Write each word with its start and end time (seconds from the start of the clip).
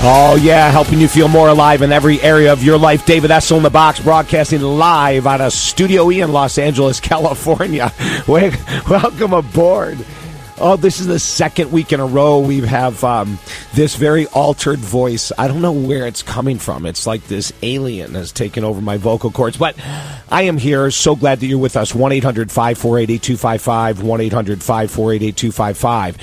Oh, 0.00 0.38
yeah, 0.40 0.70
helping 0.70 1.00
you 1.00 1.08
feel 1.08 1.26
more 1.26 1.48
alive 1.48 1.82
in 1.82 1.90
every 1.90 2.20
area 2.22 2.52
of 2.52 2.62
your 2.62 2.78
life. 2.78 3.04
David 3.04 3.32
Essel 3.32 3.56
in 3.56 3.64
the 3.64 3.70
box, 3.70 3.98
broadcasting 3.98 4.60
live 4.60 5.26
out 5.26 5.40
of 5.40 5.52
Studio 5.52 6.08
E 6.12 6.20
in 6.20 6.30
Los 6.30 6.56
Angeles, 6.56 7.00
California. 7.00 7.92
Welcome 8.28 9.32
aboard. 9.32 9.98
Oh, 10.60 10.76
this 10.76 11.00
is 11.00 11.06
the 11.08 11.18
second 11.18 11.72
week 11.72 11.92
in 11.92 11.98
a 11.98 12.06
row 12.06 12.38
we 12.38 12.60
have 12.60 13.02
um, 13.02 13.40
this 13.74 13.96
very 13.96 14.26
altered 14.28 14.78
voice. 14.78 15.32
I 15.36 15.48
don't 15.48 15.62
know 15.62 15.72
where 15.72 16.06
it's 16.06 16.22
coming 16.22 16.58
from. 16.58 16.86
It's 16.86 17.06
like 17.06 17.24
this 17.26 17.52
alien 17.62 18.14
has 18.14 18.30
taken 18.30 18.62
over 18.62 18.80
my 18.80 18.98
vocal 18.98 19.32
cords. 19.32 19.56
But 19.56 19.76
I 20.30 20.42
am 20.42 20.58
here. 20.58 20.90
So 20.92 21.16
glad 21.16 21.40
that 21.40 21.46
you're 21.46 21.58
with 21.58 21.76
us. 21.76 21.92
1 21.94 22.12
800 22.12 22.50
548 22.50 23.10
8255. 23.10 24.02
1 24.02 24.20
800 24.20 24.62
548 24.62 25.22
8255. 25.22 26.18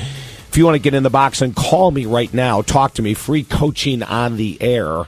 If 0.56 0.60
you 0.60 0.64
want 0.64 0.76
to 0.76 0.80
get 0.80 0.94
in 0.94 1.04
the 1.04 1.10
box 1.10 1.42
and 1.42 1.54
call 1.54 1.92
me 1.92 2.06
right 2.06 2.34
now, 2.34 2.62
talk 2.62 2.94
to 2.94 3.02
me. 3.02 3.14
Free 3.14 3.44
coaching 3.44 4.02
on 4.02 4.38
the 4.38 4.58
air. 4.62 5.02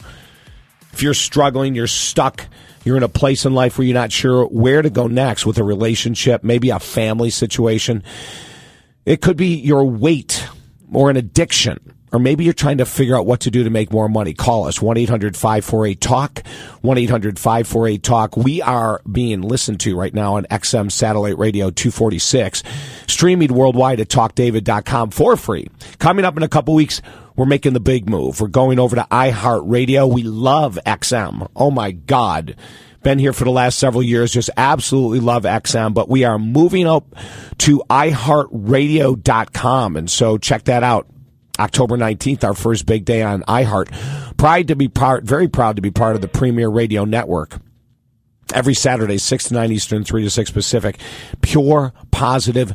If 0.92 1.02
you're 1.02 1.14
struggling, 1.14 1.74
you're 1.74 1.88
stuck, 1.88 2.46
you're 2.84 2.98
in 2.98 3.04
a 3.04 3.08
place 3.08 3.46
in 3.46 3.54
life 3.54 3.78
where 3.78 3.88
you're 3.88 3.94
not 3.94 4.12
sure 4.12 4.46
where 4.48 4.82
to 4.82 4.90
go 4.90 5.08
next 5.08 5.46
with 5.46 5.58
a 5.58 5.64
relationship, 5.64 6.44
maybe 6.44 6.70
a 6.70 6.82
family 6.82 7.30
situation. 7.30 8.04
It 9.06 9.22
could 9.22 9.38
be 9.38 9.56
your 9.56 9.86
weight 9.86 10.46
or 10.92 11.10
an 11.10 11.16
addiction 11.16 11.94
or 12.12 12.20
maybe 12.20 12.44
you're 12.44 12.54
trying 12.54 12.78
to 12.78 12.86
figure 12.86 13.18
out 13.18 13.26
what 13.26 13.42
to 13.42 13.52
do 13.52 13.64
to 13.64 13.70
make 13.70 13.92
more 13.92 14.08
money, 14.08 14.34
call 14.34 14.68
us 14.68 14.82
1 14.82 14.98
800 14.98 15.36
548 15.36 16.02
TALK, 16.02 16.48
1 16.82 16.98
800 16.98 17.40
548 17.40 18.04
TALK. 18.04 18.38
We 18.38 18.62
are 18.62 19.02
being 19.12 19.42
listened 19.42 19.80
to 19.82 19.98
right 19.98 20.14
now 20.14 20.36
on 20.36 20.46
XM 20.46 20.92
Satellite 20.92 21.38
Radio 21.38 21.70
246, 21.70 22.64
streaming 23.08 23.54
worldwide 23.54 24.00
at 24.00 24.10
talkdavid.com 24.10 25.12
for 25.12 25.36
free. 25.36 25.68
Coming 26.00 26.26
up 26.26 26.38
in 26.38 26.44
a 26.44 26.50
couple 26.50 26.74
weeks, 26.74 27.02
we're 27.36 27.46
making 27.46 27.74
the 27.74 27.80
big 27.80 28.10
move. 28.10 28.42
We're 28.42 28.48
going 28.48 28.80
over 28.80 28.96
to 28.96 29.06
iHeartRadio. 29.12 30.12
We 30.12 30.24
love 30.24 30.80
XM. 30.86 31.48
Oh 31.56 31.72
my 31.72 31.92
God 31.92 32.56
been 33.04 33.20
here 33.20 33.32
for 33.32 33.44
the 33.46 33.52
last 33.52 33.80
several 33.80 34.04
years. 34.04 34.34
Just 34.34 34.50
absolutely 34.58 35.22
love 35.22 35.44
XM, 35.44 35.94
but 35.94 36.10
we 36.10 36.26
are 36.26 36.38
moving 36.38 36.86
up 36.86 37.16
to 37.60 37.82
iHeartRadio.com. 37.90 39.96
And 39.96 40.12
so 40.12 40.38
check 40.38 40.66
that 40.66 40.84
out. 40.84 41.08
October 41.60 41.98
19th, 41.98 42.44
our 42.44 42.54
first 42.54 42.86
big 42.86 43.06
day 43.06 43.22
on 43.22 43.44
iHeart. 43.44 44.38
Pride 44.38 44.68
to 44.68 44.76
be 44.76 44.88
part, 44.88 45.24
very 45.24 45.48
proud 45.48 45.76
to 45.76 45.82
be 45.82 45.92
part 45.92 46.16
of 46.16 46.22
the 46.22 46.28
Premier 46.28 46.70
Radio 46.70 47.06
Network. 47.06 47.60
Every 48.54 48.74
Saturday, 48.74 49.18
6 49.18 49.50
to 49.50 49.54
9 49.56 49.72
Eastern, 49.72 50.04
3 50.04 50.24
to 50.24 50.30
6 50.30 50.52
Pacific. 50.52 51.00
Pure, 51.42 51.94
positive 52.12 52.74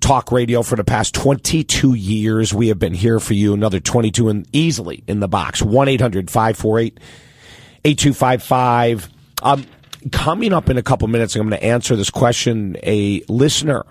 talk 0.00 0.30
radio 0.32 0.62
for 0.62 0.76
the 0.76 0.84
past 0.84 1.14
22 1.14 1.94
years. 1.94 2.52
We 2.52 2.68
have 2.68 2.78
been 2.78 2.94
here 2.94 3.20
for 3.20 3.34
you. 3.34 3.54
Another 3.54 3.80
22 3.80 4.28
and 4.28 4.48
easily 4.52 5.02
in 5.06 5.20
the 5.20 5.28
box. 5.28 5.62
1 5.62 5.88
800 5.88 6.30
548 6.30 7.00
8255. 7.84 9.08
Um, 9.42 9.64
coming 10.12 10.52
up 10.52 10.68
in 10.68 10.78
a 10.78 10.82
couple 10.82 11.08
minutes, 11.08 11.36
I'm 11.36 11.48
going 11.48 11.58
to 11.58 11.64
answer 11.64 11.96
this 11.96 12.10
question. 12.10 12.76
A 12.82 13.22
listener 13.28 13.84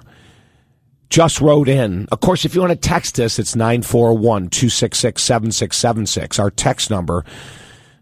just 1.09 1.41
wrote 1.41 1.69
in. 1.69 2.07
Of 2.11 2.19
course, 2.19 2.45
if 2.45 2.55
you 2.55 2.61
want 2.61 2.71
to 2.71 2.89
text 2.89 3.19
us, 3.19 3.39
it's 3.39 3.55
941 3.55 4.49
266 4.49 5.21
7676. 5.21 6.39
Our 6.39 6.51
text 6.51 6.89
number, 6.89 7.23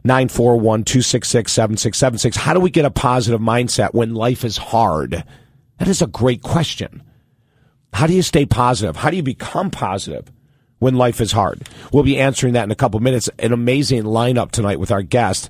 941 0.04 0.84
266 0.84 1.52
7676. 1.52 2.38
How 2.38 2.54
do 2.54 2.60
we 2.60 2.70
get 2.70 2.86
a 2.86 2.92
positive 2.92 3.42
mindset 3.42 3.94
when 3.94 4.14
life 4.14 4.44
is 4.44 4.58
hard? 4.58 5.24
That 5.80 5.88
is 5.88 6.02
a 6.02 6.08
great 6.08 6.42
question. 6.42 7.04
How 7.94 8.08
do 8.08 8.14
you 8.14 8.22
stay 8.22 8.46
positive? 8.46 8.96
How 8.96 9.10
do 9.10 9.18
you 9.18 9.24
become 9.24 9.70
positive 9.70 10.32
when 10.80 10.96
life 10.96 11.22
is 11.22 11.32
hard? 11.32 11.68
We'll 11.92 12.04
be 12.04 12.20
answering 12.20 12.54
that 12.54 12.64
in 12.64 12.72
a 12.72 12.76
couple 12.76 13.00
minutes. 13.00 13.30
An 13.40 13.54
amazing 13.54 14.04
lineup 14.04 14.52
tonight 14.52 14.80
with 14.80 14.92
our 14.92 15.04
guest. 15.04 15.50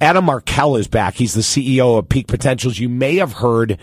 Adam 0.00 0.24
Markel 0.26 0.76
is 0.76 0.88
back. 0.88 1.14
He's 1.14 1.34
the 1.34 1.40
CEO 1.40 1.98
of 1.98 2.08
Peak 2.08 2.26
Potentials. 2.26 2.78
You 2.78 2.88
may 2.88 3.16
have 3.16 3.34
heard 3.34 3.78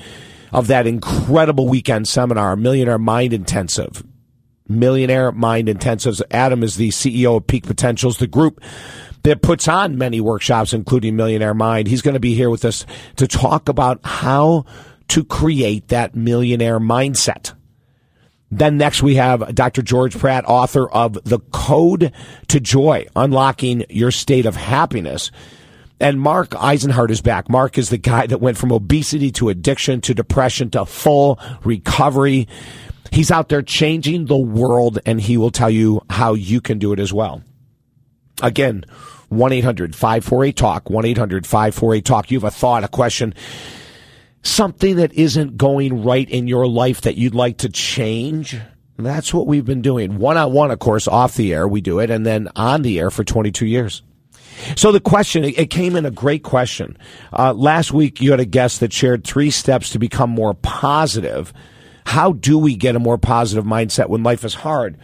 of 0.54 0.68
that 0.68 0.88
incredible 0.88 1.68
weekend 1.68 2.08
seminar, 2.08 2.56
Millionaire 2.56 3.00
Mind 3.00 3.34
Intensive. 3.34 4.04
Millionaire 4.68 5.32
Mind 5.32 5.68
Intensives. 5.68 6.22
Adam 6.32 6.64
is 6.64 6.78
the 6.78 6.90
CEO 6.90 7.38
of 7.38 7.48
Peak 7.48 7.66
Potentials, 7.66 8.18
the 8.18 8.28
group 8.28 8.62
that 9.24 9.42
puts 9.42 9.68
on 9.68 9.98
many 9.98 10.22
workshops, 10.22 10.74
including 10.74 11.16
Millionaire 11.16 11.54
Mind. 11.54 11.88
He's 11.88 12.02
going 12.02 12.14
to 12.14 12.20
be 12.20 12.36
here 12.36 12.50
with 12.50 12.64
us 12.66 12.86
to 13.16 13.28
talk 13.28 13.68
about 13.68 14.00
how 14.04 14.66
to 15.10 15.24
create 15.24 15.90
that 15.90 16.16
millionaire 16.16 16.80
mindset. 16.80 17.54
Then 18.52 18.78
next 18.78 19.02
we 19.02 19.16
have 19.16 19.56
Dr. 19.56 19.82
George 19.82 20.18
Pratt, 20.18 20.46
author 20.48 20.88
of 20.90 21.18
The 21.24 21.40
Code 21.52 22.14
to 22.50 22.60
Joy, 22.60 23.08
Unlocking 23.16 23.86
Your 23.90 24.12
State 24.12 24.46
of 24.46 24.56
Happiness. 24.56 25.32
And 26.04 26.20
Mark 26.20 26.50
Eisenhart 26.50 27.12
is 27.12 27.22
back. 27.22 27.50
Mark 27.50 27.78
is 27.78 27.90
the 27.90 27.98
guy 27.98 28.28
that 28.28 28.42
went 28.42 28.58
from 28.58 28.74
obesity 28.74 29.32
to 29.32 29.48
addiction 29.48 30.02
to 30.02 30.14
depression 30.14 30.70
to 30.72 30.86
full 30.86 31.40
recovery. 31.64 32.50
He's 33.10 33.32
out 33.32 33.48
there 33.48 33.62
changing 33.62 34.26
the 34.26 34.38
world 34.38 35.00
and 35.06 35.22
he 35.22 35.38
will 35.38 35.50
tell 35.50 35.70
you 35.70 36.02
how 36.10 36.34
you 36.34 36.60
can 36.60 36.78
do 36.78 36.92
it 36.92 37.00
as 37.00 37.14
well. 37.14 37.42
Again, 38.42 38.84
1-800-548-TALK, 39.32 40.84
1-800-548-TALK. 40.84 42.32
You 42.32 42.38
have 42.38 42.44
a 42.44 42.52
thought, 42.52 42.84
a 42.84 42.90
question, 42.90 43.34
something 44.42 44.98
that 44.98 45.14
isn't 45.14 45.56
going 45.56 46.04
right 46.04 46.30
in 46.30 46.50
your 46.50 46.68
life 46.68 47.00
that 47.02 47.16
you'd 47.16 47.34
like 47.34 47.60
to 47.60 47.70
change. 47.70 48.58
That's 48.98 49.34
what 49.34 49.48
we've 49.48 49.64
been 49.64 49.82
doing. 49.82 50.18
One 50.18 50.36
on 50.36 50.52
one, 50.52 50.70
of 50.70 50.80
course, 50.80 51.08
off 51.08 51.36
the 51.36 51.54
air, 51.54 51.66
we 51.66 51.80
do 51.80 52.00
it, 52.00 52.10
and 52.10 52.26
then 52.26 52.50
on 52.58 52.82
the 52.82 53.00
air 53.00 53.10
for 53.10 53.24
22 53.24 53.66
years. 53.66 54.04
So 54.76 54.92
the 54.92 55.00
question, 55.00 55.44
it 55.44 55.70
came 55.70 55.96
in 55.96 56.06
a 56.06 56.12
great 56.12 56.44
question. 56.44 56.98
Uh, 57.32 57.54
last 57.54 57.92
week, 57.92 58.22
you 58.22 58.32
had 58.32 58.40
a 58.40 58.46
guest 58.46 58.80
that 58.80 58.94
shared 58.94 59.24
three 59.24 59.52
steps 59.52 59.92
to 59.92 60.00
become 60.00 60.30
more 60.30 60.54
positive. 60.54 61.54
How 62.06 62.34
do 62.34 62.58
we 62.58 62.76
get 62.76 62.96
a 62.96 63.00
more 63.00 63.18
positive 63.18 63.66
mindset 63.66 64.10
when 64.10 64.24
life 64.24 64.44
is 64.44 64.54
hard? 64.54 64.98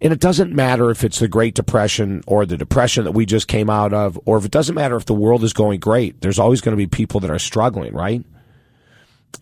And 0.00 0.12
it 0.12 0.20
doesn't 0.20 0.54
matter 0.54 0.90
if 0.90 1.02
it's 1.02 1.18
the 1.18 1.26
Great 1.26 1.54
Depression 1.54 2.22
or 2.26 2.46
the 2.46 2.56
Depression 2.56 3.04
that 3.04 3.12
we 3.12 3.26
just 3.26 3.48
came 3.48 3.68
out 3.68 3.92
of, 3.92 4.18
or 4.26 4.38
if 4.38 4.44
it 4.44 4.52
doesn't 4.52 4.74
matter 4.74 4.96
if 4.96 5.06
the 5.06 5.14
world 5.14 5.42
is 5.42 5.52
going 5.52 5.80
great. 5.80 6.20
There's 6.20 6.38
always 6.38 6.60
going 6.60 6.72
to 6.72 6.76
be 6.76 6.86
people 6.86 7.20
that 7.20 7.30
are 7.30 7.38
struggling, 7.38 7.94
right? 7.94 8.24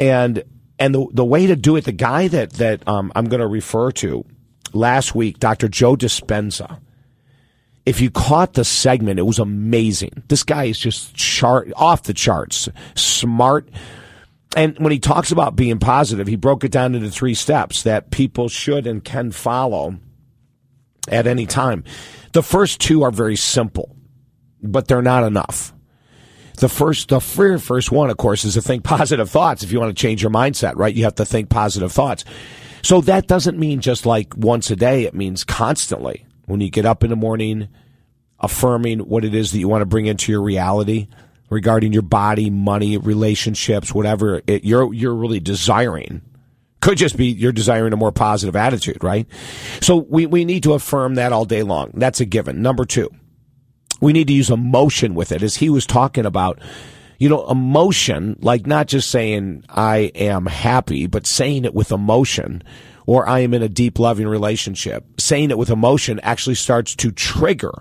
And 0.01 0.43
and 0.79 0.95
the 0.95 1.07
the 1.13 1.25
way 1.25 1.47
to 1.47 1.57
do 1.57 1.77
it, 1.77 1.85
the 1.85 1.93
guy 1.93 2.29
that 2.29 2.53
that 2.55 2.89
um, 2.89 3.13
I'm 3.15 3.27
going 3.27 3.41
to 3.41 3.47
refer 3.47 3.91
to 3.93 4.25
last 4.73 5.15
week, 5.15 5.39
Dr. 5.39 5.69
Joe 5.69 5.95
Dispenza 5.95 6.81
if 7.87 8.01
you 8.01 8.11
caught 8.11 8.55
the 8.55 8.65
segment, 8.65 9.21
it 9.21 9.23
was 9.23 9.39
amazing. 9.39 10.25
This 10.27 10.43
guy 10.43 10.65
is 10.65 10.79
just 10.79 11.15
chart 11.15 11.73
off 11.77 12.03
the 12.03 12.13
charts, 12.13 12.69
smart. 12.97 13.69
And 14.57 14.77
when 14.81 14.91
he 14.91 14.99
talks 14.99 15.31
about 15.31 15.55
being 15.55 15.79
positive, 15.79 16.27
he 16.27 16.35
broke 16.35 16.65
it 16.65 16.73
down 16.73 16.97
into 16.97 17.11
three 17.11 17.35
steps 17.35 17.85
that 17.85 18.11
people 18.11 18.49
should 18.49 18.89
and 18.89 19.05
can 19.05 19.31
follow 19.31 19.97
at 21.09 21.29
any 21.29 21.47
time. 21.47 21.85
The 22.33 22.43
first 22.43 22.81
two 22.81 23.05
are 23.05 23.13
very 23.13 23.37
simple, 23.37 23.95
but 24.61 24.89
they're 24.89 25.01
not 25.01 25.23
enough. 25.23 25.73
The 26.59 26.69
first, 26.69 27.09
the 27.11 27.21
first 27.21 27.93
one, 27.93 28.11
of 28.11 28.17
course, 28.17 28.45
is 28.45 28.55
to 28.55 28.63
think 28.63 28.83
positive 28.85 29.31
thoughts. 29.31 29.63
If 29.63 29.71
you 29.71 29.79
want 29.79 29.97
to 29.97 30.01
change 30.01 30.23
your 30.23 30.33
mindset, 30.33 30.75
right, 30.75 30.95
you 30.95 31.05
have 31.05 31.15
to 31.17 31.25
think 31.25 31.51
positive 31.51 31.93
thoughts. 31.93 32.25
So 32.83 33.01
that 33.03 33.29
doesn't 33.29 33.59
mean 33.59 33.81
just 33.81 34.07
like 34.07 34.37
once 34.37 34.71
a 34.71 34.77
day. 34.77 35.05
It 35.05 35.15
means 35.15 35.45
constantly 35.45 36.26
when 36.47 36.61
you 36.61 36.71
get 36.71 36.87
up 36.87 37.05
in 37.05 37.11
the 37.11 37.17
morning, 37.17 37.69
affirming 38.41 39.01
what 39.01 39.25
it 39.25 39.35
is 39.35 39.53
that 39.53 39.59
you 39.59 39.69
want 39.69 39.83
to 39.83 39.87
bring 39.87 40.07
into 40.07 40.33
your 40.33 40.43
reality 40.43 41.09
regarding 41.51 41.93
your 41.93 42.03
body, 42.03 42.51
money, 42.51 42.99
relationships, 42.99 43.95
whatever 43.95 44.43
it, 44.47 44.65
you're 44.65 44.93
you're 44.93 45.15
really 45.15 45.41
desiring. 45.41 46.23
Could 46.81 46.99
just 46.99 47.17
be 47.17 47.27
you're 47.27 47.53
desiring 47.53 47.93
a 47.93 47.97
more 47.97 48.13
positive 48.13 48.57
attitude, 48.57 49.03
right? 49.03 49.27
So 49.81 49.97
we, 49.97 50.27
we 50.27 50.45
need 50.45 50.63
to 50.65 50.75
affirm 50.75 51.17
that 51.17 51.33
all 51.33 51.45
day 51.45 51.63
long. 51.63 51.91
That's 51.95 52.21
a 52.21 52.25
given. 52.25 52.63
Number 52.63 52.85
two, 52.85 53.11
we 54.01 54.13
need 54.13 54.27
to 54.29 54.33
use 54.33 54.51
emotion 54.51 55.15
with 55.15 55.33
it, 55.33 55.43
as 55.43 55.57
he 55.57 55.71
was 55.71 55.87
talking 55.87 56.27
about. 56.27 56.61
You 57.19 57.31
know, 57.31 57.49
emotion, 57.49 58.37
like 58.43 58.67
not 58.67 58.89
just 58.89 59.11
saying 59.11 59.65
I 59.71 60.13
am 60.15 60.45
happy, 60.45 61.07
but 61.07 61.27
saying 61.27 61.65
it 61.65 61.73
with 61.73 61.91
emotion 61.91 62.63
or 63.07 63.29
I 63.29 63.41
am 63.41 63.55
in 63.55 63.63
a 63.63 63.69
deep 63.69 63.99
loving 63.99 64.27
relationship. 64.27 65.05
Saying 65.19 65.51
it 65.51 65.59
with 65.59 65.71
emotion 65.71 66.21
actually 66.21 66.57
starts 66.57 66.95
to 66.97 67.13
trigger 67.13 67.73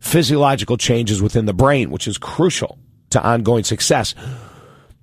physiological 0.00 0.76
changes 0.76 1.22
within 1.22 1.46
the 1.46 1.54
brain, 1.54 1.90
which 1.90 2.08
is 2.08 2.18
crucial 2.18 2.78
to 3.10 3.22
ongoing 3.22 3.64
success. 3.64 4.14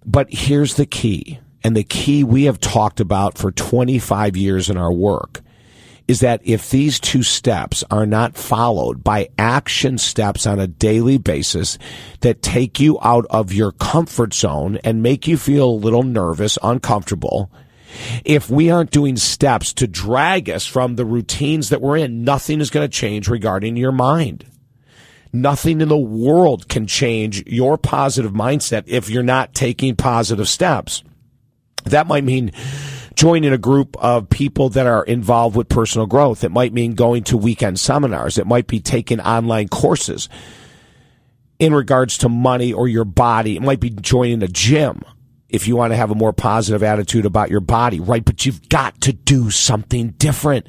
But 0.06 0.28
here's 0.32 0.76
the 0.76 0.86
key, 0.86 1.40
and 1.64 1.76
the 1.76 1.84
key 1.84 2.24
we 2.24 2.44
have 2.44 2.60
talked 2.60 3.00
about 3.00 3.38
for 3.38 3.52
25 3.52 4.38
years 4.38 4.70
in 4.70 4.78
our 4.78 4.92
work 4.92 5.42
is 6.08 6.20
that 6.20 6.42
if 6.44 6.70
these 6.70 7.00
two 7.00 7.24
steps 7.24 7.84
are 7.90 8.06
not 8.06 8.38
followed 8.38 9.04
by 9.04 9.28
action 9.40 9.98
steps 9.98 10.46
on 10.46 10.60
a 10.60 10.68
daily 10.68 11.18
basis 11.18 11.80
that 12.22 12.44
take 12.44 12.80
you 12.80 13.00
out 13.02 13.26
of 13.32 13.52
your 13.52 13.72
comfort 13.72 14.34
zone 14.34 14.78
and 14.84 15.02
make 15.02 15.28
you 15.28 15.36
feel 15.36 15.70
a 15.70 15.72
little 15.72 16.04
nervous, 16.04 16.60
uncomfortable, 16.62 17.50
If 18.24 18.50
we 18.50 18.70
aren't 18.70 18.92
doing 18.92 19.18
steps 19.18 19.74
to 19.74 19.88
drag 19.88 20.50
us 20.50 20.66
from 20.66 20.96
the 20.96 21.06
routines 21.06 21.70
that 21.70 21.82
we're 21.82 21.98
in, 21.98 22.24
nothing 22.24 22.62
is 22.62 22.70
going 22.70 22.88
to 22.88 22.98
change 22.98 23.28
regarding 23.28 23.78
your 23.78 23.92
mind. 23.92 24.46
Nothing 25.32 25.82
in 25.82 25.90
the 25.90 25.98
world 25.98 26.70
can 26.70 26.88
change 26.88 27.46
your 27.46 27.78
positive 27.78 28.32
mindset 28.32 28.84
if 28.88 29.10
you're 29.10 29.24
not 29.24 29.54
taking 29.54 29.96
positive 29.96 30.48
steps. 30.48 31.04
That 31.86 32.08
might 32.08 32.24
mean 32.24 32.52
joining 33.16 33.54
a 33.54 33.58
group 33.58 33.96
of 33.98 34.30
people 34.30 34.70
that 34.70 34.88
are 34.88 35.04
involved 35.04 35.56
with 35.56 35.70
personal 35.70 36.08
growth. 36.08 36.44
It 36.44 36.52
might 36.52 36.74
mean 36.74 36.96
going 36.96 37.24
to 37.26 37.38
weekend 37.38 37.80
seminars. 37.80 38.38
It 38.38 38.48
might 38.48 38.68
be 38.68 38.80
taking 38.80 39.20
online 39.20 39.68
courses 39.68 40.30
in 41.60 41.74
regards 41.74 42.18
to 42.20 42.30
money 42.30 42.74
or 42.74 42.88
your 42.88 43.06
body. 43.06 43.56
It 43.56 43.62
might 43.62 43.80
be 43.80 43.90
joining 43.90 44.44
a 44.44 44.48
gym 44.48 45.04
if 45.56 45.68
you 45.68 45.76
want 45.76 45.94
to 45.94 45.98
have 45.98 46.12
a 46.12 46.16
more 46.16 46.34
positive 46.34 46.84
attitude 46.84 47.26
about 47.26 47.50
your 47.50 47.62
body, 47.62 48.00
right? 48.00 48.24
But 48.24 48.46
you've 48.46 48.68
got 48.70 49.00
to 49.02 49.14
do 49.14 49.50
something 49.50 50.10
different. 50.12 50.68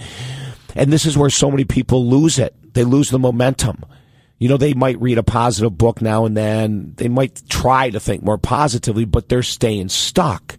And 0.75 0.93
this 0.93 1.07
is 1.07 1.19
where 1.19 1.31
so 1.31 1.51
many 1.51 1.65
people 1.65 2.07
lose 2.07 2.39
it. 2.39 2.55
They 2.75 2.85
lose 2.85 3.11
the 3.11 3.19
momentum. 3.19 3.85
You 4.39 4.49
know, 4.49 4.59
they 4.59 4.75
might 4.75 5.01
read 5.01 5.19
a 5.19 5.23
positive 5.23 5.77
book 5.77 6.03
now 6.03 6.27
and 6.27 6.37
then. 6.37 6.93
They 6.97 7.09
might 7.09 7.43
try 7.49 7.91
to 7.91 7.99
think 7.99 8.23
more 8.23 8.39
positively, 8.39 9.05
but 9.07 9.29
they're 9.29 9.43
staying 9.43 9.89
stuck. 9.89 10.59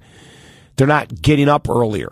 They're 0.76 0.88
not 0.88 1.22
getting 1.22 1.48
up 1.48 1.70
earlier 1.70 2.10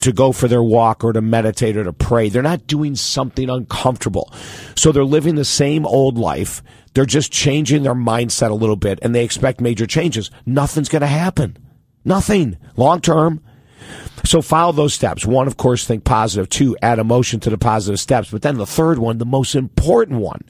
to 0.00 0.12
go 0.12 0.32
for 0.32 0.48
their 0.48 0.62
walk 0.62 1.02
or 1.02 1.12
to 1.12 1.20
meditate 1.20 1.76
or 1.76 1.84
to 1.84 1.92
pray. 1.92 2.28
They're 2.28 2.42
not 2.42 2.66
doing 2.66 2.94
something 2.94 3.50
uncomfortable. 3.50 4.32
So 4.76 4.92
they're 4.92 5.04
living 5.04 5.34
the 5.34 5.44
same 5.44 5.86
old 5.86 6.18
life. 6.18 6.62
They're 6.94 7.04
just 7.04 7.32
changing 7.32 7.82
their 7.82 7.94
mindset 7.94 8.50
a 8.50 8.54
little 8.54 8.76
bit 8.76 9.00
and 9.02 9.14
they 9.14 9.24
expect 9.24 9.60
major 9.60 9.86
changes. 9.86 10.30
Nothing's 10.46 10.88
going 10.88 11.00
to 11.00 11.06
happen. 11.06 11.56
Nothing 12.04 12.56
long 12.76 13.00
term. 13.00 13.40
So 14.24 14.40
follow 14.40 14.72
those 14.72 14.94
steps. 14.94 15.26
One, 15.26 15.46
of 15.46 15.56
course, 15.56 15.86
think 15.86 16.04
positive. 16.04 16.48
Two, 16.48 16.76
add 16.80 16.98
emotion 16.98 17.40
to 17.40 17.50
the 17.50 17.58
positive 17.58 18.00
steps. 18.00 18.30
But 18.30 18.42
then 18.42 18.56
the 18.56 18.66
third 18.66 18.98
one, 18.98 19.18
the 19.18 19.26
most 19.26 19.54
important 19.54 20.20
one, 20.20 20.42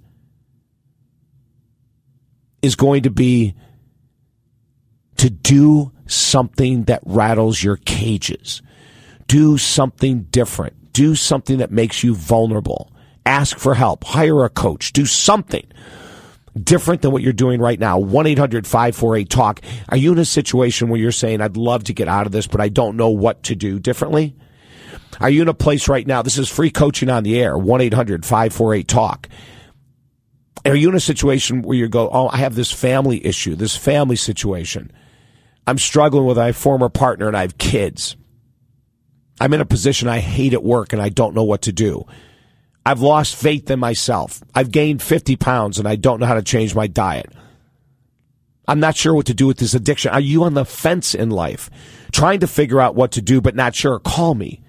is 2.62 2.76
going 2.76 3.02
to 3.04 3.10
be 3.10 3.54
to 5.16 5.30
do 5.30 5.92
something 6.06 6.84
that 6.84 7.00
rattles 7.04 7.62
your 7.62 7.76
cages. 7.78 8.62
Do 9.26 9.56
something 9.58 10.24
different. 10.24 10.92
Do 10.92 11.14
something 11.14 11.58
that 11.58 11.70
makes 11.70 12.04
you 12.04 12.14
vulnerable. 12.14 12.92
Ask 13.26 13.58
for 13.58 13.74
help. 13.74 14.04
Hire 14.04 14.44
a 14.44 14.50
coach. 14.50 14.92
Do 14.92 15.06
something 15.06 15.66
different 16.62 17.02
than 17.02 17.10
what 17.10 17.22
you're 17.22 17.32
doing 17.32 17.60
right 17.60 17.78
now. 17.78 17.98
1 17.98 18.26
800 18.26 18.66
548 18.66 19.28
TALK. 19.28 19.60
Are 19.88 19.96
you 19.96 20.12
in 20.12 20.18
a 20.18 20.24
situation 20.24 20.88
where 20.88 21.00
you're 21.00 21.12
saying, 21.12 21.40
I'd 21.40 21.56
love 21.56 21.84
to 21.84 21.94
get 21.94 22.08
out 22.08 22.26
of 22.26 22.32
this, 22.32 22.46
but 22.46 22.60
I 22.60 22.68
don't 22.68 22.96
know 22.96 23.10
what 23.10 23.42
to 23.44 23.54
do 23.54 23.78
differently? 23.78 24.36
Are 25.20 25.30
you 25.30 25.42
in 25.42 25.48
a 25.48 25.54
place 25.54 25.88
right 25.88 26.06
now? 26.06 26.22
This 26.22 26.38
is 26.38 26.48
free 26.48 26.70
coaching 26.70 27.10
on 27.10 27.22
the 27.22 27.40
air. 27.40 27.56
1 27.56 27.80
800 27.80 28.24
548 28.24 28.88
TALK. 28.88 29.28
Are 30.66 30.74
you 30.74 30.88
in 30.88 30.94
a 30.94 31.00
situation 31.00 31.62
where 31.62 31.76
you 31.76 31.88
go, 31.88 32.08
Oh, 32.10 32.28
I 32.28 32.38
have 32.38 32.54
this 32.54 32.72
family 32.72 33.24
issue, 33.26 33.54
this 33.54 33.76
family 33.76 34.16
situation? 34.16 34.90
I'm 35.66 35.78
struggling 35.78 36.26
with 36.26 36.36
my 36.36 36.52
former 36.52 36.88
partner 36.88 37.26
and 37.28 37.36
I 37.36 37.42
have 37.42 37.58
kids. 37.58 38.16
I'm 39.40 39.52
in 39.52 39.60
a 39.60 39.66
position 39.66 40.08
I 40.08 40.20
hate 40.20 40.54
at 40.54 40.62
work 40.62 40.92
and 40.92 41.02
I 41.02 41.08
don't 41.08 41.34
know 41.34 41.42
what 41.42 41.62
to 41.62 41.72
do. 41.72 42.06
I've 42.86 43.00
lost 43.00 43.36
faith 43.36 43.70
in 43.70 43.80
myself. 43.80 44.42
I've 44.54 44.70
gained 44.70 45.02
50 45.02 45.36
pounds 45.36 45.78
and 45.78 45.88
I 45.88 45.96
don't 45.96 46.20
know 46.20 46.26
how 46.26 46.34
to 46.34 46.42
change 46.42 46.74
my 46.74 46.86
diet. 46.86 47.32
I'm 48.66 48.80
not 48.80 48.96
sure 48.96 49.14
what 49.14 49.26
to 49.26 49.34
do 49.34 49.46
with 49.46 49.58
this 49.58 49.74
addiction. 49.74 50.12
Are 50.12 50.20
you 50.20 50.44
on 50.44 50.54
the 50.54 50.64
fence 50.64 51.14
in 51.14 51.30
life? 51.30 51.70
Trying 52.12 52.40
to 52.40 52.46
figure 52.46 52.80
out 52.80 52.94
what 52.94 53.12
to 53.12 53.22
do, 53.22 53.40
but 53.40 53.54
not 53.54 53.74
sure? 53.74 53.98
Call 53.98 54.34
me 54.34 54.62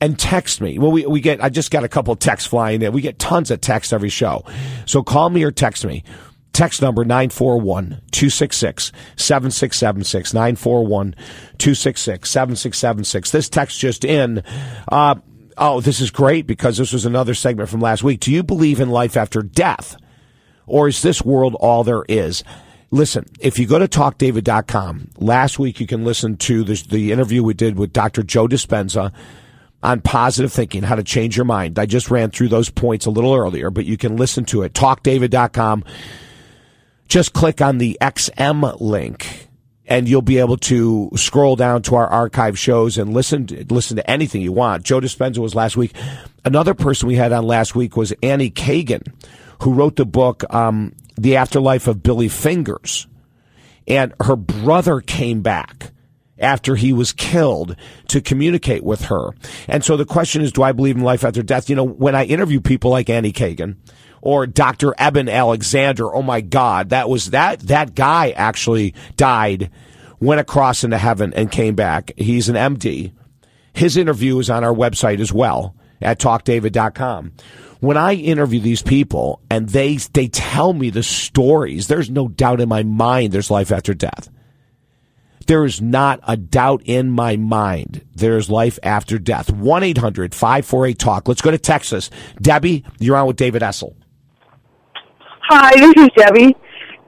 and 0.00 0.18
text 0.18 0.60
me. 0.60 0.78
Well, 0.78 0.92
we, 0.92 1.06
we 1.06 1.20
get, 1.20 1.42
I 1.42 1.48
just 1.48 1.70
got 1.70 1.84
a 1.84 1.88
couple 1.88 2.14
texts 2.16 2.48
flying 2.48 2.82
in. 2.82 2.92
We 2.92 3.00
get 3.00 3.18
tons 3.18 3.50
of 3.50 3.60
texts 3.60 3.92
every 3.92 4.08
show. 4.08 4.44
So 4.84 5.02
call 5.02 5.30
me 5.30 5.42
or 5.44 5.50
text 5.50 5.84
me. 5.84 6.04
Text 6.52 6.82
number 6.82 7.04
941 7.04 8.02
266 8.10 8.92
7676. 9.16 10.34
941 10.34 11.14
266 11.58 12.30
7676. 12.30 13.30
This 13.30 13.48
text 13.48 13.78
just 13.80 14.04
in. 14.04 14.42
Uh, 14.88 15.14
oh, 15.56 15.80
this 15.80 16.00
is 16.00 16.10
great 16.10 16.46
because 16.46 16.78
this 16.78 16.92
was 16.92 17.06
another 17.06 17.34
segment 17.34 17.68
from 17.68 17.80
last 17.80 18.02
week. 18.02 18.20
Do 18.20 18.32
you 18.32 18.42
believe 18.42 18.80
in 18.80 18.90
life 18.90 19.16
after 19.16 19.42
death? 19.42 19.96
Or 20.66 20.88
is 20.88 21.02
this 21.02 21.22
world 21.22 21.54
all 21.56 21.84
there 21.84 22.04
is? 22.08 22.44
Listen, 22.90 23.26
if 23.40 23.58
you 23.58 23.66
go 23.66 23.78
to 23.78 23.88
talkdavid.com, 23.88 25.10
last 25.18 25.58
week 25.58 25.80
you 25.80 25.86
can 25.86 26.04
listen 26.04 26.36
to 26.38 26.62
the, 26.62 26.74
the 26.88 27.12
interview 27.12 27.42
we 27.42 27.54
did 27.54 27.76
with 27.76 27.92
Dr. 27.92 28.22
Joe 28.22 28.46
Dispenza 28.46 29.12
on 29.82 30.00
positive 30.00 30.52
thinking, 30.52 30.82
how 30.82 30.94
to 30.94 31.02
change 31.02 31.36
your 31.36 31.46
mind. 31.46 31.78
I 31.78 31.86
just 31.86 32.10
ran 32.10 32.30
through 32.30 32.48
those 32.48 32.70
points 32.70 33.06
a 33.06 33.10
little 33.10 33.34
earlier, 33.34 33.70
but 33.70 33.84
you 33.84 33.96
can 33.96 34.16
listen 34.16 34.44
to 34.46 34.62
it. 34.62 34.74
Talkdavid.com 34.74 35.84
just 37.12 37.34
click 37.34 37.60
on 37.60 37.76
the 37.76 37.98
XM 38.00 38.80
link 38.80 39.48
and 39.86 40.08
you'll 40.08 40.22
be 40.22 40.38
able 40.38 40.56
to 40.56 41.10
scroll 41.16 41.56
down 41.56 41.82
to 41.82 41.96
our 41.96 42.06
archive 42.06 42.58
shows 42.58 42.98
and 42.98 43.12
listen 43.12 43.46
to, 43.48 43.64
listen 43.72 43.96
to 43.96 44.10
anything 44.10 44.42
you 44.42 44.52
want. 44.52 44.84
Joe 44.84 45.00
Dispenza 45.00 45.38
was 45.38 45.54
last 45.54 45.76
week. 45.76 45.92
Another 46.44 46.74
person 46.74 47.08
we 47.08 47.16
had 47.16 47.32
on 47.32 47.46
last 47.46 47.74
week 47.74 47.96
was 47.96 48.12
Annie 48.22 48.50
Kagan, 48.50 49.12
who 49.62 49.72
wrote 49.72 49.96
the 49.96 50.06
book 50.06 50.44
um, 50.54 50.94
"The 51.16 51.36
Afterlife 51.36 51.86
of 51.86 52.02
Billy 52.02 52.28
Fingers," 52.28 53.06
and 53.86 54.14
her 54.20 54.36
brother 54.36 55.00
came 55.00 55.42
back 55.42 55.92
after 56.38 56.74
he 56.74 56.92
was 56.92 57.12
killed 57.12 57.76
to 58.08 58.20
communicate 58.20 58.82
with 58.82 59.02
her. 59.02 59.30
And 59.68 59.84
so 59.84 59.96
the 59.96 60.04
question 60.04 60.42
is, 60.42 60.50
do 60.50 60.62
I 60.62 60.72
believe 60.72 60.96
in 60.96 61.04
life 61.04 61.24
after 61.24 61.42
death? 61.42 61.70
You 61.70 61.76
know, 61.76 61.84
when 61.84 62.16
I 62.16 62.24
interview 62.24 62.60
people 62.60 62.90
like 62.90 63.08
Annie 63.08 63.32
Kagan 63.32 63.76
or 64.22 64.46
Dr. 64.46 64.94
Eben 64.96 65.28
Alexander. 65.28 66.14
Oh 66.14 66.22
my 66.22 66.40
God, 66.40 66.88
that 66.90 67.10
was 67.10 67.30
that 67.30 67.60
that 67.60 67.94
guy 67.94 68.30
actually 68.30 68.94
died, 69.16 69.70
went 70.20 70.40
across 70.40 70.84
into 70.84 70.96
heaven 70.96 71.34
and 71.34 71.52
came 71.52 71.74
back. 71.74 72.12
He's 72.16 72.48
an 72.48 72.56
MD. 72.56 73.12
His 73.74 73.96
interview 73.96 74.38
is 74.38 74.48
on 74.48 74.64
our 74.64 74.74
website 74.74 75.20
as 75.20 75.32
well 75.32 75.74
at 76.00 76.18
talkdavid.com. 76.18 77.32
When 77.80 77.96
I 77.96 78.14
interview 78.14 78.60
these 78.60 78.82
people 78.82 79.40
and 79.50 79.68
they 79.68 79.96
they 79.96 80.28
tell 80.28 80.72
me 80.72 80.90
the 80.90 81.02
stories, 81.02 81.88
there's 81.88 82.10
no 82.10 82.28
doubt 82.28 82.60
in 82.60 82.68
my 82.68 82.84
mind 82.84 83.32
there's 83.32 83.50
life 83.50 83.72
after 83.72 83.92
death. 83.92 84.30
There 85.48 85.64
is 85.64 85.80
not 85.82 86.20
a 86.22 86.36
doubt 86.36 86.82
in 86.84 87.10
my 87.10 87.36
mind 87.36 88.06
there's 88.14 88.48
life 88.48 88.78
after 88.84 89.18
death. 89.18 89.50
1 89.50 89.82
800 89.82 90.32
548 90.32 90.98
TALK. 90.98 91.28
Let's 91.28 91.40
go 91.40 91.50
to 91.50 91.58
Texas. 91.58 92.10
Debbie, 92.40 92.84
you're 93.00 93.16
on 93.16 93.26
with 93.26 93.36
David 93.36 93.62
Essel. 93.62 93.96
Hi, 95.54 95.70
this 95.76 95.92
is 95.98 96.08
Debbie. 96.16 96.56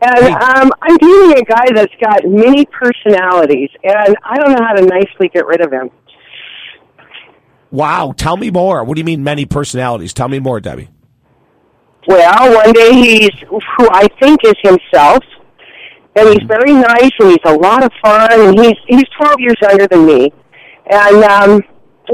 And 0.03 0.35
um, 0.35 0.71
I'm 0.83 0.99
dealing 0.99 1.39
a 1.39 1.45
guy 1.45 1.65
that's 1.75 1.95
got 1.99 2.27
many 2.27 2.67
personalities, 2.67 3.71
and 3.83 4.15
I 4.23 4.37
don't 4.37 4.53
know 4.53 4.63
how 4.63 4.75
to 4.75 4.85
nicely 4.85 5.31
get 5.33 5.47
rid 5.47 5.63
of 5.63 5.73
him. 5.73 5.89
Wow, 7.71 8.13
tell 8.15 8.37
me 8.37 8.51
more. 8.51 8.85
What 8.85 8.97
do 8.97 9.01
you 9.01 9.05
mean 9.05 9.25
many 9.25 9.47
personalities? 9.47 10.13
Tell 10.13 10.29
me 10.29 10.41
more, 10.41 10.61
Debbie. 10.61 10.91
Well, 12.07 12.55
one 12.55 12.73
day 12.75 12.93
he's 12.93 13.31
who 13.49 13.89
I 13.91 14.09
think 14.21 14.41
is 14.45 14.57
himself, 14.63 15.25
and 16.15 16.29
he's 16.29 16.47
very 16.47 16.75
nice, 16.75 17.13
and 17.21 17.31
he's 17.31 17.39
a 17.47 17.55
lot 17.55 17.83
of 17.83 17.91
fun, 18.05 18.29
and 18.31 18.61
he's 18.61 18.77
he's 18.87 19.07
12 19.23 19.37
years 19.39 19.57
younger 19.63 19.87
than 19.87 20.05
me, 20.05 20.31
and 20.91 21.25
um, 21.25 21.63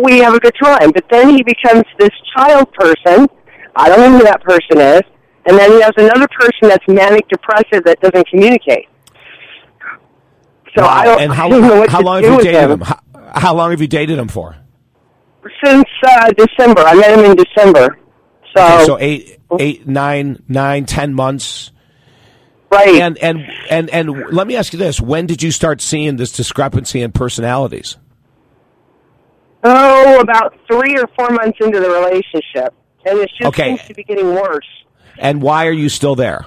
we 0.00 0.18
have 0.18 0.34
a 0.34 0.38
good 0.38 0.54
time. 0.62 0.92
But 0.92 1.06
then 1.10 1.30
he 1.30 1.42
becomes 1.42 1.82
this 1.98 2.12
child 2.36 2.72
person. 2.74 3.26
I 3.74 3.88
don't 3.88 3.98
know 3.98 4.18
who 4.18 4.24
that 4.24 4.44
person 4.44 4.78
is 4.78 5.02
and 5.46 5.58
then 5.58 5.70
he 5.72 5.80
has 5.80 5.92
another 5.96 6.28
person 6.28 6.68
that's 6.68 6.86
manic 6.88 7.26
depressive 7.28 7.84
that 7.84 8.00
doesn't 8.00 8.26
communicate. 8.28 8.86
So 10.76 10.82
wow. 10.82 10.88
I 10.88 11.04
don't, 11.04 11.20
and 11.22 11.32
how, 11.32 11.46
I 11.46 11.48
don't 11.48 11.62
know 11.62 11.80
what 11.80 11.90
how 11.90 12.02
long 12.02 12.22
have 12.22 12.32
you 12.32 12.42
dated 12.42 12.70
him? 12.70 12.70
him? 12.70 12.80
How, 12.80 13.00
how, 13.34 13.54
long 13.54 13.70
have 13.70 13.80
you 13.80 13.88
dated 13.88 14.18
him 14.18 14.28
for? 14.28 14.56
Since 15.64 15.88
uh, 16.06 16.30
December. 16.32 16.82
I 16.82 16.94
met 16.94 17.18
him 17.18 17.24
in 17.24 17.36
December. 17.36 17.98
So, 18.56 18.62
okay, 18.62 18.84
so 18.84 18.98
eight, 19.00 19.38
eight, 19.58 19.86
nine, 19.86 20.42
nine, 20.48 20.86
ten 20.86 21.14
months. 21.14 21.72
Right. 22.70 23.00
And 23.00 23.18
and 23.18 23.40
and 23.68 23.90
and 23.90 24.32
let 24.32 24.46
me 24.46 24.56
ask 24.56 24.72
you 24.72 24.78
this: 24.78 25.00
When 25.00 25.26
did 25.26 25.42
you 25.42 25.50
start 25.50 25.80
seeing 25.80 26.16
this 26.16 26.30
discrepancy 26.30 27.02
in 27.02 27.10
personalities? 27.10 27.96
Oh, 29.64 30.20
about 30.20 30.56
three 30.70 30.96
or 30.96 31.06
four 31.18 31.30
months 31.30 31.58
into 31.60 31.80
the 31.80 31.90
relationship, 31.90 32.74
and 33.04 33.18
it 33.18 33.30
just 33.36 33.48
okay. 33.48 33.76
seems 33.76 33.88
to 33.88 33.94
be 33.94 34.04
getting 34.04 34.34
worse. 34.34 34.66
And 35.20 35.42
why 35.42 35.66
are 35.66 35.72
you 35.72 35.90
still 35.90 36.16
there? 36.16 36.46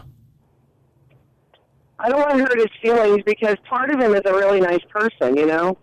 I 2.00 2.10
don't 2.10 2.20
want 2.20 2.38
to 2.38 2.40
hurt 2.40 2.58
his 2.58 2.68
feelings 2.82 3.24
because 3.26 3.56
part 3.70 3.92
of 3.92 4.00
him 4.00 4.14
is 4.14 4.22
a 4.26 4.34
really 4.34 4.60
nice 4.60 4.84
person, 4.90 5.38
you 5.38 5.46
know? 5.46 5.78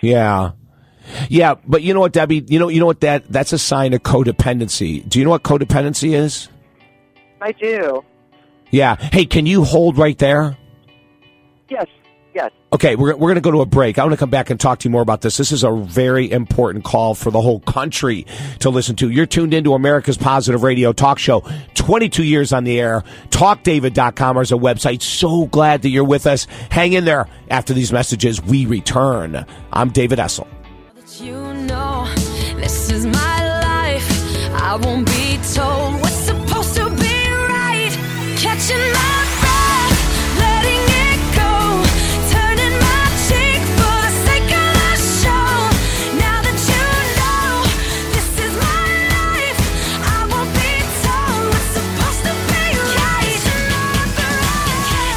Yeah. 0.00 0.52
Yeah, 1.28 1.56
but 1.66 1.82
you 1.82 1.92
know 1.92 2.00
what, 2.00 2.12
Debbie? 2.12 2.44
You 2.46 2.58
know, 2.58 2.68
you 2.68 2.78
know 2.78 2.86
what 2.86 3.00
that 3.00 3.30
that's 3.30 3.52
a 3.52 3.58
sign 3.58 3.94
of 3.94 4.02
codependency. 4.02 5.06
Do 5.06 5.18
you 5.18 5.24
know 5.24 5.32
what 5.32 5.42
codependency 5.42 6.14
is? 6.14 6.48
I 7.40 7.52
do. 7.52 8.04
Yeah. 8.70 8.96
Hey, 8.96 9.26
can 9.26 9.44
you 9.44 9.64
hold 9.64 9.98
right 9.98 10.16
there? 10.16 10.56
Yes. 11.68 11.86
Yes. 12.32 12.52
Okay, 12.72 12.94
we're, 12.94 13.16
we're 13.16 13.28
going 13.28 13.34
to 13.34 13.40
go 13.40 13.50
to 13.50 13.60
a 13.60 13.66
break. 13.66 13.98
I 13.98 14.04
want 14.04 14.12
to 14.12 14.16
come 14.16 14.30
back 14.30 14.50
and 14.50 14.60
talk 14.60 14.78
to 14.80 14.88
you 14.88 14.92
more 14.92 15.02
about 15.02 15.22
this. 15.22 15.36
This 15.36 15.50
is 15.50 15.64
a 15.64 15.72
very 15.72 16.30
important 16.30 16.84
call 16.84 17.14
for 17.14 17.32
the 17.32 17.40
whole 17.40 17.60
country 17.60 18.26
to 18.60 18.70
listen 18.70 18.94
to. 18.96 19.10
You're 19.10 19.26
tuned 19.26 19.52
into 19.52 19.74
America's 19.74 20.16
Positive 20.16 20.62
Radio 20.62 20.92
Talk 20.92 21.18
Show, 21.18 21.44
22 21.74 22.22
years 22.22 22.52
on 22.52 22.62
the 22.64 22.78
air. 22.78 23.02
TalkDavid.com 23.30 24.38
is 24.38 24.52
a 24.52 24.56
website. 24.56 25.02
So 25.02 25.46
glad 25.46 25.82
that 25.82 25.88
you're 25.88 26.04
with 26.04 26.26
us. 26.26 26.44
Hang 26.70 26.92
in 26.92 27.04
there. 27.04 27.26
After 27.50 27.74
these 27.74 27.92
messages, 27.92 28.40
we 28.40 28.66
return. 28.66 29.44
I'm 29.72 29.90
David 29.90 30.20
Essel. 30.20 30.46
You 31.18 31.52
know, 31.54 32.08
this 32.54 32.90
is 32.92 33.04
my 33.06 33.60
life. 33.60 34.52
I 34.54 34.76
won't 34.76 35.06
be 35.06 35.38
told 35.52 35.79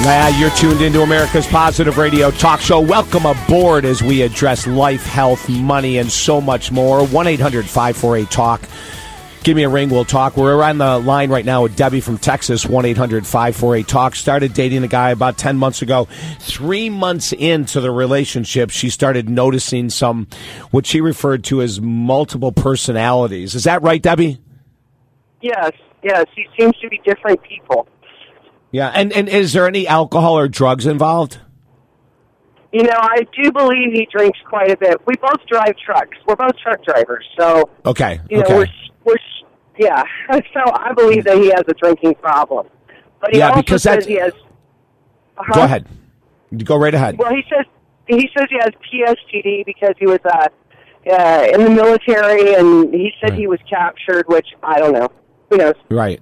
Yeah, 0.03 0.27
you're 0.37 0.49
tuned 0.49 0.81
into 0.81 1.01
America's 1.01 1.47
Positive 1.47 1.97
Radio 1.97 2.29
Talk 2.29 2.59
Show. 2.59 2.81
Welcome 2.81 3.25
aboard 3.25 3.85
as 3.85 4.03
we 4.03 4.21
address 4.21 4.67
life, 4.67 5.05
health, 5.05 5.47
money, 5.47 5.97
and 5.97 6.11
so 6.11 6.41
much 6.41 6.73
more. 6.73 7.07
1 7.07 7.27
800 7.27 7.63
548 7.63 8.29
Talk. 8.29 8.61
Give 9.43 9.55
me 9.55 9.63
a 9.63 9.69
ring, 9.69 9.89
we'll 9.89 10.03
talk. 10.03 10.35
We're 10.35 10.61
on 10.61 10.77
the 10.77 10.99
line 10.99 11.29
right 11.29 11.45
now 11.45 11.63
with 11.63 11.77
Debbie 11.77 12.01
from 12.01 12.17
Texas, 12.17 12.65
1 12.65 12.83
800 12.83 13.25
548 13.25 13.87
Talk. 13.87 14.15
Started 14.15 14.53
dating 14.53 14.83
a 14.83 14.89
guy 14.89 15.11
about 15.11 15.37
10 15.37 15.55
months 15.55 15.81
ago. 15.81 16.09
Three 16.39 16.89
months 16.89 17.31
into 17.31 17.79
the 17.79 17.89
relationship, 17.89 18.71
she 18.71 18.89
started 18.89 19.29
noticing 19.29 19.89
some, 19.89 20.27
what 20.71 20.85
she 20.85 20.99
referred 20.99 21.45
to 21.45 21.61
as 21.61 21.79
multiple 21.79 22.51
personalities. 22.51 23.55
Is 23.55 23.63
that 23.63 23.81
right, 23.81 24.01
Debbie? 24.01 24.41
Yes, 25.41 25.71
yes. 26.03 26.25
He 26.35 26.45
seems 26.59 26.77
to 26.79 26.89
be 26.89 26.99
different 27.05 27.41
people. 27.43 27.87
Yeah. 28.73 28.89
And, 28.89 29.13
and 29.13 29.29
is 29.29 29.53
there 29.53 29.67
any 29.67 29.87
alcohol 29.87 30.37
or 30.37 30.49
drugs 30.49 30.85
involved? 30.85 31.39
You 32.73 32.83
know, 32.83 32.97
I 32.97 33.19
do 33.41 33.51
believe 33.51 33.93
he 33.93 34.07
drinks 34.11 34.39
quite 34.49 34.71
a 34.71 34.75
bit. 34.77 34.97
We 35.05 35.13
both 35.21 35.45
drive 35.47 35.75
trucks. 35.77 36.17
We're 36.27 36.35
both 36.35 36.57
truck 36.57 36.83
drivers, 36.83 37.23
so 37.39 37.69
Okay. 37.85 38.19
you 38.31 38.39
know 38.39 38.43
okay. 38.45 38.55
we're 38.57 38.67
we're 39.05 39.15
yeah. 39.77 40.03
So 40.53 40.59
I 40.73 40.91
believe 40.93 41.23
that 41.25 41.37
he 41.37 41.47
has 41.51 41.63
a 41.67 41.73
drinking 41.75 42.15
problem. 42.15 42.67
But 43.21 43.29
he 43.31 43.37
Yeah, 43.39 43.49
also 43.49 43.61
because 43.61 43.83
says 43.83 44.05
he 44.07 44.15
has. 44.15 44.33
Uh-huh. 45.37 45.53
Go 45.53 45.63
ahead. 45.63 45.87
Go 46.63 46.75
right 46.77 46.93
ahead. 46.95 47.17
Well, 47.19 47.31
he 47.31 47.43
says 47.47 47.65
he 48.07 48.27
says 48.35 48.47
he 48.49 48.57
has 48.59 48.73
PSTD 48.91 49.65
because 49.67 49.93
he 49.99 50.07
was 50.07 50.19
uh, 50.25 50.47
uh, 51.11 51.47
in 51.53 51.63
the 51.65 51.69
military, 51.69 52.55
and 52.55 52.91
he 52.91 53.11
said 53.21 53.31
Right. 53.31 53.39
he 53.39 53.45
was 53.47 53.59
captured. 53.69 54.25
Which 54.27 54.47
I 54.63 54.79
don't 54.79 54.93
know. 54.93 55.09
Who 55.51 55.57
knows? 55.57 55.75
Right. 55.91 56.19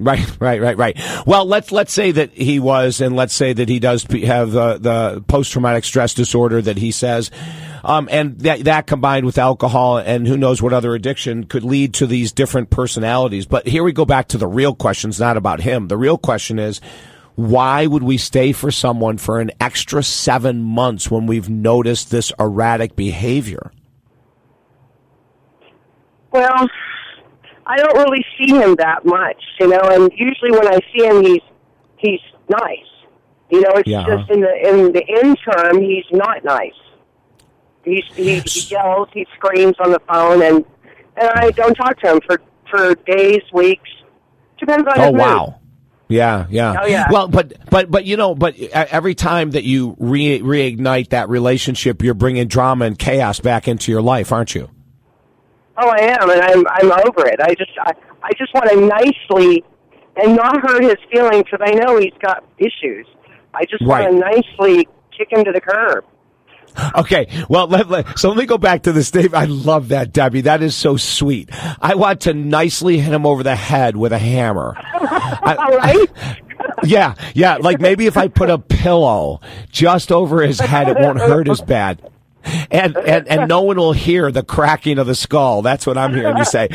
Right, 0.00 0.40
right, 0.40 0.60
right, 0.60 0.76
right. 0.76 1.00
Well, 1.26 1.44
let's 1.44 1.72
let's 1.72 1.92
say 1.92 2.12
that 2.12 2.32
he 2.32 2.60
was, 2.60 3.00
and 3.00 3.16
let's 3.16 3.34
say 3.34 3.52
that 3.52 3.68
he 3.68 3.80
does 3.80 4.04
have 4.04 4.52
the 4.52 4.78
the 4.78 5.24
post 5.26 5.50
traumatic 5.50 5.84
stress 5.84 6.14
disorder 6.14 6.62
that 6.62 6.78
he 6.78 6.92
says, 6.92 7.32
um, 7.82 8.08
and 8.12 8.38
that 8.40 8.64
that 8.64 8.86
combined 8.86 9.26
with 9.26 9.38
alcohol 9.38 9.98
and 9.98 10.28
who 10.28 10.36
knows 10.36 10.62
what 10.62 10.72
other 10.72 10.94
addiction 10.94 11.44
could 11.44 11.64
lead 11.64 11.94
to 11.94 12.06
these 12.06 12.30
different 12.30 12.70
personalities. 12.70 13.44
But 13.46 13.66
here 13.66 13.82
we 13.82 13.92
go 13.92 14.04
back 14.04 14.28
to 14.28 14.38
the 14.38 14.46
real 14.46 14.74
questions, 14.74 15.18
not 15.18 15.36
about 15.36 15.60
him. 15.60 15.88
The 15.88 15.98
real 15.98 16.18
question 16.18 16.58
is. 16.58 16.80
Why 17.34 17.86
would 17.86 18.02
we 18.02 18.18
stay 18.18 18.50
for 18.50 18.72
someone 18.72 19.16
for 19.16 19.38
an 19.38 19.52
extra 19.60 20.02
seven 20.02 20.60
months 20.60 21.08
when 21.08 21.26
we've 21.26 21.48
noticed 21.48 22.10
this 22.10 22.32
erratic 22.36 22.96
behavior? 22.96 23.70
Well, 26.32 26.68
I 27.68 27.76
don't 27.76 27.96
really 27.98 28.24
see 28.38 28.54
him 28.56 28.74
that 28.76 29.04
much, 29.04 29.40
you 29.60 29.68
know. 29.68 29.80
And 29.82 30.10
usually 30.16 30.50
when 30.52 30.66
I 30.66 30.78
see 30.92 31.04
him, 31.06 31.22
he's 31.22 31.42
he's 31.98 32.20
nice. 32.48 32.78
You 33.50 33.60
know, 33.60 33.70
it's 33.76 33.88
Yeah. 33.88 34.04
just 34.06 34.30
uh-huh. 34.30 34.34
in 34.34 34.40
the 34.40 34.68
in 34.68 34.92
the 34.92 35.06
interim, 35.06 35.82
he's 35.82 36.04
not 36.10 36.44
nice. 36.44 36.72
He's, 37.84 38.04
he, 38.14 38.40
he 38.40 38.60
yells, 38.74 39.08
he 39.14 39.26
screams 39.36 39.76
on 39.80 39.92
the 39.92 40.00
phone, 40.12 40.42
and 40.42 40.64
and 41.16 41.28
I 41.30 41.50
don't 41.52 41.74
talk 41.74 41.98
to 42.00 42.12
him 42.12 42.20
for 42.26 42.40
for 42.70 42.94
days, 43.06 43.42
weeks. 43.52 43.88
Depends 44.58 44.86
on 44.88 44.98
Oh 44.98 45.02
his 45.04 45.12
mood. 45.12 45.20
wow. 45.20 45.54
Yeah, 46.10 46.46
yeah. 46.48 46.74
Oh, 46.82 46.86
yeah. 46.86 47.06
Well, 47.10 47.28
but 47.28 47.52
but 47.70 47.90
but 47.90 48.04
you 48.06 48.16
know, 48.16 48.34
but 48.34 48.58
every 48.58 49.14
time 49.14 49.50
that 49.52 49.64
you 49.64 49.94
re- 49.98 50.40
reignite 50.40 51.10
that 51.10 51.28
relationship, 51.28 52.02
you're 52.02 52.14
bringing 52.14 52.48
drama 52.48 52.86
and 52.86 52.98
chaos 52.98 53.40
back 53.40 53.68
into 53.68 53.92
your 53.92 54.00
life, 54.02 54.32
aren't 54.32 54.54
you? 54.54 54.70
Oh, 55.80 55.88
I 55.88 56.00
am, 56.00 56.30
and 56.30 56.40
I'm 56.40 56.66
I'm 56.68 56.92
over 57.06 57.26
it. 57.26 57.40
I 57.40 57.54
just 57.54 57.70
I, 57.80 57.92
I 58.22 58.30
just 58.36 58.52
want 58.54 58.68
to 58.70 58.80
nicely 58.80 59.62
and 60.16 60.34
not 60.36 60.60
hurt 60.60 60.82
his 60.82 60.96
feelings 61.12 61.44
because 61.50 61.60
I 61.64 61.72
know 61.74 61.98
he's 61.98 62.12
got 62.20 62.44
issues. 62.58 63.06
I 63.54 63.64
just 63.64 63.82
Right. 63.84 64.10
want 64.10 64.22
to 64.22 64.30
nicely 64.58 64.88
kick 65.16 65.28
him 65.30 65.44
to 65.44 65.52
the 65.52 65.60
curb. 65.60 66.04
Okay. 66.94 67.26
Well, 67.48 67.66
let, 67.66 67.88
let- 67.88 68.18
so 68.18 68.28
let 68.28 68.38
me 68.38 68.46
go 68.46 68.58
back 68.58 68.82
to 68.82 68.92
this, 68.92 69.10
Dave. 69.10 69.34
I 69.34 69.46
love 69.46 69.88
that, 69.88 70.12
Debbie. 70.12 70.42
That 70.42 70.62
is 70.62 70.76
so 70.76 70.96
sweet. 70.96 71.48
I 71.80 71.94
want 71.96 72.20
to 72.22 72.34
nicely 72.34 72.98
hit 72.98 73.12
him 73.12 73.26
over 73.26 73.42
the 73.42 73.56
head 73.56 73.96
with 73.96 74.12
a 74.12 74.18
hammer. 74.18 74.76
All 75.00 75.76
right. 75.76 76.08
Yeah, 76.84 77.14
yeah. 77.34 77.56
Like 77.56 77.80
maybe 77.80 78.06
if 78.06 78.16
I 78.16 78.28
put 78.28 78.50
a 78.50 78.58
pillow 78.58 79.40
just 79.70 80.12
over 80.12 80.42
his 80.42 80.60
head, 80.60 80.88
it 80.88 80.96
won't 80.98 81.18
hurt 81.18 81.48
as 81.48 81.60
bad. 81.60 82.00
And, 82.70 82.96
and 82.96 83.28
and 83.28 83.48
no 83.48 83.62
one 83.62 83.76
will 83.76 83.92
hear 83.92 84.30
the 84.30 84.42
cracking 84.42 84.98
of 84.98 85.06
the 85.06 85.14
skull. 85.14 85.62
That's 85.62 85.86
what 85.86 85.98
I'm 85.98 86.14
hearing 86.14 86.36
you 86.36 86.44
say. 86.44 86.68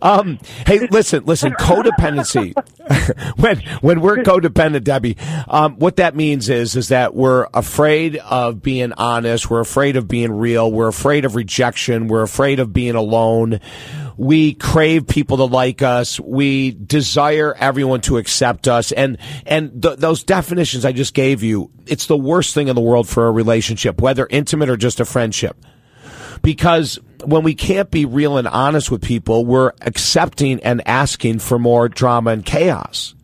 Um, 0.00 0.38
hey, 0.66 0.86
listen, 0.88 1.24
listen. 1.24 1.52
Codependency. 1.52 2.54
when 3.36 3.60
when 3.80 4.00
we're 4.00 4.18
codependent, 4.18 4.84
Debbie, 4.84 5.16
um, 5.48 5.76
what 5.78 5.96
that 5.96 6.16
means 6.16 6.48
is 6.48 6.76
is 6.76 6.88
that 6.88 7.14
we're 7.14 7.46
afraid 7.54 8.16
of 8.16 8.62
being 8.62 8.92
honest. 8.94 9.50
We're 9.50 9.60
afraid 9.60 9.96
of 9.96 10.08
being 10.08 10.32
real. 10.32 10.70
We're 10.70 10.88
afraid 10.88 11.24
of 11.24 11.36
rejection. 11.36 12.08
We're 12.08 12.22
afraid 12.22 12.58
of 12.58 12.72
being 12.72 12.94
alone. 12.94 13.60
We 14.22 14.54
crave 14.54 15.08
people 15.08 15.38
to 15.38 15.46
like 15.46 15.82
us. 15.82 16.20
We 16.20 16.70
desire 16.70 17.56
everyone 17.58 18.02
to 18.02 18.18
accept 18.18 18.68
us. 18.68 18.92
And, 18.92 19.18
and 19.44 19.82
th- 19.82 19.98
those 19.98 20.22
definitions 20.22 20.84
I 20.84 20.92
just 20.92 21.12
gave 21.12 21.42
you, 21.42 21.72
it's 21.88 22.06
the 22.06 22.16
worst 22.16 22.54
thing 22.54 22.68
in 22.68 22.76
the 22.76 22.80
world 22.80 23.08
for 23.08 23.26
a 23.26 23.32
relationship, 23.32 24.00
whether 24.00 24.24
intimate 24.30 24.70
or 24.70 24.76
just 24.76 25.00
a 25.00 25.04
friendship. 25.04 25.56
Because 26.40 27.00
when 27.24 27.42
we 27.42 27.56
can't 27.56 27.90
be 27.90 28.04
real 28.04 28.36
and 28.36 28.46
honest 28.46 28.92
with 28.92 29.02
people, 29.02 29.44
we're 29.44 29.72
accepting 29.80 30.62
and 30.62 30.86
asking 30.86 31.40
for 31.40 31.58
more 31.58 31.88
drama 31.88 32.30
and 32.30 32.46
chaos. 32.46 33.16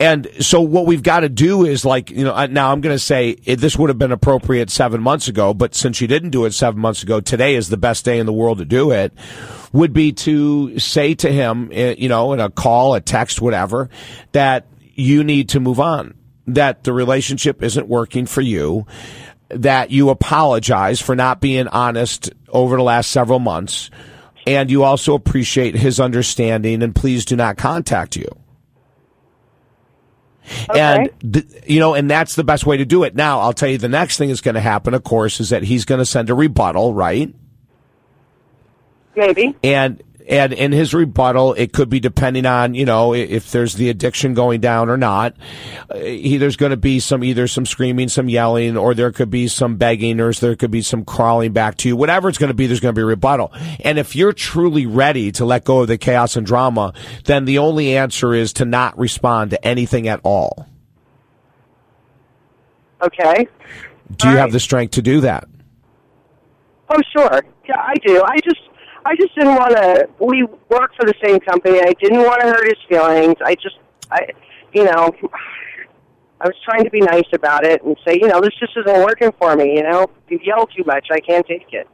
And 0.00 0.28
so 0.38 0.60
what 0.60 0.86
we've 0.86 1.02
got 1.02 1.20
to 1.20 1.28
do 1.28 1.64
is 1.64 1.84
like, 1.84 2.10
you 2.10 2.24
know, 2.24 2.46
now 2.46 2.70
I'm 2.70 2.80
going 2.80 2.94
to 2.94 3.00
say 3.00 3.34
this 3.34 3.76
would 3.76 3.90
have 3.90 3.98
been 3.98 4.12
appropriate 4.12 4.70
seven 4.70 5.02
months 5.02 5.26
ago, 5.26 5.52
but 5.54 5.74
since 5.74 6.00
you 6.00 6.06
didn't 6.06 6.30
do 6.30 6.44
it 6.44 6.54
seven 6.54 6.80
months 6.80 7.02
ago, 7.02 7.20
today 7.20 7.56
is 7.56 7.68
the 7.68 7.76
best 7.76 8.04
day 8.04 8.20
in 8.20 8.26
the 8.26 8.32
world 8.32 8.58
to 8.58 8.64
do 8.64 8.92
it, 8.92 9.12
would 9.72 9.92
be 9.92 10.12
to 10.12 10.78
say 10.78 11.14
to 11.14 11.32
him, 11.32 11.70
eh, 11.72 11.96
you 11.98 12.08
know, 12.08 12.32
in 12.32 12.38
a 12.38 12.48
call, 12.48 12.94
a 12.94 13.00
text, 13.00 13.40
whatever, 13.40 13.90
that 14.32 14.66
you 14.94 15.24
need 15.24 15.48
to 15.48 15.60
move 15.60 15.80
on, 15.80 16.14
that 16.46 16.84
the 16.84 16.92
relationship 16.92 17.62
isn't 17.62 17.88
working 17.88 18.26
for 18.26 18.40
you, 18.40 18.86
that 19.48 19.90
you 19.90 20.10
apologize 20.10 21.00
for 21.00 21.16
not 21.16 21.40
being 21.40 21.66
honest 21.68 22.30
over 22.48 22.76
the 22.76 22.82
last 22.84 23.10
several 23.10 23.40
months, 23.40 23.90
and 24.46 24.70
you 24.70 24.84
also 24.84 25.14
appreciate 25.14 25.74
his 25.74 25.98
understanding 25.98 26.82
and 26.82 26.94
please 26.94 27.24
do 27.24 27.34
not 27.34 27.56
contact 27.56 28.14
you. 28.14 28.28
And 30.74 31.10
th- 31.32 31.46
you 31.66 31.80
know, 31.80 31.94
and 31.94 32.10
that's 32.10 32.34
the 32.34 32.44
best 32.44 32.66
way 32.66 32.76
to 32.76 32.84
do 32.84 33.04
it. 33.04 33.14
Now, 33.14 33.40
I'll 33.40 33.52
tell 33.52 33.68
you 33.68 33.78
the 33.78 33.88
next 33.88 34.16
thing 34.18 34.28
that's 34.28 34.40
going 34.40 34.54
to 34.54 34.60
happen, 34.60 34.94
of 34.94 35.04
course, 35.04 35.40
is 35.40 35.50
that 35.50 35.62
he's 35.62 35.84
going 35.84 35.98
to 36.00 36.06
send 36.06 36.30
a 36.30 36.34
rebuttal, 36.34 36.94
right? 36.94 37.34
Maybe. 39.16 39.56
And 39.62 40.02
and 40.28 40.52
in 40.52 40.72
his 40.72 40.92
rebuttal, 40.92 41.54
it 41.54 41.72
could 41.72 41.88
be 41.88 42.00
depending 42.00 42.46
on 42.46 42.74
you 42.74 42.84
know 42.84 43.14
if 43.14 43.50
there's 43.50 43.74
the 43.74 43.88
addiction 43.90 44.34
going 44.34 44.60
down 44.60 44.88
or 44.88 44.96
not. 44.96 45.34
He, 45.94 46.36
there's 46.36 46.56
going 46.56 46.70
to 46.70 46.76
be 46.76 47.00
some 47.00 47.24
either 47.24 47.48
some 47.48 47.66
screaming, 47.66 48.08
some 48.08 48.28
yelling, 48.28 48.76
or 48.76 48.94
there 48.94 49.10
could 49.10 49.30
be 49.30 49.48
some 49.48 49.76
begging, 49.76 50.20
or 50.20 50.32
there 50.32 50.56
could 50.56 50.70
be 50.70 50.82
some 50.82 51.04
crawling 51.04 51.52
back 51.52 51.76
to 51.78 51.88
you. 51.88 51.96
Whatever 51.96 52.28
it's 52.28 52.38
going 52.38 52.48
to 52.48 52.54
be, 52.54 52.66
there's 52.66 52.80
going 52.80 52.94
to 52.94 52.98
be 52.98 53.02
a 53.02 53.06
rebuttal. 53.06 53.52
And 53.80 53.98
if 53.98 54.14
you're 54.14 54.32
truly 54.32 54.86
ready 54.86 55.32
to 55.32 55.44
let 55.44 55.64
go 55.64 55.80
of 55.80 55.88
the 55.88 55.98
chaos 55.98 56.36
and 56.36 56.46
drama, 56.46 56.92
then 57.24 57.44
the 57.44 57.58
only 57.58 57.96
answer 57.96 58.34
is 58.34 58.52
to 58.54 58.64
not 58.64 58.98
respond 58.98 59.50
to 59.50 59.66
anything 59.66 60.08
at 60.08 60.20
all. 60.22 60.66
Okay. 63.02 63.48
Do 64.16 64.28
you 64.28 64.34
All 64.34 64.40
have 64.40 64.52
the 64.52 64.60
strength 64.60 64.92
to 64.92 65.02
do 65.02 65.20
that? 65.20 65.46
Oh, 66.90 67.00
sure. 67.12 67.44
Yeah, 67.68 67.80
I 67.80 67.94
do. 68.04 68.22
I 68.24 68.38
just, 68.40 68.60
I 69.08 69.16
just 69.16 69.34
didn't 69.34 69.54
want 69.54 69.74
to. 69.74 70.06
We 70.20 70.44
work 70.68 70.92
for 70.94 71.06
the 71.06 71.14
same 71.24 71.40
company. 71.40 71.80
I 71.80 71.94
didn't 71.98 72.24
want 72.24 72.42
to 72.42 72.48
hurt 72.48 72.64
his 72.64 72.76
feelings. 72.90 73.36
I 73.42 73.54
just, 73.54 73.76
I, 74.10 74.26
you 74.74 74.84
know, 74.84 75.10
I 76.42 76.46
was 76.46 76.54
trying 76.62 76.84
to 76.84 76.90
be 76.90 77.00
nice 77.00 77.24
about 77.32 77.64
it 77.64 77.82
and 77.82 77.96
say, 78.06 78.18
you 78.20 78.28
know, 78.28 78.42
this 78.42 78.52
just 78.60 78.76
isn't 78.76 79.04
working 79.06 79.32
for 79.38 79.56
me. 79.56 79.76
You 79.76 79.82
know, 79.82 80.10
you 80.28 80.38
yell 80.42 80.66
too 80.66 80.84
much, 80.84 81.06
I 81.10 81.20
can't 81.20 81.46
take 81.46 81.72
it. 81.72 81.88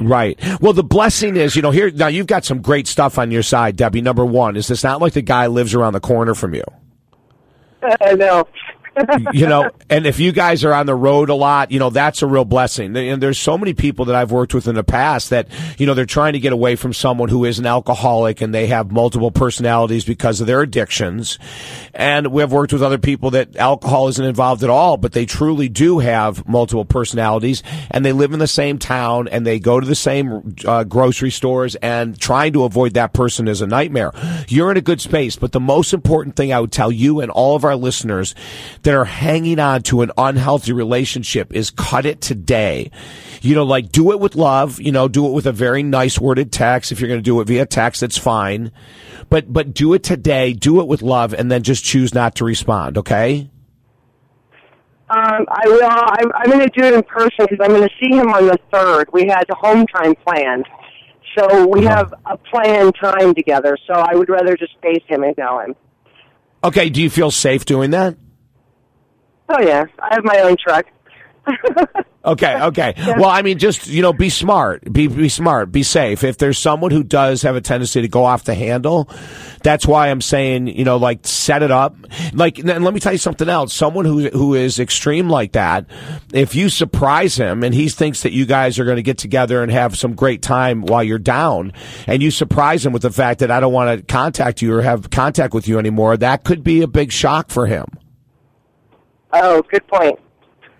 Right. 0.00 0.40
Well, 0.58 0.72
the 0.72 0.82
blessing 0.82 1.36
is, 1.36 1.54
you 1.54 1.60
know, 1.60 1.70
here 1.70 1.90
now 1.90 2.06
you've 2.06 2.26
got 2.26 2.46
some 2.46 2.62
great 2.62 2.86
stuff 2.86 3.18
on 3.18 3.30
your 3.30 3.42
side, 3.42 3.76
Debbie. 3.76 4.00
Number 4.00 4.24
one, 4.24 4.56
is 4.56 4.66
this 4.66 4.82
not 4.82 5.02
like 5.02 5.12
the 5.12 5.22
guy 5.22 5.48
lives 5.48 5.74
around 5.74 5.92
the 5.92 6.00
corner 6.00 6.34
from 6.34 6.54
you? 6.54 6.64
no. 8.16 8.48
You 9.32 9.46
know, 9.46 9.70
and 9.90 10.06
if 10.06 10.20
you 10.20 10.32
guys 10.32 10.64
are 10.64 10.72
on 10.72 10.86
the 10.86 10.94
road 10.94 11.30
a 11.30 11.34
lot, 11.34 11.70
you 11.70 11.78
know, 11.78 11.90
that's 11.90 12.22
a 12.22 12.26
real 12.26 12.44
blessing. 12.44 12.96
And 12.96 13.22
there's 13.22 13.38
so 13.38 13.58
many 13.58 13.74
people 13.74 14.04
that 14.06 14.14
I've 14.14 14.32
worked 14.32 14.54
with 14.54 14.68
in 14.68 14.74
the 14.74 14.84
past 14.84 15.30
that, 15.30 15.48
you 15.78 15.86
know, 15.86 15.94
they're 15.94 16.06
trying 16.06 16.34
to 16.34 16.40
get 16.40 16.52
away 16.52 16.76
from 16.76 16.92
someone 16.92 17.28
who 17.28 17.44
is 17.44 17.58
an 17.58 17.66
alcoholic 17.66 18.40
and 18.40 18.54
they 18.54 18.66
have 18.68 18.92
multiple 18.92 19.30
personalities 19.30 20.04
because 20.04 20.40
of 20.40 20.46
their 20.46 20.62
addictions. 20.62 21.38
And 21.92 22.28
we 22.28 22.42
have 22.42 22.52
worked 22.52 22.72
with 22.72 22.82
other 22.82 22.98
people 22.98 23.30
that 23.32 23.56
alcohol 23.56 24.08
isn't 24.08 24.24
involved 24.24 24.62
at 24.62 24.70
all, 24.70 24.96
but 24.96 25.12
they 25.12 25.26
truly 25.26 25.68
do 25.68 25.98
have 25.98 26.46
multiple 26.48 26.84
personalities 26.84 27.62
and 27.90 28.04
they 28.04 28.12
live 28.12 28.32
in 28.32 28.38
the 28.38 28.46
same 28.46 28.78
town 28.78 29.28
and 29.28 29.46
they 29.46 29.58
go 29.58 29.80
to 29.80 29.86
the 29.86 29.94
same 29.94 30.54
uh, 30.66 30.84
grocery 30.84 31.30
stores 31.30 31.74
and 31.76 32.18
trying 32.18 32.52
to 32.52 32.64
avoid 32.64 32.94
that 32.94 33.12
person 33.12 33.48
is 33.48 33.60
a 33.60 33.66
nightmare. 33.66 34.12
You're 34.48 34.70
in 34.70 34.76
a 34.76 34.82
good 34.82 35.00
space, 35.00 35.36
but 35.36 35.52
the 35.52 35.60
most 35.60 35.92
important 35.92 36.36
thing 36.36 36.52
I 36.52 36.60
would 36.60 36.72
tell 36.72 36.92
you 36.92 37.20
and 37.20 37.30
all 37.30 37.56
of 37.56 37.64
our 37.64 37.76
listeners 37.76 38.34
that 38.84 38.94
are 38.94 39.04
hanging 39.04 39.58
on 39.58 39.82
to 39.82 40.02
an 40.02 40.12
unhealthy 40.16 40.72
relationship 40.72 41.52
is 41.52 41.70
cut 41.70 42.06
it 42.06 42.20
today. 42.20 42.90
You 43.42 43.54
know, 43.54 43.64
like 43.64 43.90
do 43.90 44.12
it 44.12 44.20
with 44.20 44.36
love, 44.36 44.80
you 44.80 44.92
know, 44.92 45.08
do 45.08 45.26
it 45.26 45.32
with 45.32 45.46
a 45.46 45.52
very 45.52 45.82
nice 45.82 46.18
worded 46.18 46.52
text. 46.52 46.92
If 46.92 47.00
you're 47.00 47.08
going 47.08 47.18
to 47.18 47.24
do 47.24 47.40
it 47.40 47.46
via 47.46 47.66
text, 47.66 48.00
that's 48.00 48.16
fine. 48.16 48.72
But, 49.28 49.52
but 49.52 49.74
do 49.74 49.94
it 49.94 50.02
today, 50.02 50.52
do 50.52 50.80
it 50.80 50.86
with 50.86 51.02
love, 51.02 51.34
and 51.34 51.50
then 51.50 51.62
just 51.62 51.84
choose 51.84 52.14
not 52.14 52.36
to 52.36 52.44
respond, 52.44 52.98
okay? 52.98 53.50
Um, 55.10 55.46
I 55.48 55.62
will. 55.66 55.88
I'm, 55.90 56.32
I'm 56.34 56.50
going 56.50 56.66
to 56.66 56.80
do 56.80 56.86
it 56.86 56.94
in 56.94 57.02
person 57.02 57.46
because 57.50 57.58
I'm 57.62 57.70
going 57.70 57.88
to 57.88 57.94
see 58.00 58.16
him 58.16 58.28
on 58.30 58.46
the 58.46 58.58
third. 58.72 59.08
We 59.12 59.26
had 59.26 59.44
home 59.50 59.86
time 59.86 60.14
planned, 60.26 60.66
so 61.38 61.66
we 61.66 61.86
Uh-huh. 61.86 61.96
have 61.96 62.14
a 62.26 62.36
planned 62.38 62.94
time 63.00 63.34
together. 63.34 63.76
So 63.86 63.94
I 63.94 64.14
would 64.14 64.28
rather 64.28 64.56
just 64.56 64.72
face 64.82 65.02
him 65.06 65.22
and 65.22 65.36
tell 65.36 65.60
him. 65.60 65.74
Okay, 66.64 66.88
do 66.88 67.02
you 67.02 67.10
feel 67.10 67.30
safe 67.30 67.64
doing 67.66 67.90
that? 67.90 68.16
Oh 69.56 69.60
yeah, 69.60 69.84
I 70.00 70.14
have 70.14 70.24
my 70.24 70.40
own 70.40 70.56
truck. 70.56 70.86
Okay, 72.24 72.58
okay. 72.58 72.94
Well, 72.96 73.28
I 73.28 73.42
mean, 73.42 73.58
just 73.58 73.86
you 73.86 74.00
know, 74.00 74.14
be 74.14 74.30
smart. 74.30 74.90
Be 74.90 75.08
be 75.08 75.28
smart. 75.28 75.70
Be 75.70 75.82
safe. 75.82 76.24
If 76.24 76.38
there's 76.38 76.58
someone 76.58 76.90
who 76.90 77.02
does 77.02 77.42
have 77.42 77.54
a 77.54 77.60
tendency 77.60 78.00
to 78.00 78.08
go 78.08 78.24
off 78.24 78.44
the 78.44 78.54
handle, 78.54 79.10
that's 79.62 79.86
why 79.86 80.08
I'm 80.08 80.22
saying, 80.22 80.68
you 80.68 80.84
know, 80.84 80.96
like 80.96 81.26
set 81.26 81.62
it 81.62 81.70
up. 81.70 81.94
Like, 82.32 82.58
and 82.58 82.82
let 82.82 82.94
me 82.94 83.00
tell 83.00 83.12
you 83.12 83.18
something 83.18 83.48
else. 83.48 83.74
Someone 83.74 84.06
who 84.06 84.30
who 84.30 84.54
is 84.54 84.78
extreme 84.78 85.28
like 85.28 85.52
that, 85.52 85.84
if 86.32 86.54
you 86.54 86.70
surprise 86.70 87.36
him 87.36 87.62
and 87.62 87.74
he 87.74 87.90
thinks 87.90 88.22
that 88.22 88.32
you 88.32 88.46
guys 88.46 88.78
are 88.78 88.86
going 88.86 88.96
to 88.96 89.02
get 89.02 89.18
together 89.18 89.62
and 89.62 89.70
have 89.70 89.98
some 89.98 90.14
great 90.14 90.40
time 90.40 90.80
while 90.80 91.04
you're 91.04 91.18
down, 91.18 91.74
and 92.06 92.22
you 92.22 92.30
surprise 92.30 92.86
him 92.86 92.94
with 92.94 93.02
the 93.02 93.10
fact 93.10 93.40
that 93.40 93.50
I 93.50 93.60
don't 93.60 93.72
want 93.74 93.98
to 93.98 94.06
contact 94.06 94.62
you 94.62 94.74
or 94.74 94.80
have 94.80 95.10
contact 95.10 95.52
with 95.52 95.68
you 95.68 95.78
anymore, 95.78 96.16
that 96.16 96.42
could 96.44 96.64
be 96.64 96.80
a 96.80 96.88
big 96.88 97.12
shock 97.12 97.50
for 97.50 97.66
him. 97.66 97.84
Oh, 99.34 99.62
good 99.62 99.86
point. 99.88 100.18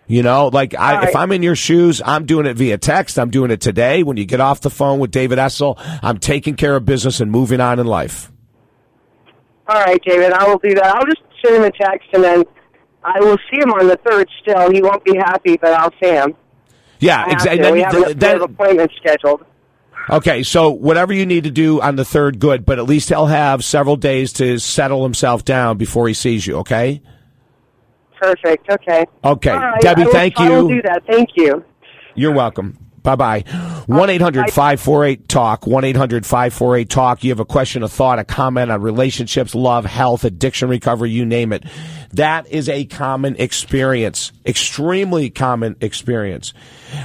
You 0.07 0.23
know, 0.23 0.49
like 0.49 0.75
I, 0.75 0.97
All 0.97 1.03
if. 1.05 1.17
I'm 1.17 1.33
in 1.33 1.43
your 1.43 1.57
shoes, 1.57 2.03
I'm 2.05 2.27
doing 2.27 2.45
it 2.47 2.57
via 2.57 2.77
text. 2.79 3.19
I'm 3.19 3.31
doing 3.31 3.51
it 3.51 3.61
today. 3.61 4.03
When 4.03 4.17
you 4.19 4.27
get 4.27 4.39
off 4.41 4.61
the 4.61 4.69
phone 4.71 4.99
with 4.99 5.11
David 5.11 5.39
Essel, 5.39 5.77
I'm 6.03 6.19
taking 6.19 6.57
care 6.57 6.77
of 6.77 6.85
business 6.85 7.21
and 7.21 7.31
moving 7.31 7.61
on 7.61 7.79
in 7.79 7.87
life. 7.87 8.31
All 9.67 9.81
right, 9.81 10.01
David, 10.05 10.33
I 10.33 10.47
will 10.47 10.59
do 10.59 10.75
that. 10.75 10.85
I'll 10.85 11.07
just 11.07 11.23
send 11.43 11.57
him 11.57 11.65
a 11.65 11.71
text 11.71 12.09
and 12.13 12.23
then 12.23 12.45
I 13.03 13.19
will 13.21 13.39
see 13.51 13.59
him 13.61 13.73
on 13.73 13.87
the 13.89 13.97
third. 13.97 14.29
Still, 14.43 14.71
he 14.71 14.83
won't 14.83 15.05
be 15.05 15.17
happy, 15.17 15.57
but 15.57 15.73
I'll 15.73 15.93
see 16.03 16.11
him. 16.11 16.35
Yeah, 17.01 17.31
exactly. 17.31 17.73
We 17.73 17.81
have, 17.81 17.95
a- 17.95 18.47
we 18.71 18.77
have 18.79 18.91
scheduled. 18.97 19.45
okay, 20.11 20.43
so 20.43 20.71
whatever 20.71 21.13
you 21.15 21.25
need 21.25 21.45
to 21.45 21.51
do 21.51 21.81
on 21.81 21.97
the 21.97 22.05
third, 22.05 22.39
good. 22.39 22.67
But 22.67 22.79
at 22.79 22.85
least 22.85 23.09
he'll 23.09 23.27
have 23.27 23.65
several 23.65 23.97
days 23.97 24.35
to 24.35 24.59
settle 24.59 25.03
himself 25.03 25.45
down 25.47 25.79
before 25.79 26.09
he 26.09 26.15
sees 26.15 26.47
you. 26.47 26.59
Okay. 26.59 27.01
Perfect. 28.25 28.71
Okay. 28.71 29.05
Okay. 29.25 29.53
Right, 29.53 29.81
Debbie, 29.81 30.05
will- 30.05 30.13
thank 30.13 30.39
I 30.39 30.49
will 30.51 30.69
do 30.69 30.83
that. 30.83 31.03
Thank 31.07 31.31
you. 31.37 31.65
You're 32.15 32.33
welcome. 32.33 32.79
Bye 33.03 33.17
bye. 33.17 33.41
1 33.87 34.09
800 34.09 34.51
548 34.51 35.29
TALK. 35.29 35.67
1 35.67 35.85
800 35.85 36.25
548 36.25 36.89
TALK. 36.89 37.23
You 37.25 37.31
have 37.33 37.41
a 37.41 37.45
question, 37.45 37.83
a 37.83 37.89
thought, 37.89 38.19
a 38.19 38.25
comment 38.25 38.71
on 38.71 38.81
relationships, 38.81 39.55
love, 39.55 39.85
health, 39.85 40.25
addiction 40.25 40.71
recovery, 40.71 41.11
you 41.11 41.27
name 41.27 41.53
it. 41.53 41.65
That 42.15 42.47
is 42.51 42.67
a 42.71 42.87
common 42.87 43.37
experience. 43.37 44.33
Extremely 44.47 45.29
common 45.29 45.77
experience. 45.83 46.55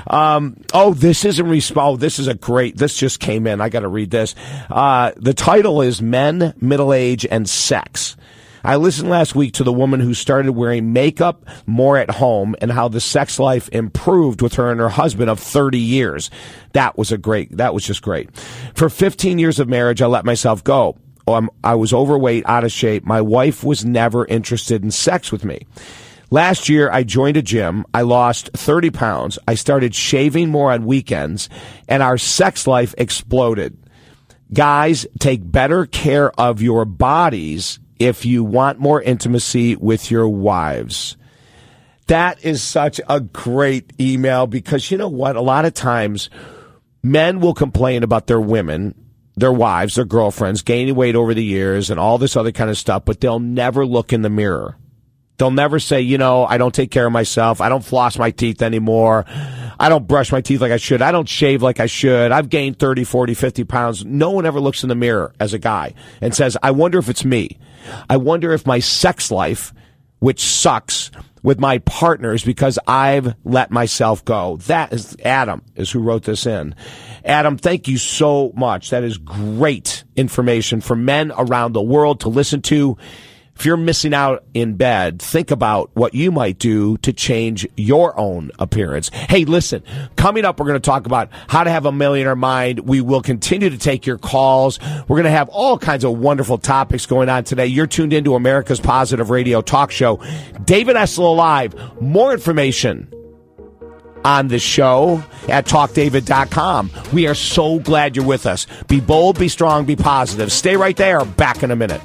Um, 0.07 0.63
oh, 0.73 0.93
this 0.93 1.25
isn't 1.25 1.45
resp- 1.45 1.73
Oh, 1.75 1.97
this 1.97 2.17
is 2.17 2.27
a 2.27 2.33
great, 2.33 2.77
this 2.77 2.95
just 2.95 3.19
came 3.19 3.45
in. 3.45 3.59
I 3.59 3.67
got 3.67 3.81
to 3.81 3.89
read 3.89 4.09
this. 4.09 4.35
Uh, 4.69 5.11
the 5.17 5.33
title 5.33 5.81
is 5.81 6.01
Men, 6.01 6.53
Middle 6.61 6.93
Age, 6.93 7.25
and 7.29 7.49
Sex. 7.49 8.15
I 8.63 8.75
listened 8.75 9.09
last 9.09 9.35
week 9.35 9.53
to 9.53 9.63
the 9.63 9.73
woman 9.73 9.99
who 9.99 10.13
started 10.13 10.51
wearing 10.51 10.93
makeup 10.93 11.45
more 11.65 11.97
at 11.97 12.11
home 12.11 12.55
and 12.61 12.71
how 12.71 12.87
the 12.87 12.99
sex 12.99 13.39
life 13.39 13.69
improved 13.69 14.41
with 14.41 14.55
her 14.55 14.71
and 14.71 14.79
her 14.79 14.89
husband 14.89 15.29
of 15.29 15.39
30 15.39 15.79
years. 15.79 16.29
That 16.73 16.97
was 16.97 17.11
a 17.11 17.17
great, 17.17 17.57
that 17.57 17.73
was 17.73 17.85
just 17.85 18.01
great. 18.01 18.35
For 18.75 18.89
15 18.89 19.39
years 19.39 19.59
of 19.59 19.69
marriage, 19.69 20.01
I 20.01 20.07
let 20.07 20.25
myself 20.25 20.63
go. 20.63 20.97
Um, 21.27 21.49
I 21.63 21.75
was 21.75 21.93
overweight, 21.93 22.45
out 22.47 22.63
of 22.63 22.71
shape. 22.71 23.05
My 23.05 23.21
wife 23.21 23.63
was 23.63 23.85
never 23.85 24.25
interested 24.25 24.83
in 24.83 24.91
sex 24.91 25.31
with 25.31 25.45
me. 25.45 25.67
Last 26.31 26.69
year, 26.69 26.91
I 26.91 27.03
joined 27.03 27.37
a 27.37 27.41
gym. 27.41 27.85
I 27.93 28.01
lost 28.01 28.51
30 28.53 28.91
pounds. 28.91 29.39
I 29.47 29.55
started 29.55 29.95
shaving 29.95 30.49
more 30.49 30.71
on 30.71 30.85
weekends 30.85 31.49
and 31.87 32.03
our 32.03 32.17
sex 32.17 32.67
life 32.67 32.93
exploded. 32.97 33.77
Guys, 34.51 35.05
take 35.19 35.39
better 35.43 35.85
care 35.85 36.31
of 36.39 36.61
your 36.61 36.85
bodies 36.85 37.79
if 37.99 38.25
you 38.25 38.43
want 38.43 38.79
more 38.79 39.01
intimacy 39.01 39.75
with 39.75 40.09
your 40.09 40.27
wives. 40.27 41.17
That 42.07 42.43
is 42.43 42.63
such 42.63 42.99
a 43.07 43.19
great 43.19 43.93
email 43.99 44.47
because 44.47 44.89
you 44.89 44.97
know 44.97 45.09
what? 45.09 45.35
A 45.35 45.41
lot 45.41 45.65
of 45.65 45.75
times 45.75 46.29
men 47.03 47.39
will 47.39 47.53
complain 47.53 48.01
about 48.01 48.25
their 48.25 48.41
women, 48.41 48.95
their 49.35 49.53
wives, 49.53 49.95
their 49.95 50.05
girlfriends 50.05 50.63
gaining 50.63 50.95
weight 50.95 51.15
over 51.15 51.33
the 51.33 51.43
years 51.43 51.91
and 51.91 51.99
all 51.99 52.17
this 52.17 52.35
other 52.35 52.51
kind 52.51 52.69
of 52.69 52.77
stuff, 52.77 53.05
but 53.05 53.19
they'll 53.19 53.39
never 53.39 53.85
look 53.85 54.11
in 54.11 54.23
the 54.23 54.29
mirror. 54.29 54.75
They'll 55.37 55.51
never 55.51 55.79
say, 55.79 56.01
you 56.01 56.17
know, 56.17 56.45
I 56.45 56.57
don't 56.57 56.75
take 56.75 56.91
care 56.91 57.05
of 57.05 57.13
myself. 57.13 57.61
I 57.61 57.69
don't 57.69 57.85
floss 57.85 58.17
my 58.17 58.31
teeth 58.31 58.61
anymore. 58.61 59.25
I 59.79 59.87
don't 59.87 60.05
brush 60.05 60.33
my 60.33 60.41
teeth 60.41 60.59
like 60.59 60.73
I 60.73 60.77
should. 60.77 61.01
I 61.01 61.13
don't 61.13 61.29
shave 61.29 61.61
like 61.61 61.79
I 61.79 61.85
should. 61.85 62.33
I've 62.33 62.49
gained 62.49 62.77
30, 62.77 63.05
40, 63.05 63.33
50 63.33 63.63
pounds. 63.63 64.03
No 64.03 64.31
one 64.31 64.45
ever 64.45 64.59
looks 64.59 64.83
in 64.83 64.89
the 64.89 64.95
mirror 64.95 65.33
as 65.39 65.53
a 65.53 65.59
guy 65.59 65.93
and 66.19 66.35
says, 66.35 66.57
I 66.61 66.71
wonder 66.71 66.99
if 66.99 67.07
it's 67.07 67.23
me. 67.23 67.57
I 68.09 68.17
wonder 68.17 68.51
if 68.53 68.65
my 68.65 68.79
sex 68.79 69.31
life, 69.31 69.73
which 70.19 70.41
sucks 70.41 71.11
with 71.43 71.59
my 71.59 71.77
partners 71.79 72.43
because 72.43 72.77
I've 72.87 73.35
let 73.43 73.71
myself 73.71 74.25
go. 74.25 74.57
That 74.67 74.91
is 74.93 75.15
Adam 75.23 75.61
is 75.75 75.91
who 75.91 76.01
wrote 76.01 76.23
this 76.23 76.45
in. 76.45 76.75
Adam, 77.23 77.57
thank 77.57 77.87
you 77.87 77.97
so 77.97 78.51
much. 78.55 78.89
That 78.89 79.03
is 79.03 79.17
great 79.17 80.03
information 80.15 80.81
for 80.81 80.95
men 80.95 81.31
around 81.37 81.73
the 81.73 81.81
world 81.81 82.21
to 82.21 82.29
listen 82.29 82.61
to. 82.63 82.97
If 83.59 83.65
you're 83.65 83.75
missing 83.75 84.13
out 84.13 84.45
in 84.53 84.75
bed, 84.75 85.21
think 85.21 85.51
about 85.51 85.89
what 85.93 86.15
you 86.15 86.31
might 86.31 86.59
do 86.59 86.95
to 86.99 87.11
change 87.11 87.67
your 87.75 88.17
own 88.17 88.51
appearance. 88.57 89.09
Hey, 89.09 89.43
listen, 89.43 89.83
coming 90.15 90.45
up, 90.45 90.61
we're 90.61 90.67
going 90.67 90.79
to 90.81 90.89
talk 90.89 91.05
about 91.05 91.27
how 91.49 91.65
to 91.65 91.69
have 91.69 91.85
a 91.85 91.91
millionaire 91.91 92.37
mind. 92.37 92.79
We 92.79 93.01
will 93.01 93.21
continue 93.21 93.69
to 93.69 93.77
take 93.77 94.05
your 94.05 94.17
calls. 94.17 94.79
We're 95.09 95.17
going 95.17 95.25
to 95.25 95.31
have 95.31 95.49
all 95.49 95.77
kinds 95.77 96.05
of 96.05 96.17
wonderful 96.17 96.57
topics 96.57 97.05
going 97.05 97.27
on 97.27 97.43
today. 97.43 97.65
You're 97.65 97.85
tuned 97.85 98.13
into 98.13 98.35
America's 98.35 98.79
Positive 98.79 99.29
Radio 99.29 99.59
Talk 99.59 99.91
Show. 99.91 100.23
David 100.63 100.95
Essel 100.95 101.25
Alive. 101.25 101.75
More 102.01 102.31
information 102.31 103.13
on 104.23 104.47
the 104.47 104.59
show 104.59 105.21
at 105.49 105.65
talkdavid.com. 105.65 106.91
We 107.11 107.27
are 107.27 107.35
so 107.35 107.79
glad 107.79 108.15
you're 108.15 108.25
with 108.25 108.45
us. 108.45 108.67
Be 108.87 109.01
bold, 109.01 109.37
be 109.37 109.49
strong, 109.49 109.83
be 109.83 109.97
positive. 109.97 110.49
Stay 110.49 110.77
right 110.77 110.95
there. 110.95 111.25
Back 111.25 111.61
in 111.61 111.71
a 111.71 111.75
minute. 111.75 111.99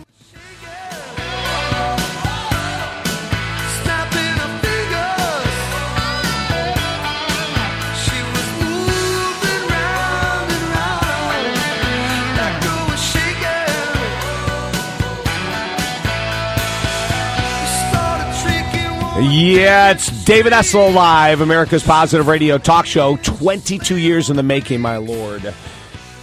Yeah, 19.16 19.92
it's 19.92 20.24
David 20.24 20.52
Essel 20.52 20.92
Live, 20.92 21.40
America's 21.40 21.84
Positive 21.84 22.26
Radio 22.26 22.58
Talk 22.58 22.84
Show. 22.84 23.16
22 23.18 23.96
years 23.96 24.28
in 24.28 24.34
the 24.34 24.42
making, 24.42 24.80
my 24.80 24.96
lord. 24.96 25.54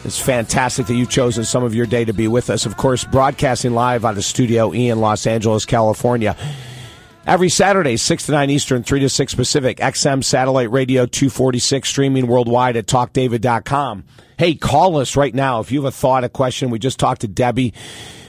It's 0.04 0.20
fantastic 0.20 0.88
that 0.88 0.96
you've 0.96 1.10
chosen 1.10 1.46
some 1.46 1.64
of 1.64 1.74
your 1.74 1.86
day 1.86 2.04
to 2.04 2.12
be 2.12 2.28
with 2.28 2.50
us. 2.50 2.66
Of 2.66 2.76
course, 2.76 3.06
broadcasting 3.06 3.74
live 3.74 4.04
out 4.04 4.18
of 4.18 4.26
Studio 4.26 4.74
E 4.74 4.90
in 4.90 5.00
Los 5.00 5.26
Angeles, 5.26 5.66
California. 5.66 6.36
Every 7.26 7.48
Saturday, 7.48 7.96
6 7.96 8.26
to 8.26 8.34
9 8.34 8.50
Eastern, 8.50 8.84
3 8.84 9.00
to 9.00 9.10
6 9.10 9.36
Pacific, 9.36 9.78
XM 9.78 10.22
Satellite 10.22 10.70
Radio 10.70 11.06
246, 11.06 11.88
streaming 11.88 12.28
worldwide 12.28 12.76
at 12.76 12.88
talkdavid.com. 12.88 14.04
Hey, 14.38 14.56
call 14.56 14.98
us 14.98 15.16
right 15.16 15.34
now 15.34 15.62
if 15.62 15.72
you 15.72 15.82
have 15.82 15.94
a 15.94 15.96
thought, 15.96 16.26
a 16.26 16.30
question. 16.30 16.70
We 16.70 16.80
just 16.80 17.00
talked 17.00 17.22
to 17.22 17.30
Debbie. 17.30 17.74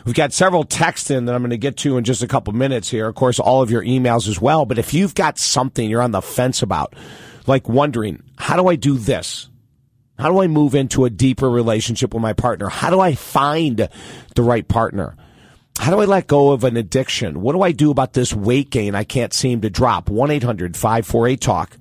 We've 0.04 0.14
got 0.14 0.32
several 0.32 0.64
texts 0.64 1.10
in 1.10 1.26
that 1.26 1.34
I'm 1.34 1.42
going 1.42 1.50
to 1.50 1.58
get 1.58 1.76
to 1.78 1.96
in 1.96 2.04
just 2.04 2.22
a 2.22 2.28
couple 2.28 2.52
minutes 2.52 2.90
here. 2.90 3.08
Of 3.08 3.14
course, 3.14 3.38
all 3.38 3.62
of 3.62 3.70
your 3.70 3.82
emails 3.82 4.28
as 4.28 4.40
well. 4.40 4.64
But 4.64 4.78
if 4.78 4.92
you've 4.92 5.14
got 5.14 5.38
something 5.38 5.88
you're 5.88 6.02
on 6.02 6.10
the 6.10 6.22
fence 6.22 6.62
about, 6.62 6.94
like 7.46 7.68
wondering, 7.68 8.22
how 8.36 8.56
do 8.56 8.68
I 8.68 8.76
do 8.76 8.98
this? 8.98 9.48
How 10.18 10.28
do 10.28 10.40
I 10.40 10.46
move 10.46 10.74
into 10.74 11.04
a 11.04 11.10
deeper 11.10 11.48
relationship 11.48 12.14
with 12.14 12.22
my 12.22 12.32
partner? 12.32 12.68
How 12.68 12.90
do 12.90 13.00
I 13.00 13.14
find 13.14 13.88
the 14.34 14.42
right 14.42 14.66
partner? 14.66 15.16
How 15.78 15.90
do 15.90 16.00
I 16.00 16.04
let 16.04 16.26
go 16.26 16.50
of 16.50 16.64
an 16.64 16.76
addiction? 16.76 17.40
What 17.40 17.54
do 17.54 17.62
I 17.62 17.72
do 17.72 17.90
about 17.90 18.12
this 18.12 18.34
weight 18.34 18.70
gain 18.70 18.94
I 18.94 19.04
can't 19.04 19.32
seem 19.32 19.62
to 19.62 19.70
drop? 19.70 20.10
1 20.10 20.30
800 20.30 20.76
548 20.76 21.40
TALK. 21.40 21.76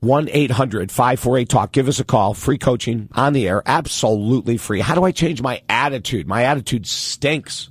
1 0.00 0.28
800 0.30 0.92
548 0.92 1.48
TALK. 1.48 1.72
Give 1.72 1.88
us 1.88 2.00
a 2.00 2.04
call. 2.04 2.34
Free 2.34 2.58
coaching 2.58 3.08
on 3.12 3.32
the 3.32 3.48
air. 3.48 3.62
Absolutely 3.66 4.56
free. 4.56 4.80
How 4.80 4.94
do 4.94 5.04
I 5.04 5.12
change 5.12 5.42
my 5.42 5.62
attitude? 5.68 6.26
My 6.26 6.44
attitude 6.44 6.86
stinks. 6.86 7.70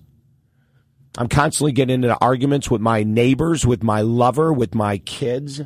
I'm 1.17 1.29
constantly 1.29 1.71
getting 1.71 2.03
into 2.03 2.17
arguments 2.19 2.69
with 2.69 2.81
my 2.81 3.03
neighbors, 3.03 3.65
with 3.65 3.81
my 3.81 4.01
lover, 4.01 4.53
with 4.53 4.75
my 4.75 4.99
kids. 4.99 5.61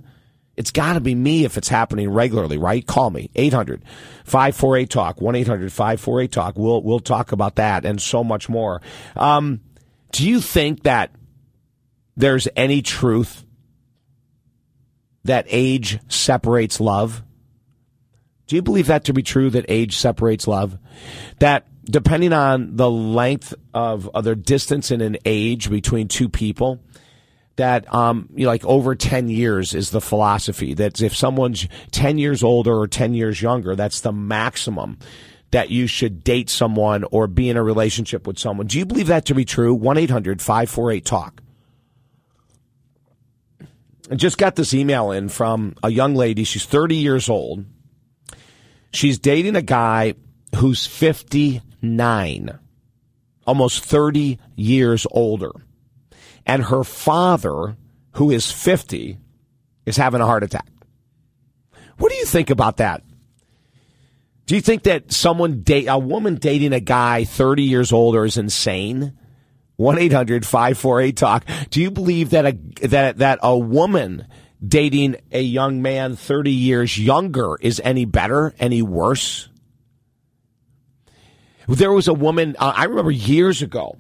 It's 0.56 0.72
got 0.72 0.94
to 0.94 1.02
be 1.02 1.16
me 1.16 1.44
if 1.44 1.58
it's 1.58 1.68
happening 1.68 2.10
regularly, 2.10 2.58
right? 2.58 2.86
Call 2.86 3.10
me 3.10 3.30
800 3.36 3.84
548 4.24 4.90
talk 4.90 5.22
1 5.22 5.36
800 5.36 5.74
548 5.74 6.32
talk. 6.32 6.58
We'll 6.58 6.84
we'll 6.84 7.00
talk 7.00 7.32
about 7.32 7.56
that 7.56 7.86
and 7.86 8.02
so 8.02 8.24
much 8.24 8.48
more. 8.48 8.82
Um, 9.16 9.62
do 10.12 10.28
you 10.28 10.40
think 10.40 10.84
that 10.84 11.12
there's 12.16 12.48
any 12.56 12.82
truth 12.82 13.46
that 15.24 15.46
age 15.48 16.00
separates 16.08 16.80
love? 16.80 17.24
Do 18.48 18.56
you 18.56 18.62
believe 18.62 18.88
that 18.88 19.06
to 19.06 19.14
be 19.14 19.24
true 19.24 19.50
that 19.52 19.66
age 19.70 19.98
separates 19.98 20.48
love? 20.48 20.78
That 21.40 21.68
depending 21.86 22.34
on 22.34 22.76
the 22.76 22.90
length 22.90 23.54
of, 23.74 24.10
other 24.14 24.36
distance 24.36 24.92
in 24.92 25.02
an 25.02 25.18
age 25.26 25.70
between 25.70 26.08
two 26.08 26.30
people, 26.30 26.82
that 27.56 27.92
um, 27.94 28.30
you 28.34 28.46
know, 28.46 28.50
like 28.50 28.66
over 28.66 28.96
10 28.96 29.30
years 29.30 29.74
is 29.74 29.92
the 29.92 30.02
philosophy 30.02 30.74
that 30.74 31.02
if 31.02 31.16
someone's 31.16 31.68
10 31.92 32.18
years 32.18 32.44
older 32.44 32.76
or 32.76 32.88
10 32.88 33.14
years 33.14 33.42
younger, 33.42 33.76
that's 33.76 34.02
the 34.02 34.12
maximum 34.12 34.98
that 35.52 35.70
you 35.70 35.86
should 35.86 36.24
date 36.24 36.50
someone 36.50 37.04
or 37.12 37.28
be 37.28 37.50
in 37.50 37.58
a 37.58 37.64
relationship 37.64 38.26
with 38.26 38.40
someone. 38.40 38.68
Do 38.68 38.80
you 38.80 38.86
believe 38.86 39.08
that 39.08 39.26
to 39.26 39.36
be 39.36 39.46
true? 39.46 39.74
1 39.74 39.98
800 39.98 40.42
548 40.42 41.06
TALK. 41.06 41.42
I 44.12 44.16
just 44.16 44.38
got 44.38 44.58
this 44.58 44.74
email 44.74 45.12
in 45.12 45.30
from 45.30 45.74
a 45.82 45.90
young 45.90 46.16
lady. 46.16 46.44
She's 46.44 46.66
30 46.66 46.98
years 46.98 47.30
old. 47.30 47.64
She's 48.92 49.18
dating 49.18 49.56
a 49.56 49.62
guy 49.62 50.16
who's 50.58 50.86
59, 50.86 52.60
almost 53.48 53.86
30 53.86 54.38
years 54.58 55.08
older. 55.12 55.52
And 56.46 56.66
her 56.66 56.84
father, 56.84 57.78
who 58.16 58.32
is 58.32 58.52
50, 58.52 59.18
is 59.86 59.96
having 59.96 60.20
a 60.20 60.26
heart 60.26 60.44
attack. 60.44 60.68
What 61.98 62.12
do 62.12 62.18
you 62.18 62.26
think 62.26 62.50
about 62.50 62.78
that? 62.78 63.04
Do 64.46 64.56
you 64.56 64.62
think 64.62 64.84
that 64.84 65.14
someone 65.14 65.62
date 65.62 65.86
a 65.88 65.98
woman 65.98 66.36
dating 66.36 66.74
a 66.74 66.82
guy 66.82 67.24
30 67.24 67.64
years 67.64 67.94
older 67.94 68.26
is 68.26 68.36
insane? 68.36 69.18
1-800-548 69.80 71.16
talk. 71.16 71.46
Do 71.70 71.82
you 71.82 71.92
believe 71.92 72.32
that 72.32 72.46
a 72.46 72.88
that 72.88 73.18
that 73.18 73.40
a 73.42 73.58
woman 73.58 74.28
dating 74.66 75.16
a 75.32 75.42
young 75.42 75.82
man 75.82 76.16
30 76.16 76.52
years 76.52 77.00
younger 77.00 77.58
is 77.62 77.82
any 77.84 78.06
better, 78.06 78.54
any 78.60 78.82
worse? 78.82 79.50
There 81.68 81.92
was 81.92 82.08
a 82.08 82.14
woman 82.14 82.56
uh, 82.60 82.74
I 82.76 82.86
remember 82.86 83.12
years 83.12 83.62
ago, 83.62 83.98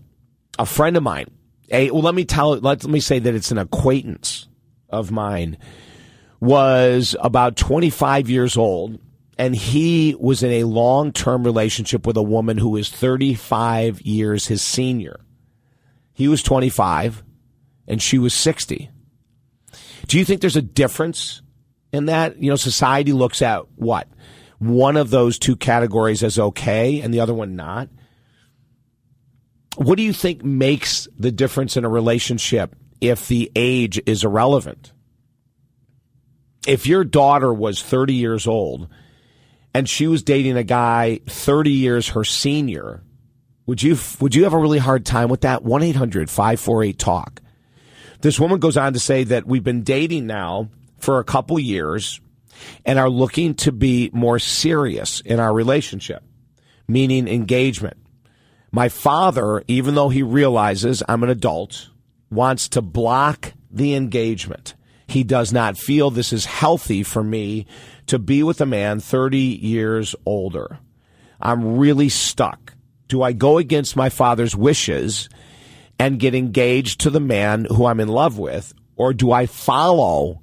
a 0.59 0.65
friend 0.65 0.97
of 0.97 1.03
mine. 1.03 1.31
A 1.71 1.89
well, 1.89 2.01
let 2.01 2.15
me 2.15 2.25
tell 2.25 2.51
let, 2.51 2.63
let 2.63 2.85
me 2.85 2.99
say 2.99 3.19
that 3.19 3.33
it's 3.33 3.51
an 3.51 3.57
acquaintance 3.57 4.47
of 4.89 5.11
mine 5.11 5.57
was 6.41 7.15
about 7.21 7.55
25 7.55 8.29
years 8.29 8.57
old 8.57 8.99
and 9.37 9.55
he 9.55 10.15
was 10.19 10.43
in 10.43 10.51
a 10.51 10.65
long-term 10.65 11.43
relationship 11.43 12.05
with 12.05 12.17
a 12.17 12.21
woman 12.21 12.57
who 12.57 12.75
is 12.75 12.89
35 12.89 14.01
years 14.01 14.47
his 14.47 14.61
senior. 14.61 15.19
He 16.21 16.27
was 16.27 16.43
25 16.43 17.23
and 17.87 17.99
she 17.99 18.19
was 18.19 18.35
60. 18.35 18.91
Do 20.05 20.19
you 20.19 20.23
think 20.23 20.39
there's 20.39 20.55
a 20.55 20.61
difference 20.61 21.41
in 21.91 22.05
that? 22.05 22.37
You 22.37 22.51
know, 22.51 22.57
society 22.57 23.11
looks 23.11 23.41
at 23.41 23.63
what? 23.75 24.07
One 24.59 24.97
of 24.97 25.09
those 25.09 25.39
two 25.39 25.55
categories 25.55 26.21
as 26.21 26.37
okay 26.37 27.01
and 27.01 27.11
the 27.11 27.21
other 27.21 27.33
one 27.33 27.55
not. 27.55 27.89
What 29.77 29.97
do 29.97 30.03
you 30.03 30.13
think 30.13 30.43
makes 30.43 31.07
the 31.17 31.31
difference 31.31 31.75
in 31.75 31.85
a 31.85 31.89
relationship 31.89 32.75
if 33.01 33.27
the 33.27 33.51
age 33.55 33.99
is 34.05 34.23
irrelevant? 34.23 34.93
If 36.67 36.85
your 36.85 37.03
daughter 37.03 37.51
was 37.51 37.81
30 37.81 38.13
years 38.13 38.45
old 38.45 38.89
and 39.73 39.89
she 39.89 40.05
was 40.05 40.21
dating 40.21 40.55
a 40.55 40.63
guy 40.63 41.21
30 41.25 41.71
years 41.71 42.09
her 42.09 42.23
senior, 42.23 43.01
would 43.65 43.83
you 43.83 43.97
would 44.19 44.35
you 44.35 44.43
have 44.43 44.53
a 44.53 44.57
really 44.57 44.79
hard 44.79 45.05
time 45.05 45.29
with 45.29 45.41
that? 45.41 45.63
1-800-548-TALK. 45.63 47.41
This 48.21 48.39
woman 48.39 48.59
goes 48.59 48.77
on 48.77 48.93
to 48.93 48.99
say 48.99 49.23
that 49.25 49.45
we've 49.47 49.63
been 49.63 49.83
dating 49.83 50.27
now 50.27 50.69
for 50.99 51.19
a 51.19 51.23
couple 51.23 51.59
years 51.59 52.21
and 52.85 52.99
are 52.99 53.09
looking 53.09 53.55
to 53.55 53.71
be 53.71 54.09
more 54.13 54.39
serious 54.39 55.21
in 55.21 55.39
our 55.39 55.53
relationship, 55.53 56.23
meaning 56.87 57.27
engagement. 57.27 57.97
My 58.71 58.89
father, 58.89 59.63
even 59.67 59.95
though 59.95 60.09
he 60.09 60.23
realizes 60.23 61.03
I'm 61.09 61.23
an 61.23 61.29
adult, 61.29 61.89
wants 62.29 62.69
to 62.69 62.81
block 62.81 63.53
the 63.69 63.95
engagement. 63.95 64.75
He 65.07 65.23
does 65.23 65.51
not 65.51 65.77
feel 65.77 66.09
this 66.09 66.31
is 66.31 66.45
healthy 66.45 67.03
for 67.03 67.23
me 67.23 67.65
to 68.05 68.17
be 68.17 68.43
with 68.43 68.61
a 68.61 68.65
man 68.65 68.99
30 68.99 69.37
years 69.37 70.15
older. 70.25 70.79
I'm 71.41 71.77
really 71.77 72.07
stuck. 72.07 72.75
Do 73.11 73.21
I 73.21 73.33
go 73.33 73.57
against 73.57 73.97
my 73.97 74.07
father's 74.07 74.55
wishes 74.55 75.27
and 75.99 76.17
get 76.17 76.33
engaged 76.33 77.01
to 77.01 77.09
the 77.09 77.19
man 77.19 77.65
who 77.65 77.85
I'm 77.85 77.99
in 77.99 78.07
love 78.07 78.37
with, 78.37 78.73
or 78.95 79.13
do 79.13 79.33
I 79.33 79.47
follow 79.47 80.39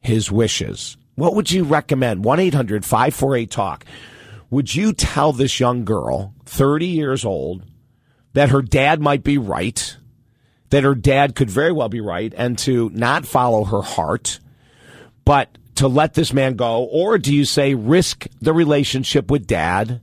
his 0.00 0.30
wishes? 0.30 0.96
What 1.16 1.34
would 1.34 1.50
you 1.50 1.64
recommend? 1.64 2.24
1 2.24 2.38
800 2.38 2.84
548 2.84 3.50
TALK. 3.50 3.84
Would 4.50 4.72
you 4.72 4.92
tell 4.92 5.32
this 5.32 5.58
young 5.58 5.84
girl, 5.84 6.32
30 6.44 6.86
years 6.86 7.24
old, 7.24 7.64
that 8.34 8.50
her 8.50 8.62
dad 8.62 9.00
might 9.00 9.24
be 9.24 9.36
right, 9.36 9.96
that 10.70 10.84
her 10.84 10.94
dad 10.94 11.34
could 11.34 11.50
very 11.50 11.72
well 11.72 11.88
be 11.88 12.00
right, 12.00 12.32
and 12.36 12.56
to 12.58 12.88
not 12.90 13.26
follow 13.26 13.64
her 13.64 13.82
heart, 13.82 14.38
but 15.24 15.58
to 15.74 15.88
let 15.88 16.14
this 16.14 16.32
man 16.32 16.54
go? 16.54 16.84
Or 16.84 17.18
do 17.18 17.34
you 17.34 17.44
say 17.44 17.74
risk 17.74 18.28
the 18.40 18.52
relationship 18.52 19.28
with 19.28 19.48
dad 19.48 20.00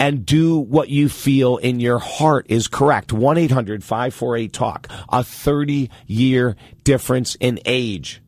and 0.00 0.24
do 0.24 0.58
what 0.58 0.88
you 0.88 1.10
feel 1.10 1.58
in 1.58 1.78
your 1.78 1.98
heart 1.98 2.46
is 2.48 2.66
correct? 2.66 3.12
1 3.12 3.36
800 3.36 3.84
548 3.84 4.52
TALK. 4.52 4.88
A 5.10 5.22
30 5.22 5.90
year 6.06 6.56
difference 6.82 7.34
in 7.36 7.60
age. 7.66 8.22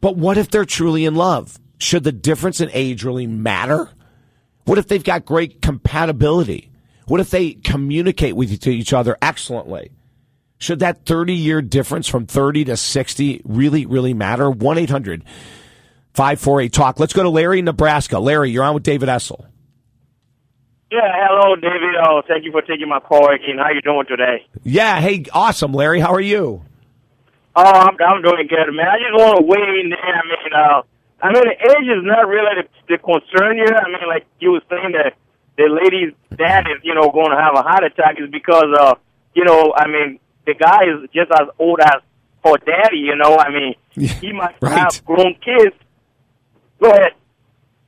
But 0.00 0.16
what 0.16 0.36
if 0.36 0.50
they're 0.50 0.64
truly 0.64 1.04
in 1.04 1.14
love? 1.14 1.58
Should 1.78 2.02
the 2.02 2.12
difference 2.12 2.60
in 2.60 2.70
age 2.72 3.04
really 3.04 3.28
matter? 3.28 3.88
What 4.64 4.78
if 4.78 4.88
they've 4.88 5.02
got 5.02 5.24
great 5.24 5.62
compatibility? 5.62 6.72
What 7.06 7.20
if 7.20 7.30
they 7.30 7.52
communicate 7.52 8.34
with 8.34 8.66
each 8.66 8.92
other 8.92 9.16
excellently? 9.22 9.92
Should 10.58 10.80
that 10.80 11.06
30 11.06 11.34
year 11.34 11.62
difference 11.62 12.08
from 12.08 12.26
30 12.26 12.64
to 12.64 12.76
60 12.76 13.42
really, 13.44 13.86
really 13.86 14.14
matter? 14.14 14.50
1 14.50 14.78
800 14.78 15.22
548 16.14 16.72
TALK. 16.72 16.98
Let's 16.98 17.12
go 17.12 17.22
to 17.22 17.28
Larry 17.28 17.62
Nebraska. 17.62 18.18
Larry, 18.18 18.50
you're 18.50 18.64
on 18.64 18.74
with 18.74 18.82
David 18.82 19.08
Essel. 19.08 19.46
Yeah, 20.90 21.00
hello, 21.02 21.56
David. 21.56 21.96
Oh, 22.06 22.22
thank 22.28 22.44
you 22.44 22.52
for 22.52 22.62
taking 22.62 22.88
my 22.88 23.00
call 23.00 23.28
again. 23.32 23.58
How 23.58 23.70
you 23.70 23.82
doing 23.82 24.06
today? 24.06 24.46
Yeah, 24.62 25.00
hey, 25.00 25.24
awesome, 25.32 25.72
Larry. 25.72 25.98
How 26.00 26.12
are 26.14 26.20
you? 26.20 26.62
Oh, 27.56 27.62
I'm, 27.64 27.96
I'm 28.06 28.22
doing 28.22 28.46
good, 28.48 28.70
man. 28.72 28.86
I 28.86 28.98
just 28.98 29.14
want 29.14 29.38
to 29.38 29.44
weigh 29.44 29.80
in 29.82 29.90
there. 29.90 29.98
I 29.98 30.22
mean, 30.22 30.52
uh, 30.54 30.82
I 31.22 31.32
mean, 31.32 31.42
the 31.42 31.56
age 31.72 31.88
is 31.98 32.04
not 32.04 32.28
really 32.28 32.62
the, 32.62 32.68
the 32.94 32.98
concern 32.98 33.56
here. 33.56 33.74
I 33.74 33.88
mean, 33.88 34.06
like 34.06 34.26
you 34.38 34.52
were 34.52 34.62
saying 34.70 34.92
that 34.92 35.14
the 35.56 35.64
lady's 35.68 36.12
dad 36.36 36.66
is, 36.70 36.78
you 36.84 36.94
know, 36.94 37.10
going 37.10 37.30
to 37.30 37.36
have 37.36 37.54
a 37.56 37.62
heart 37.62 37.82
attack 37.82 38.20
is 38.20 38.30
because, 38.30 38.66
uh, 38.78 38.94
you 39.34 39.44
know, 39.44 39.72
I 39.74 39.88
mean, 39.88 40.20
the 40.46 40.54
guy 40.54 40.84
is 40.84 41.08
just 41.12 41.32
as 41.32 41.48
old 41.58 41.80
as 41.80 42.00
her 42.44 42.56
daddy. 42.58 42.98
You 42.98 43.16
know, 43.16 43.36
I 43.38 43.50
mean, 43.50 43.74
he 44.20 44.32
might 44.32 44.54
Right. 44.62 44.78
have 44.78 45.04
grown 45.04 45.34
kids. 45.42 45.74
Go 46.80 46.90
ahead. 46.90 47.12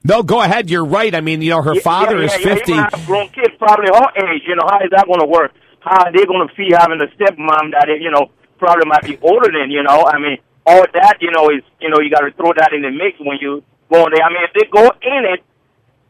No, 0.05 0.23
go 0.23 0.41
ahead. 0.43 0.71
You're 0.71 0.85
right. 0.85 1.15
I 1.15 1.21
mean, 1.21 1.43
you 1.43 1.51
know, 1.51 1.63
her 1.63 1.75
Yeah, 1.75 1.81
father 1.83 2.19
yeah, 2.19 2.27
is 2.27 2.33
yeah, 2.41 2.55
50. 2.55 2.73
Yeah, 2.73 2.79
even 2.79 2.91
have 2.91 3.07
grown 3.07 3.29
kids, 3.29 3.55
probably 3.59 3.91
her 3.93 4.09
age. 4.33 4.43
You 4.47 4.57
know, 4.57 4.67
how 4.69 4.79
is 4.81 4.91
that 4.91 5.07
going 5.07 5.21
to 5.21 5.27
work? 5.27 5.53
How 5.81 6.07
are 6.07 6.13
they 6.13 6.25
going 6.25 6.47
to 6.47 6.55
feel 6.55 6.77
having 6.79 7.01
a 7.01 7.09
stepmom 7.19 7.73
that 7.73 7.89
you 8.01 8.11
know, 8.11 8.31
probably 8.59 8.87
might 8.87 9.03
be 9.03 9.19
older 9.23 9.51
than 9.51 9.71
you 9.71 9.83
know. 9.83 10.05
I 10.07 10.19
mean, 10.19 10.39
all 10.67 10.85
that 10.95 11.17
you 11.21 11.31
know 11.31 11.51
is 11.51 11.63
you 11.81 11.91
know 11.91 11.99
you 12.01 12.11
got 12.11 12.27
to 12.27 12.33
throw 12.35 12.53
that 12.57 12.73
in 12.73 12.83
the 12.83 12.91
mix 12.91 13.19
when 13.21 13.39
you 13.41 13.63
go 13.91 14.07
in 14.07 14.13
there. 14.15 14.25
I 14.25 14.31
mean, 14.31 14.45
if 14.45 14.53
they 14.55 14.67
go 14.71 14.85
in 15.03 15.23
it, 15.35 15.41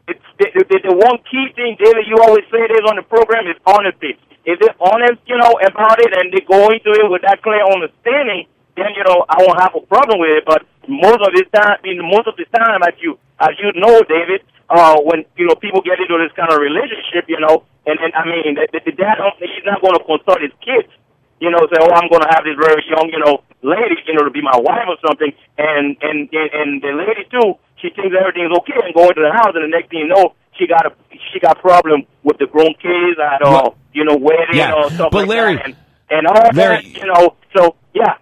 it's 0.09 0.25
the, 0.41 0.47
the, 0.69 0.89
the 0.89 0.95
one 0.95 1.21
key 1.29 1.47
thing, 1.55 1.77
David. 1.77 2.09
You 2.09 2.17
always 2.21 2.45
say 2.49 2.65
this 2.65 2.81
on 2.89 2.97
the 2.97 3.05
program 3.05 3.45
is 3.47 3.57
honesty. 3.65 4.17
If 4.45 4.57
they're 4.59 4.75
honest, 4.81 5.21
you 5.29 5.37
know, 5.37 5.53
about 5.61 6.01
it, 6.01 6.09
and 6.17 6.33
they 6.33 6.41
go 6.41 6.73
into 6.73 6.89
it 6.97 7.05
with 7.09 7.21
that 7.21 7.41
clear 7.45 7.61
understanding, 7.61 8.49
then 8.75 8.93
you 8.95 9.03
know 9.03 9.25
I 9.29 9.41
won't 9.41 9.59
have 9.61 9.73
a 9.75 9.83
problem 9.85 10.19
with 10.19 10.41
it. 10.41 10.43
But 10.45 10.65
most 10.87 11.21
of 11.21 11.31
the 11.33 11.45
time, 11.53 11.77
I 11.77 11.81
mean, 11.83 12.01
most 12.01 12.27
of 12.27 12.35
the 12.35 12.45
time, 12.51 12.81
as 12.83 12.95
you 13.01 13.17
as 13.39 13.53
you 13.61 13.71
know, 13.79 14.01
David, 14.03 14.41
uh, 14.69 14.97
when 15.01 15.25
you 15.37 15.47
know 15.47 15.55
people 15.55 15.81
get 15.81 15.99
into 15.99 16.17
this 16.17 16.33
kind 16.35 16.51
of 16.51 16.59
relationship, 16.59 17.25
you 17.27 17.39
know, 17.39 17.63
and 17.85 17.97
then 17.97 18.11
I 18.13 18.25
mean, 18.25 18.55
the, 18.55 18.67
the, 18.73 18.91
dad 18.91 19.17
he's 19.39 19.65
not 19.65 19.81
going 19.81 19.97
to 19.97 20.03
consult 20.05 20.41
his 20.41 20.53
kids, 20.61 20.89
you 21.41 21.49
know, 21.49 21.59
say, 21.71 21.79
oh, 21.81 21.89
I'm 21.89 22.09
going 22.09 22.21
to 22.21 22.31
have 22.31 22.43
this 22.43 22.57
very 22.59 22.83
young, 22.85 23.09
you 23.09 23.17
know, 23.17 23.41
lady, 23.63 23.97
you 24.05 24.13
know, 24.13 24.25
to 24.27 24.31
be 24.31 24.41
my 24.41 24.57
wife 24.57 24.85
or 24.87 24.97
something, 25.05 25.31
and 25.57 25.97
and 26.01 26.29
and, 26.29 26.49
and 26.53 26.69
the 26.81 26.93
lady 26.93 27.25
too, 27.31 27.57
she 27.81 27.89
thinks 27.95 28.13
everything's 28.13 28.53
okay, 28.63 28.77
and 28.83 28.93
go 28.93 29.09
into 29.09 29.23
the 29.25 29.33
house, 29.33 29.55
and 29.55 29.63
the 29.65 29.73
next 29.73 29.89
thing 29.89 30.05
you 30.05 30.11
know, 30.11 30.35
she 30.57 30.67
got 30.67 30.85
a 30.85 30.91
she 31.33 31.39
got 31.39 31.59
problem 31.59 32.03
with 32.23 32.37
the 32.37 32.45
grown 32.45 32.73
kids 32.77 33.17
at 33.17 33.41
uh, 33.41 33.49
Well, 33.49 33.77
you 33.93 34.03
know, 34.03 34.17
wedding 34.17 34.53
yeah, 34.59 34.73
or 34.73 34.89
stuff 34.91 35.11
but 35.11 35.25
like 35.25 35.29
Larry- 35.29 35.55
that, 35.55 35.65
and, 35.65 35.75
and 36.11 36.27
all 36.27 36.49
Larry- 36.53 36.83
that, 36.83 36.97
you 36.97 37.07
know, 37.07 37.35
so 37.55 37.75
yeah. 37.93 38.17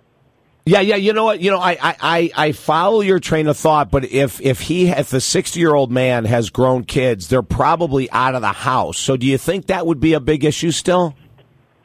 Yeah, 0.67 0.81
yeah. 0.81 0.97
You 0.97 1.13
know 1.13 1.23
what? 1.23 1.39
You 1.39 1.51
know, 1.51 1.59
I, 1.59 1.77
I, 1.81 2.31
I, 2.35 2.51
follow 2.51 2.99
your 2.99 3.19
train 3.19 3.47
of 3.47 3.55
thought, 3.55 3.89
but 3.89 4.03
if 4.03 4.41
if 4.41 4.59
he 4.59 4.89
if 4.89 5.13
a 5.13 5.21
sixty 5.21 5.61
year 5.61 5.73
old 5.73 5.91
man 5.91 6.25
has 6.25 6.49
grown 6.49 6.83
kids, 6.83 7.29
they're 7.29 7.41
probably 7.41 8.11
out 8.11 8.35
of 8.35 8.41
the 8.41 8.51
house. 8.51 8.99
So, 8.99 9.15
do 9.15 9.25
you 9.25 9.37
think 9.37 9.67
that 9.67 9.87
would 9.87 10.01
be 10.01 10.11
a 10.11 10.19
big 10.19 10.43
issue 10.43 10.71
still? 10.71 11.15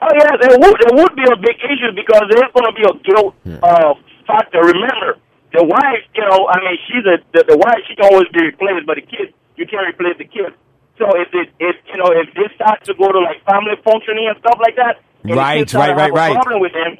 Oh 0.02 0.10
yeah, 0.18 0.34
it 0.34 0.58
would 0.58 0.80
It 0.82 0.94
would 0.98 1.14
be 1.14 1.22
a 1.30 1.36
big 1.38 1.62
issue 1.62 1.94
because 1.94 2.26
there's 2.28 2.50
going 2.50 2.66
to 2.66 2.74
be 2.74 2.82
a 2.82 2.94
guilt 3.06 3.34
uh, 3.62 3.94
factor. 4.26 4.58
Remember, 4.58 5.14
the 5.54 5.62
wife, 5.62 6.02
you 6.14 6.26
know, 6.26 6.48
I 6.50 6.58
mean, 6.58 6.78
she's 6.90 7.06
a 7.06 7.22
the, 7.30 7.54
the 7.54 7.58
wife. 7.58 7.86
She 7.86 7.94
can 7.94 8.10
always 8.10 8.26
be 8.34 8.42
replaced, 8.42 8.84
but 8.84 8.96
the 8.96 9.06
kid, 9.06 9.32
you 9.54 9.66
can't 9.66 9.86
replace 9.86 10.18
the 10.18 10.26
kid. 10.26 10.58
So 10.98 11.06
if 11.14 11.30
it 11.32 11.54
if 11.60 11.76
you 11.86 12.02
know 12.02 12.10
if 12.10 12.34
this 12.34 12.50
starts 12.56 12.86
to 12.90 12.94
go 12.94 13.12
to 13.12 13.20
like 13.20 13.46
family 13.46 13.78
functioning 13.86 14.26
and 14.26 14.36
stuff 14.42 14.58
like 14.58 14.74
that, 14.74 14.98
Right, 15.24 15.68
the 15.68 15.78
right, 15.78 15.96
right, 15.96 16.12
right. 16.12 16.34
Problem 16.34 16.60
with 16.60 16.72
him. 16.72 16.98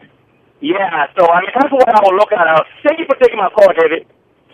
Yeah, 0.63 1.07
so 1.19 1.27
I 1.27 1.41
mean 1.41 1.51
that's 1.55 1.73
what 1.73 1.89
I 1.89 2.01
would 2.05 2.17
look 2.17 2.33
at. 2.33 2.47
Thank 2.87 3.01
you 3.01 3.07
for 3.07 3.17
taking 3.17 3.37
my 3.37 3.49
call, 3.51 3.67
David. 3.75 4.07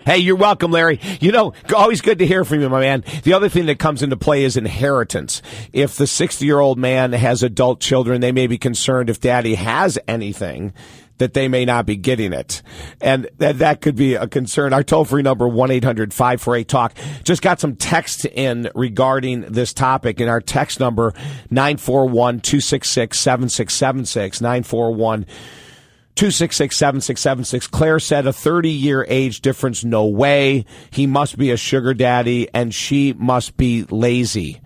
Hey, 0.07 0.19
you're 0.19 0.37
welcome, 0.37 0.71
Larry. 0.71 1.01
You 1.21 1.33
know, 1.33 1.53
always 1.77 2.01
good 2.01 2.19
to 2.21 2.27
hear 2.27 2.43
from 2.43 2.63
you, 2.63 2.71
my 2.71 2.81
man. 2.81 3.05
The 3.25 3.35
other 3.35 3.51
thing 3.51 3.67
that 3.67 3.79
comes 3.79 4.03
into 4.03 4.17
play 4.17 4.45
is 4.45 4.57
inheritance. 4.57 5.43
If 5.75 5.97
the 5.97 6.07
60 6.07 6.47
year 6.47 6.61
old 6.61 6.79
man 6.79 7.13
has 7.13 7.43
adult 7.43 7.81
children, 7.81 8.23
they 8.23 8.33
may 8.33 8.47
be 8.47 8.57
concerned 8.57 9.11
if 9.11 9.21
daddy 9.21 9.57
has 9.57 9.99
anything 10.09 10.73
that 11.19 11.35
they 11.35 11.47
may 11.47 11.67
not 11.67 11.85
be 11.85 11.97
getting 11.97 12.33
it. 12.33 12.63
And 13.03 13.29
that, 13.37 13.59
that 13.59 13.83
could 13.83 13.97
be 13.97 14.15
a 14.15 14.27
concern. 14.27 14.73
Our 14.73 14.83
toll 14.83 15.05
free 15.05 15.21
number, 15.21 15.47
1-800-548-TALK. 15.47 16.95
Just 17.23 17.43
got 17.43 17.61
some 17.61 17.77
text 17.77 18.25
in 18.25 18.71
regarding 18.75 19.43
this 19.43 19.75
topic 19.75 20.21
and 20.21 20.31
our 20.31 20.41
text 20.41 20.81
number, 20.81 21.13
941-266-7676, 21.51 24.41
941 24.41 25.27
266 26.19 26.77
7676. 26.77 27.69
Claire 27.69 28.01
said 28.01 28.27
a 28.27 28.33
30 28.33 28.71
year 28.71 29.07
age 29.09 29.41
difference, 29.41 29.85
no 29.85 30.05
way. 30.05 30.65
He 30.91 31.07
must 31.07 31.39
be 31.39 31.53
a 31.53 31.57
sugar 31.57 31.95
daddy 31.95 32.49
and 32.53 32.75
she 32.75 33.13
must 33.13 33.57
be 33.57 33.85
lazy. 33.85 34.61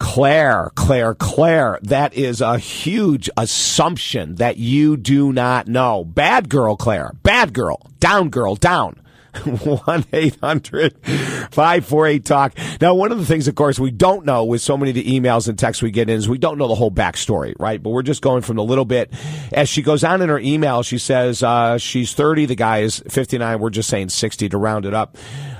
Claire, 0.00 0.72
Claire, 0.74 1.14
Claire, 1.14 1.78
that 1.82 2.14
is 2.14 2.40
a 2.40 2.58
huge 2.58 3.30
assumption 3.36 4.34
that 4.34 4.56
you 4.56 4.96
do 4.96 5.32
not 5.32 5.68
know. 5.68 6.04
Bad 6.04 6.48
girl, 6.48 6.74
Claire. 6.74 7.12
Bad 7.22 7.52
girl. 7.52 7.80
Down 8.00 8.28
girl, 8.28 8.56
down. 8.56 9.00
1 9.44 10.04
800 10.12 10.96
548 11.04 12.24
Talk. 12.24 12.58
Now, 12.80 12.94
one 12.94 13.12
of 13.12 13.18
the 13.18 13.26
things, 13.26 13.48
of 13.48 13.54
course, 13.54 13.78
we 13.78 13.90
don't 13.90 14.24
know 14.24 14.44
with 14.44 14.60
so 14.60 14.76
many 14.76 14.90
of 14.90 14.94
the 14.94 15.04
emails 15.04 15.48
and 15.48 15.58
texts 15.58 15.82
we 15.82 15.90
get 15.90 16.08
in 16.08 16.16
is 16.16 16.28
we 16.28 16.38
don't 16.38 16.58
know 16.58 16.68
the 16.68 16.74
whole 16.74 16.90
backstory, 16.90 17.54
right? 17.58 17.82
But 17.82 17.90
we're 17.90 18.02
just 18.02 18.22
going 18.22 18.42
from 18.42 18.56
the 18.56 18.64
little 18.64 18.84
bit. 18.84 19.12
As 19.52 19.68
she 19.68 19.82
goes 19.82 20.04
on 20.04 20.22
in 20.22 20.28
her 20.28 20.38
email, 20.38 20.82
she 20.82 20.98
says 20.98 21.42
uh, 21.42 21.78
she's 21.78 22.14
30, 22.14 22.46
the 22.46 22.54
guy 22.54 22.78
is 22.78 23.02
59. 23.08 23.60
We're 23.60 23.70
just 23.70 23.88
saying 23.88 24.08
60 24.10 24.48
to 24.50 24.58
round 24.58 24.86
it 24.86 24.94
up. 24.94 25.16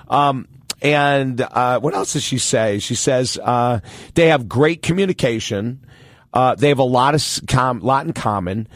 Um, 0.09 0.49
and 0.83 1.41
uh, 1.41 1.81
what 1.81 1.95
else 1.95 2.13
does 2.13 2.23
she 2.23 2.39
say? 2.39 2.79
She 2.79 2.95
says 2.95 3.39
uh, 3.43 3.81
they 4.15 4.29
have 4.29 4.49
great 4.49 4.83
communication. 4.83 5.81
Uh, 6.33 6.55
they 6.55 6.69
have 6.69 6.79
a 6.79 6.85
lot 6.85 7.15
of 7.15 7.23
com- 7.49 7.81
lot 7.81 8.07
in 8.07 8.13
common. 8.13 8.69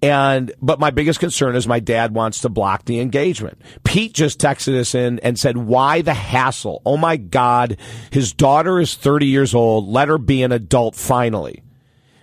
And 0.00 0.52
but 0.62 0.78
my 0.78 0.90
biggest 0.90 1.18
concern 1.18 1.56
is 1.56 1.66
my 1.66 1.80
dad 1.80 2.14
wants 2.14 2.42
to 2.42 2.48
block 2.48 2.84
the 2.84 3.00
engagement. 3.00 3.60
Pete 3.82 4.14
just 4.14 4.40
texted 4.40 4.78
us 4.78 4.94
in 4.94 5.18
and 5.20 5.36
said, 5.38 5.56
"Why 5.56 6.02
the 6.02 6.14
hassle? 6.14 6.82
Oh 6.86 6.96
my 6.96 7.16
God, 7.16 7.78
his 8.10 8.32
daughter 8.32 8.78
is 8.78 8.94
30 8.94 9.26
years 9.26 9.54
old. 9.54 9.88
Let 9.88 10.08
her 10.08 10.18
be 10.18 10.44
an 10.44 10.52
adult 10.52 10.94
finally." 10.94 11.62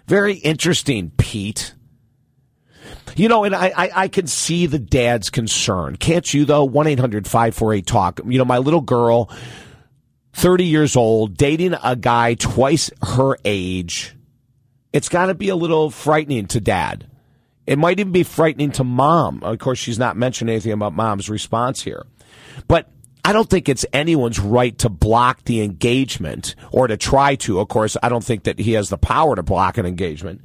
Very 0.08 0.36
interesting, 0.36 1.12
Pete. 1.18 1.74
You 3.16 3.28
know, 3.30 3.44
and 3.44 3.56
I, 3.56 3.72
I, 3.76 3.92
I 3.96 4.08
can 4.08 4.28
see 4.28 4.66
the 4.66 4.80
dad's 4.80 5.30
concern. 5.30 5.96
Can't 5.96 6.34
you, 6.34 6.46
though? 6.46 6.66
1 6.66 6.88
800 6.88 7.28
548 7.28 7.86
Talk. 7.86 8.20
You 8.26 8.38
know, 8.38 8.46
my 8.46 8.58
little 8.58 8.82
girl, 8.82 9.30
30 10.34 10.66
years 10.66 10.96
old, 10.96 11.38
dating 11.38 11.76
a 11.82 11.96
guy 11.96 12.36
twice 12.36 12.92
her 13.02 13.38
age. 13.46 14.16
It's 14.94 15.10
got 15.10 15.28
to 15.28 15.34
be 15.34 15.50
a 15.50 15.56
little 15.56 15.90
frightening 15.90 16.48
to 16.48 16.62
dad. 16.62 17.08
It 17.68 17.80
might 17.80 18.00
even 18.00 18.12
be 18.12 18.24
frightening 18.24 18.72
to 18.74 18.84
mom. 18.84 19.42
Of 19.44 19.60
course, 19.60 19.80
she's 19.80 20.00
not 20.00 20.18
mentioning 20.18 20.54
anything 20.54 20.72
about 20.72 20.94
mom's 20.94 21.30
response 21.30 21.82
here. 21.82 22.06
But 22.68 22.90
I 23.24 23.34
don't 23.34 23.50
think 23.50 23.68
it's 23.68 23.86
anyone's 23.92 24.40
right 24.40 24.78
to 24.80 24.90
block 24.90 25.46
the 25.46 25.62
engagement 25.62 26.56
or 26.72 26.88
to 26.88 26.96
try 26.96 27.36
to. 27.38 27.60
Of 27.60 27.68
course, 27.70 27.98
I 28.04 28.10
don't 28.10 28.24
think 28.24 28.44
that 28.44 28.60
he 28.60 28.74
has 28.74 28.90
the 28.90 28.98
power 28.98 29.36
to 29.36 29.44
block 29.44 29.80
an 29.80 29.86
engagement. 29.86 30.42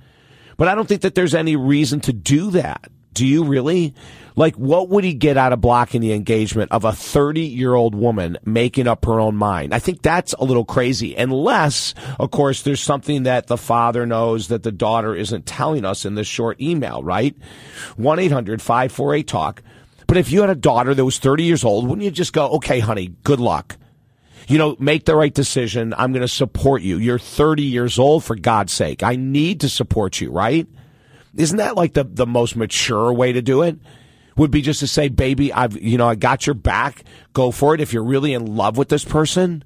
But 0.57 0.69
I 0.69 0.75
don't 0.75 0.89
think 0.89 1.03
that 1.03 1.15
there's 1.15 1.35
any 1.35 1.57
reason 1.57 2.01
to 2.01 2.13
do 2.13 2.51
that. 2.53 2.91
Do 3.13 3.27
you 3.27 3.45
really? 3.45 3.95
Like, 4.37 4.55
what 4.57 4.89
would 4.89 5.05
he 5.05 5.13
get 5.13 5.37
out 5.37 5.53
of 5.53 5.61
blocking 5.61 6.01
the 6.01 6.13
engagement 6.13 6.73
of 6.73 6.85
a 6.85 6.93
30 6.93 7.43
year 7.43 7.75
old 7.75 7.95
woman 7.95 8.39
making 8.45 8.87
up 8.87 9.05
her 9.05 9.21
own 9.21 9.37
mind? 9.37 9.75
I 9.75 9.79
think 9.79 10.03
that's 10.03 10.33
a 10.35 10.45
little 10.45 10.65
crazy. 10.65 11.15
Unless, 11.15 11.95
of 12.19 12.31
course, 12.31 12.63
there's 12.63 12.81
something 12.81 13.25
that 13.25 13.49
the 13.49 13.59
father 13.59 14.07
knows 14.07 14.49
that 14.49 14.63
the 14.63 14.73
daughter 14.73 15.15
isn't 15.15 15.47
telling 15.47 15.85
us 15.85 16.05
in 16.05 16.15
this 16.15 16.27
short 16.27 16.61
email, 16.61 17.03
right? 17.03 17.37
1 17.97 18.19
800 18.19 18.63
548 18.63 19.27
Talk. 19.27 19.63
But 20.07 20.17
if 20.17 20.33
you 20.33 20.41
had 20.41 20.51
a 20.51 20.55
daughter 20.55 20.95
that 20.95 21.05
was 21.05 21.19
30 21.19 21.45
years 21.45 21.65
old, 21.65 21.87
wouldn't 21.87 22.05
you 22.05 22.11
just 22.11 22.33
go, 22.33 22.49
okay, 22.53 22.81
honey, 22.81 23.15
good 23.25 23.41
luck? 23.41 23.77
you 24.49 24.59
know, 24.59 24.77
make 24.81 25.05
the 25.05 25.15
right 25.15 25.33
decision. 25.33 25.95
I'm 25.97 26.13
going 26.13 26.23
to 26.23 26.29
support 26.29 26.83
you. 26.83 26.97
You're 26.97 27.21
30 27.21 27.63
years 27.63 28.01
old, 28.01 28.25
for 28.25 28.35
God's 28.35 28.73
sake. 28.73 29.05
I 29.05 29.15
need 29.15 29.61
to 29.61 29.69
support 29.69 30.21
you, 30.21 30.33
right? 30.33 30.67
Isn't 31.37 31.59
that 31.59 31.77
like 31.77 31.95
the, 31.95 32.05
the 32.05 32.27
most 32.27 32.57
mature 32.57 33.13
way 33.13 33.33
to 33.33 33.43
do 33.43 33.63
it? 33.63 33.79
Would 34.37 34.51
be 34.51 34.63
just 34.63 34.81
to 34.81 34.87
say, 34.87 35.09
baby, 35.09 35.53
I've, 35.53 35.81
you 35.81 35.99
know, 35.99 36.09
I 36.09 36.15
got 36.15 36.47
your 36.47 36.55
back. 36.55 37.05
Go 37.33 37.51
for 37.51 37.75
it. 37.75 37.81
If 37.81 37.93
you're 37.93 38.05
really 38.05 38.33
in 38.33 38.57
love 38.57 38.79
with 38.79 38.89
this 38.89 39.05
person, 39.05 39.65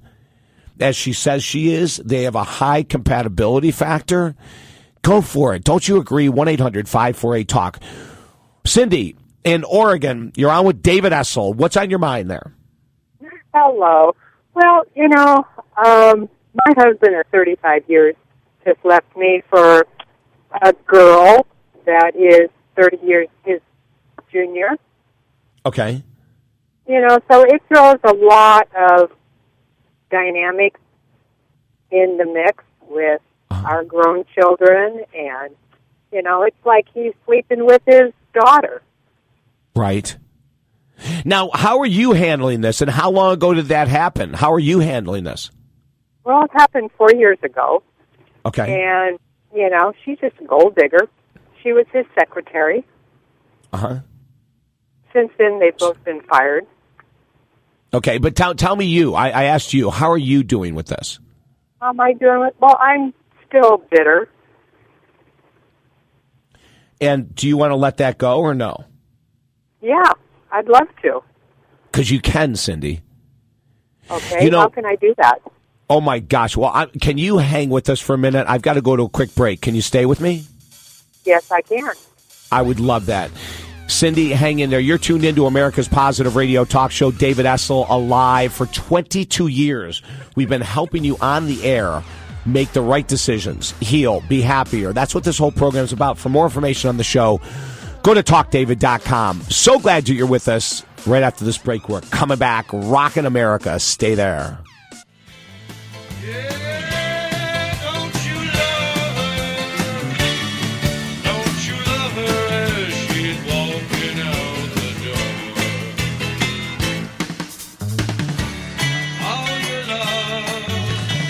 as 0.79 0.95
she 0.95 1.13
says 1.13 1.43
she 1.43 1.71
is, 1.71 1.97
they 1.97 2.23
have 2.23 2.35
a 2.35 2.43
high 2.43 2.83
compatibility 2.83 3.71
factor. 3.71 4.35
Go 5.01 5.21
for 5.21 5.53
it. 5.55 5.63
Don't 5.63 5.87
you 5.87 5.97
agree? 5.97 6.27
1 6.27 6.47
800 6.47 6.89
548 6.89 7.47
Talk. 7.47 7.79
Cindy 8.65 9.15
in 9.43 9.63
Oregon, 9.63 10.31
you're 10.35 10.49
on 10.49 10.65
with 10.65 10.81
David 10.81 11.13
Essel. 11.13 11.55
What's 11.55 11.77
on 11.77 11.89
your 11.89 11.99
mind 11.99 12.29
there? 12.29 12.53
Hello. 13.53 14.15
Well, 14.55 14.83
you 14.95 15.07
know, 15.07 15.45
um, 15.77 16.29
my 16.55 16.73
husband 16.77 17.15
of 17.15 17.25
35 17.31 17.83
years 17.87 18.15
just 18.65 18.83
left 18.83 19.15
me 19.15 19.43
for 19.49 19.85
a 20.61 20.73
girl 20.87 21.45
that 21.85 22.15
is 22.15 22.49
30 22.75 22.97
years 23.05 23.27
his 23.43 23.61
junior. 24.31 24.77
Okay. 25.65 26.03
You 26.87 27.01
know, 27.01 27.17
so 27.31 27.43
it 27.43 27.61
throws 27.67 27.97
a 28.03 28.13
lot 28.13 28.67
of 28.75 29.11
dynamics 30.11 30.79
in 31.91 32.17
the 32.17 32.25
mix 32.25 32.63
with 32.87 33.21
uh-huh. 33.49 33.67
our 33.67 33.83
grown 33.83 34.25
children, 34.33 35.03
and 35.15 35.55
you 36.11 36.21
know, 36.21 36.43
it's 36.43 36.57
like 36.65 36.85
he's 36.93 37.13
sleeping 37.25 37.65
with 37.65 37.81
his 37.87 38.11
daughter. 38.33 38.81
Right. 39.75 40.15
Now, 41.25 41.49
how 41.53 41.79
are 41.79 41.85
you 41.85 42.13
handling 42.13 42.61
this, 42.61 42.81
and 42.81 42.89
how 42.89 43.09
long 43.09 43.33
ago 43.33 43.53
did 43.53 43.65
that 43.67 43.87
happen? 43.87 44.33
How 44.33 44.53
are 44.53 44.59
you 44.59 44.79
handling 44.79 45.23
this? 45.23 45.51
Well, 46.23 46.45
it 46.45 46.51
happened 46.53 46.91
four 46.97 47.13
years 47.13 47.37
ago, 47.43 47.83
Okay. 48.45 48.83
and 48.83 49.19
you 49.53 49.69
know, 49.69 49.93
she's 50.03 50.19
just 50.19 50.35
a 50.39 50.45
gold 50.45 50.75
digger. 50.75 51.09
She 51.65 51.73
was 51.73 51.87
his 51.91 52.05
secretary. 52.13 52.85
Uh 53.73 53.77
huh. 53.77 53.99
Since 55.11 55.31
then, 55.39 55.59
they've 55.59 55.75
both 55.75 56.01
been 56.05 56.21
fired. 56.21 56.67
Okay, 57.91 58.19
but 58.19 58.35
tell 58.35 58.53
tell 58.53 58.75
me 58.75 58.85
you. 58.85 59.15
I, 59.15 59.29
I 59.29 59.43
asked 59.45 59.73
you. 59.73 59.89
How 59.89 60.11
are 60.11 60.17
you 60.17 60.43
doing 60.43 60.75
with 60.75 60.85
this? 60.87 61.19
How 61.81 61.89
am 61.89 61.99
I 61.99 62.13
doing 62.13 62.41
with? 62.41 62.53
Well, 62.59 62.77
I'm 62.79 63.15
still 63.47 63.77
bitter. 63.89 64.29
And 67.01 67.33
do 67.33 67.47
you 67.47 67.57
want 67.57 67.71
to 67.71 67.75
let 67.75 67.97
that 67.97 68.19
go 68.19 68.39
or 68.39 68.53
no? 68.53 68.85
Yeah, 69.81 70.11
I'd 70.51 70.67
love 70.67 70.87
to. 71.01 71.21
Because 71.91 72.11
you 72.11 72.19
can, 72.21 72.55
Cindy. 72.55 73.01
Okay, 74.09 74.45
You 74.45 74.51
know- 74.51 74.59
how 74.61 74.69
can 74.69 74.85
I 74.85 74.95
do 74.97 75.15
that? 75.17 75.39
Oh 75.89 76.01
my 76.01 76.19
gosh! 76.19 76.57
Well, 76.57 76.71
I, 76.73 76.85
can 76.87 77.17
you 77.19 77.37
hang 77.37 77.69
with 77.69 77.89
us 77.89 77.99
for 77.99 78.13
a 78.15 78.17
minute? 78.17 78.45
I've 78.47 78.63
got 78.63 78.73
to 78.73 78.81
go 78.81 78.95
to 78.95 79.03
a 79.03 79.09
quick 79.09 79.33
break. 79.35 79.61
Can 79.61 79.75
you 79.75 79.81
stay 79.81 80.05
with 80.07 80.19
me? 80.19 80.43
Yes, 81.25 81.51
I 81.51 81.61
can. 81.61 81.93
I 82.51 82.61
would 82.61 82.79
love 82.79 83.07
that. 83.07 83.31
Cindy, 83.87 84.29
hang 84.31 84.59
in 84.59 84.69
there. 84.69 84.79
You're 84.79 84.97
tuned 84.97 85.23
into 85.23 85.45
America's 85.45 85.87
Positive 85.87 86.35
Radio 86.35 86.65
Talk 86.65 86.91
Show. 86.91 87.11
David 87.11 87.45
Essel 87.45 87.87
alive 87.89 88.51
for 88.51 88.65
22 88.67 89.47
years. 89.47 90.01
We've 90.35 90.49
been 90.49 90.61
helping 90.61 91.03
you 91.03 91.17
on 91.21 91.45
the 91.45 91.63
air 91.63 92.03
make 92.45 92.71
the 92.73 92.81
right 92.81 93.07
decisions, 93.07 93.71
heal, 93.79 94.21
be 94.27 94.41
happier. 94.41 94.93
That's 94.93 95.15
what 95.15 95.23
this 95.23 95.37
whole 95.37 95.51
program 95.51 95.83
is 95.83 95.93
about. 95.93 96.17
For 96.17 96.29
more 96.29 96.45
information 96.45 96.89
on 96.89 96.97
the 96.97 97.03
show, 97.03 97.41
go 98.03 98.13
to 98.13 98.23
talkdavid.com. 98.23 99.41
So 99.41 99.79
glad 99.79 100.05
that 100.05 100.13
you're 100.13 100.27
with 100.27 100.47
us 100.47 100.83
right 101.05 101.23
after 101.23 101.43
this 101.45 101.57
break. 101.57 101.89
We're 101.89 102.01
coming 102.01 102.37
back, 102.37 102.67
rocking 102.71 103.25
America. 103.25 103.79
Stay 103.79 104.15
there. 104.15 104.59
Yeah, 106.23 106.64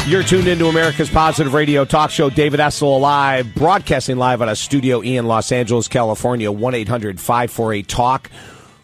You're 0.08 0.22
tuned 0.22 0.48
into 0.48 0.68
America's 0.68 1.10
Positive 1.10 1.52
Radio 1.56 1.84
Talk 1.84 2.12
Show. 2.12 2.30
David 2.30 2.60
Essel 2.60 2.96
alive, 2.96 3.56
broadcasting 3.56 4.18
live 4.18 4.40
out 4.40 4.50
of 4.50 4.58
Studio 4.60 5.02
E 5.02 5.18
in 5.18 5.26
Los 5.26 5.52
Angeles, 5.52 5.88
California. 5.88 6.52
1 6.52 6.76
800 6.76 7.20
548 7.20 7.88
TALK. 7.88 8.30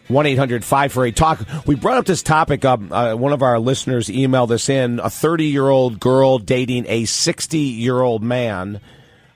1 0.08 0.26
800 0.26 0.64
548 0.64 1.14
TALK. 1.14 1.64
We 1.64 1.76
brought 1.76 1.98
up 1.98 2.06
this 2.06 2.24
topic. 2.24 2.64
Um, 2.64 2.92
uh, 2.92 3.14
one 3.14 3.32
of 3.32 3.40
our 3.40 3.60
listeners 3.60 4.08
emailed 4.08 4.50
us 4.50 4.68
in 4.68 4.98
a 4.98 5.08
30 5.08 5.44
year 5.44 5.68
old 5.68 6.00
girl 6.00 6.38
dating 6.38 6.86
a 6.88 7.04
60 7.04 7.56
year 7.56 8.00
old 8.00 8.24
man. 8.24 8.80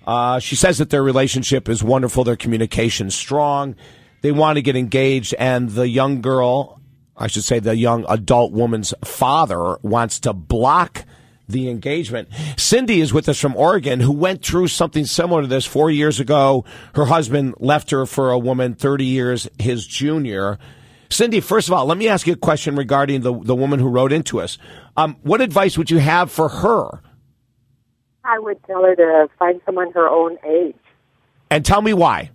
Uh, 0.05 0.41
she 0.41 0.57
says 0.57 0.79
that 0.79 0.91
their 0.91 1.05
relationship 1.05 1.69
is 1.69 1.85
wonderful, 1.85 2.25
their 2.25 2.35
communication 2.35 3.13
strong. 3.13 3.77
They 4.23 4.33
want 4.33 4.57
to 4.57 4.63
get 4.63 4.75
engaged, 4.75 5.35
and 5.39 5.71
the 5.71 5.89
young 5.89 6.21
girl, 6.21 6.81
I 7.17 7.29
should 7.29 7.45
say, 7.45 7.61
the 7.61 7.77
young 7.77 8.05
adult 8.09 8.51
woman's 8.51 8.93
father 9.05 9.79
wants 9.83 10.19
to 10.21 10.33
block 10.33 11.05
the 11.49 11.69
engagement. 11.69 12.29
Cindy 12.57 13.01
is 13.01 13.13
with 13.13 13.29
us 13.29 13.41
from 13.41 13.57
Oregon 13.57 14.01
who 14.01 14.13
went 14.13 14.45
through 14.45 14.69
something 14.69 15.05
similar 15.05 15.43
to 15.43 15.47
this 15.47 15.65
four 15.65 15.91
years 15.91 16.21
ago. 16.21 16.65
Her 16.95 17.07
husband 17.07 17.55
left 17.59 17.91
her 17.91 18.07
for 18.07 18.31
a 18.31 18.39
woman 18.39 18.75
30 18.75 19.05
years 19.05 19.49
his 19.59 19.87
junior. 19.87 20.59
Cindy, 21.09 21.41
first 21.41 21.69
of 21.69 21.75
all, 21.75 21.87
let 21.87 21.99
me 21.99 22.09
ask 22.09 22.27
you 22.27 22.33
a 22.33 22.37
question 22.37 22.75
regarding 22.75 23.21
the, 23.21 23.33
the 23.33 23.55
woman 23.55 23.79
who 23.79 23.89
wrote 23.89 24.13
into 24.13 24.41
us. 24.41 24.59
Um, 24.97 25.17
what 25.23 25.41
advice 25.41 25.79
would 25.79 25.91
you 25.91 25.99
have 25.99 26.33
for 26.33 26.49
her? 26.49 27.01
I 28.25 28.39
would 28.41 28.63
tell 28.65 28.83
her 28.83 28.97
to 28.97 29.29
find 29.39 29.61
someone 29.65 29.93
her 29.93 30.09
own 30.09 30.37
age. 30.45 30.75
And 31.49 31.65
tell 31.65 31.81
me 31.81 31.95
why. 31.95 32.31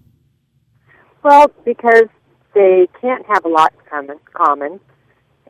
Well, 1.21 1.51
because 1.65 2.05
they 2.53 2.87
can't 3.01 3.25
have 3.25 3.43
a 3.43 3.49
lot 3.49 3.73
in 3.73 3.89
common, 3.89 4.19
common 4.33 4.79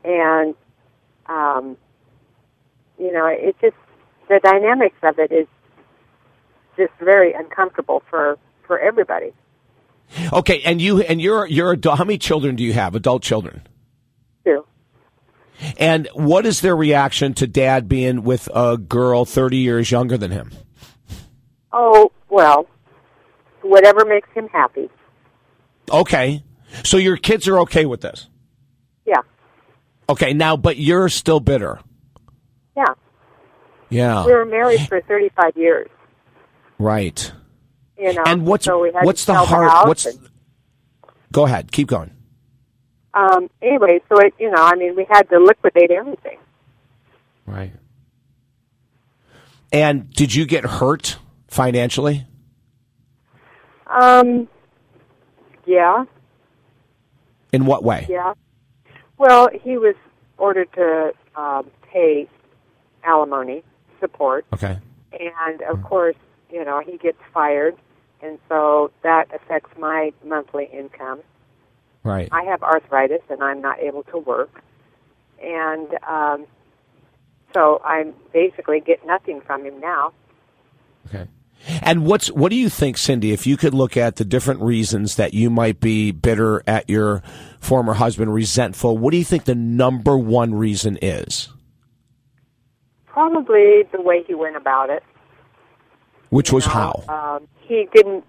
and 0.04 0.54
um, 1.26 1.76
you 3.02 3.12
know, 3.12 3.26
it 3.26 3.56
just 3.60 3.74
the 4.28 4.38
dynamics 4.42 4.96
of 5.02 5.18
it 5.18 5.32
is 5.32 5.46
just 6.76 6.92
very 7.00 7.32
uncomfortable 7.32 8.02
for 8.08 8.38
for 8.66 8.78
everybody. 8.78 9.32
Okay, 10.32 10.62
and 10.62 10.80
you 10.80 11.00
and 11.00 11.20
you're 11.20 11.46
you're 11.46 11.72
adult, 11.72 11.98
how 11.98 12.04
many 12.04 12.18
children 12.18 12.54
do 12.54 12.62
you 12.62 12.72
have? 12.72 12.94
Adult 12.94 13.22
children. 13.22 13.66
Two. 14.44 14.64
And 15.78 16.08
what 16.14 16.46
is 16.46 16.60
their 16.60 16.76
reaction 16.76 17.34
to 17.34 17.46
dad 17.46 17.88
being 17.88 18.22
with 18.22 18.48
a 18.54 18.78
girl 18.78 19.24
30 19.24 19.56
years 19.58 19.90
younger 19.90 20.16
than 20.16 20.30
him? 20.30 20.52
Oh 21.72 22.12
well, 22.28 22.68
whatever 23.62 24.04
makes 24.04 24.28
him 24.32 24.48
happy. 24.48 24.88
Okay. 25.90 26.44
So 26.84 26.96
your 26.96 27.16
kids 27.16 27.48
are 27.48 27.60
okay 27.60 27.84
with 27.84 28.00
this. 28.00 28.28
Yeah, 29.04 29.20
Okay, 30.08 30.32
now 30.32 30.56
but 30.56 30.76
you're 30.76 31.08
still 31.08 31.40
bitter. 31.40 31.80
Yeah. 32.76 32.84
Yeah. 33.90 34.24
We 34.26 34.32
were 34.32 34.44
married 34.46 34.80
for 34.88 35.00
thirty 35.02 35.28
five 35.30 35.56
years. 35.56 35.88
Right. 36.78 37.30
You 37.98 38.12
know, 38.14 38.22
And 38.26 38.46
what's 38.46 38.64
so 38.64 38.90
what's 39.02 39.24
the 39.26 39.34
hard 39.34 39.70
house 39.70 39.86
what's 39.86 40.06
and- 40.06 40.28
Go 41.30 41.44
ahead. 41.46 41.72
Keep 41.72 41.88
going. 41.88 42.10
um, 43.14 43.48
anyway, 43.62 44.00
so 44.08 44.18
it 44.18 44.34
you 44.38 44.50
know, 44.50 44.62
I 44.62 44.74
mean, 44.76 44.96
we 44.96 45.06
had 45.10 45.28
to 45.30 45.38
liquidate 45.38 45.90
everything. 45.90 46.38
Right. 47.46 47.72
And 49.72 50.10
did 50.10 50.34
you 50.34 50.44
get 50.46 50.64
hurt 50.64 51.16
financially? 51.48 52.26
Um, 53.86 54.48
yeah, 55.66 56.04
In 57.52 57.66
what 57.66 57.82
way? 57.84 58.06
yeah. 58.08 58.34
Well, 59.18 59.48
he 59.62 59.76
was 59.78 59.94
ordered 60.38 60.72
to 60.74 61.12
um, 61.36 61.70
pay 61.90 62.28
alimony 63.04 63.62
support, 64.00 64.44
Okay. 64.52 64.78
and 65.12 65.62
of 65.62 65.82
course, 65.82 66.16
you 66.50 66.64
know, 66.64 66.80
he 66.84 66.98
gets 66.98 67.18
fired, 67.32 67.76
and 68.22 68.38
so 68.48 68.90
that 69.02 69.28
affects 69.34 69.70
my 69.78 70.12
monthly 70.24 70.68
income. 70.72 71.20
Right. 72.04 72.28
I 72.32 72.42
have 72.44 72.62
arthritis, 72.62 73.22
and 73.30 73.42
I'm 73.42 73.60
not 73.60 73.78
able 73.78 74.02
to 74.04 74.18
work, 74.18 74.62
and 75.42 75.88
um, 76.08 76.46
so 77.54 77.80
I'm 77.84 78.14
basically 78.32 78.80
get 78.80 79.06
nothing 79.06 79.40
from 79.40 79.64
him 79.64 79.80
now. 79.80 80.12
Okay. 81.06 81.26
And 81.80 82.04
what's 82.06 82.28
what 82.28 82.50
do 82.50 82.56
you 82.56 82.68
think, 82.68 82.98
Cindy? 82.98 83.32
If 83.32 83.46
you 83.46 83.56
could 83.56 83.72
look 83.72 83.96
at 83.96 84.16
the 84.16 84.24
different 84.24 84.62
reasons 84.62 85.14
that 85.16 85.32
you 85.32 85.48
might 85.48 85.78
be 85.78 86.10
bitter 86.10 86.62
at 86.66 86.90
your 86.90 87.22
former 87.60 87.94
husband, 87.94 88.34
resentful, 88.34 88.98
what 88.98 89.12
do 89.12 89.16
you 89.16 89.24
think 89.24 89.44
the 89.44 89.54
number 89.54 90.18
one 90.18 90.54
reason 90.54 90.98
is? 91.00 91.50
Probably 93.12 93.82
the 93.92 94.00
way 94.00 94.22
he 94.26 94.34
went 94.34 94.56
about 94.56 94.88
it. 94.88 95.02
Which 96.30 96.50
was 96.50 96.66
know, 96.66 96.72
how? 97.08 97.36
Um, 97.36 97.48
he 97.60 97.86
didn't. 97.92 98.24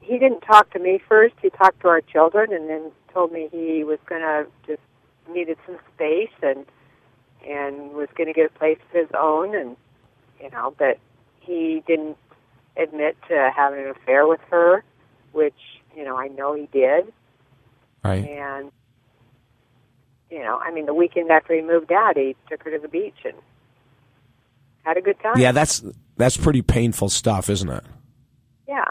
He 0.00 0.18
didn't 0.18 0.42
talk 0.42 0.70
to 0.74 0.78
me 0.78 1.00
first. 1.08 1.34
He 1.40 1.48
talked 1.48 1.80
to 1.80 1.88
our 1.88 2.02
children, 2.02 2.52
and 2.52 2.68
then 2.68 2.92
told 3.14 3.32
me 3.32 3.48
he 3.50 3.82
was 3.84 3.98
going 4.06 4.20
to 4.20 4.46
just 4.66 4.82
needed 5.32 5.56
some 5.66 5.78
space 5.94 6.30
and 6.42 6.66
and 7.48 7.92
was 7.92 8.08
going 8.16 8.26
to 8.26 8.34
get 8.34 8.50
a 8.54 8.58
place 8.58 8.78
of 8.90 9.00
his 9.00 9.10
own, 9.18 9.54
and 9.56 9.76
you 10.38 10.50
know, 10.50 10.74
but 10.78 10.98
he 11.40 11.82
didn't 11.86 12.18
admit 12.76 13.16
to 13.28 13.50
having 13.56 13.80
an 13.80 13.88
affair 13.88 14.26
with 14.26 14.40
her, 14.50 14.84
which 15.32 15.54
you 15.96 16.04
know 16.04 16.18
I 16.18 16.28
know 16.28 16.54
he 16.54 16.68
did, 16.70 17.12
Right. 18.04 18.24
and 18.28 18.70
you 20.36 20.42
know, 20.42 20.58
I 20.62 20.70
mean, 20.70 20.84
the 20.84 20.92
weekend 20.92 21.30
after 21.30 21.54
he 21.54 21.62
moved 21.62 21.90
out, 21.90 22.14
he 22.16 22.36
took 22.50 22.62
her 22.64 22.70
to 22.70 22.78
the 22.78 22.88
beach 22.88 23.16
and 23.24 23.32
had 24.84 24.98
a 24.98 25.00
good 25.00 25.18
time. 25.20 25.38
Yeah, 25.38 25.52
that's 25.52 25.82
that's 26.18 26.36
pretty 26.36 26.60
painful 26.60 27.08
stuff, 27.08 27.48
isn't 27.48 27.70
it? 27.70 27.84
yeah. 28.68 28.84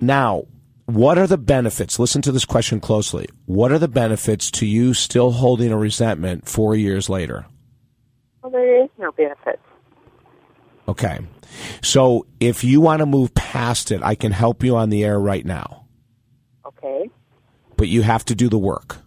Now, 0.00 0.44
what 0.86 1.18
are 1.18 1.26
the 1.26 1.38
benefits? 1.38 1.98
Listen 1.98 2.22
to 2.22 2.30
this 2.32 2.44
question 2.44 2.78
closely. 2.78 3.26
What 3.46 3.72
are 3.72 3.78
the 3.78 3.88
benefits 3.88 4.50
to 4.52 4.66
you 4.66 4.94
still 4.94 5.32
holding 5.32 5.72
a 5.72 5.76
resentment 5.78 6.48
four 6.48 6.74
years 6.76 7.08
later? 7.08 7.46
Well, 8.42 8.52
there 8.52 8.84
is 8.84 8.90
no 8.98 9.10
benefit. 9.12 9.58
Okay. 10.86 11.18
So 11.82 12.26
if 12.38 12.62
you 12.62 12.80
want 12.80 13.00
to 13.00 13.06
move 13.06 13.34
past 13.34 13.90
it, 13.90 14.02
I 14.02 14.14
can 14.14 14.30
help 14.32 14.62
you 14.62 14.76
on 14.76 14.90
the 14.90 15.02
air 15.04 15.18
right 15.18 15.44
now, 15.44 15.86
Okay. 16.66 17.08
but 17.76 17.88
you 17.88 18.02
have 18.02 18.24
to 18.26 18.34
do 18.34 18.48
the 18.48 18.58
work. 18.58 18.98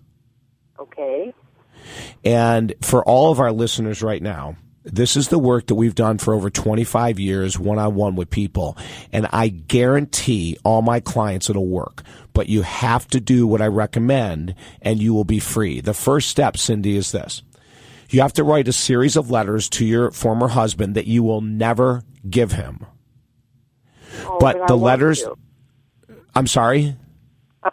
And 2.24 2.74
for 2.82 3.04
all 3.06 3.32
of 3.32 3.40
our 3.40 3.52
listeners 3.52 4.02
right 4.02 4.22
now, 4.22 4.58
this 4.84 5.18
is 5.18 5.28
the 5.28 5.40
work 5.40 5.68
that 5.68 5.76
we've 5.76 5.96
done 5.96 6.18
for 6.18 6.34
over 6.34 6.50
25 6.50 7.20
years 7.20 7.60
one 7.60 7.78
on 7.78 7.96
one 7.96 8.16
with 8.16 8.30
people. 8.30 8.78
And 9.12 9.28
I 9.34 9.50
guarantee 9.50 10.58
all 10.64 10.82
my 10.82 11.00
clients 11.02 11.50
it'll 11.50 11.68
work. 11.68 12.04
But 12.34 12.48
you 12.48 12.62
have 12.62 13.08
to 13.10 13.20
do 13.20 13.46
what 13.48 13.62
I 13.62 13.68
recommend 13.68 14.56
and 14.82 15.02
you 15.02 15.14
will 15.14 15.26
be 15.26 15.40
free. 15.40 15.82
The 15.82 15.94
first 15.94 16.30
step, 16.30 16.56
Cindy, 16.58 16.96
is 16.96 17.12
this. 17.12 17.42
You 18.10 18.22
have 18.22 18.34
to 18.34 18.44
write 18.46 18.70
a 18.70 18.74
series 18.74 19.18
of 19.18 19.30
letters 19.30 19.68
to 19.72 19.86
your 19.86 20.12
former 20.12 20.48
husband 20.48 20.96
that 20.96 21.08
you 21.08 21.24
will 21.24 21.42
never 21.42 22.04
give 22.30 22.54
him. 22.54 22.86
Oh, 24.24 24.38
But 24.40 24.62
I 24.62 24.66
the 24.68 24.78
letters- 24.78 25.24
to. 25.24 25.36
I'm 26.34 26.48
sorry? 26.48 26.96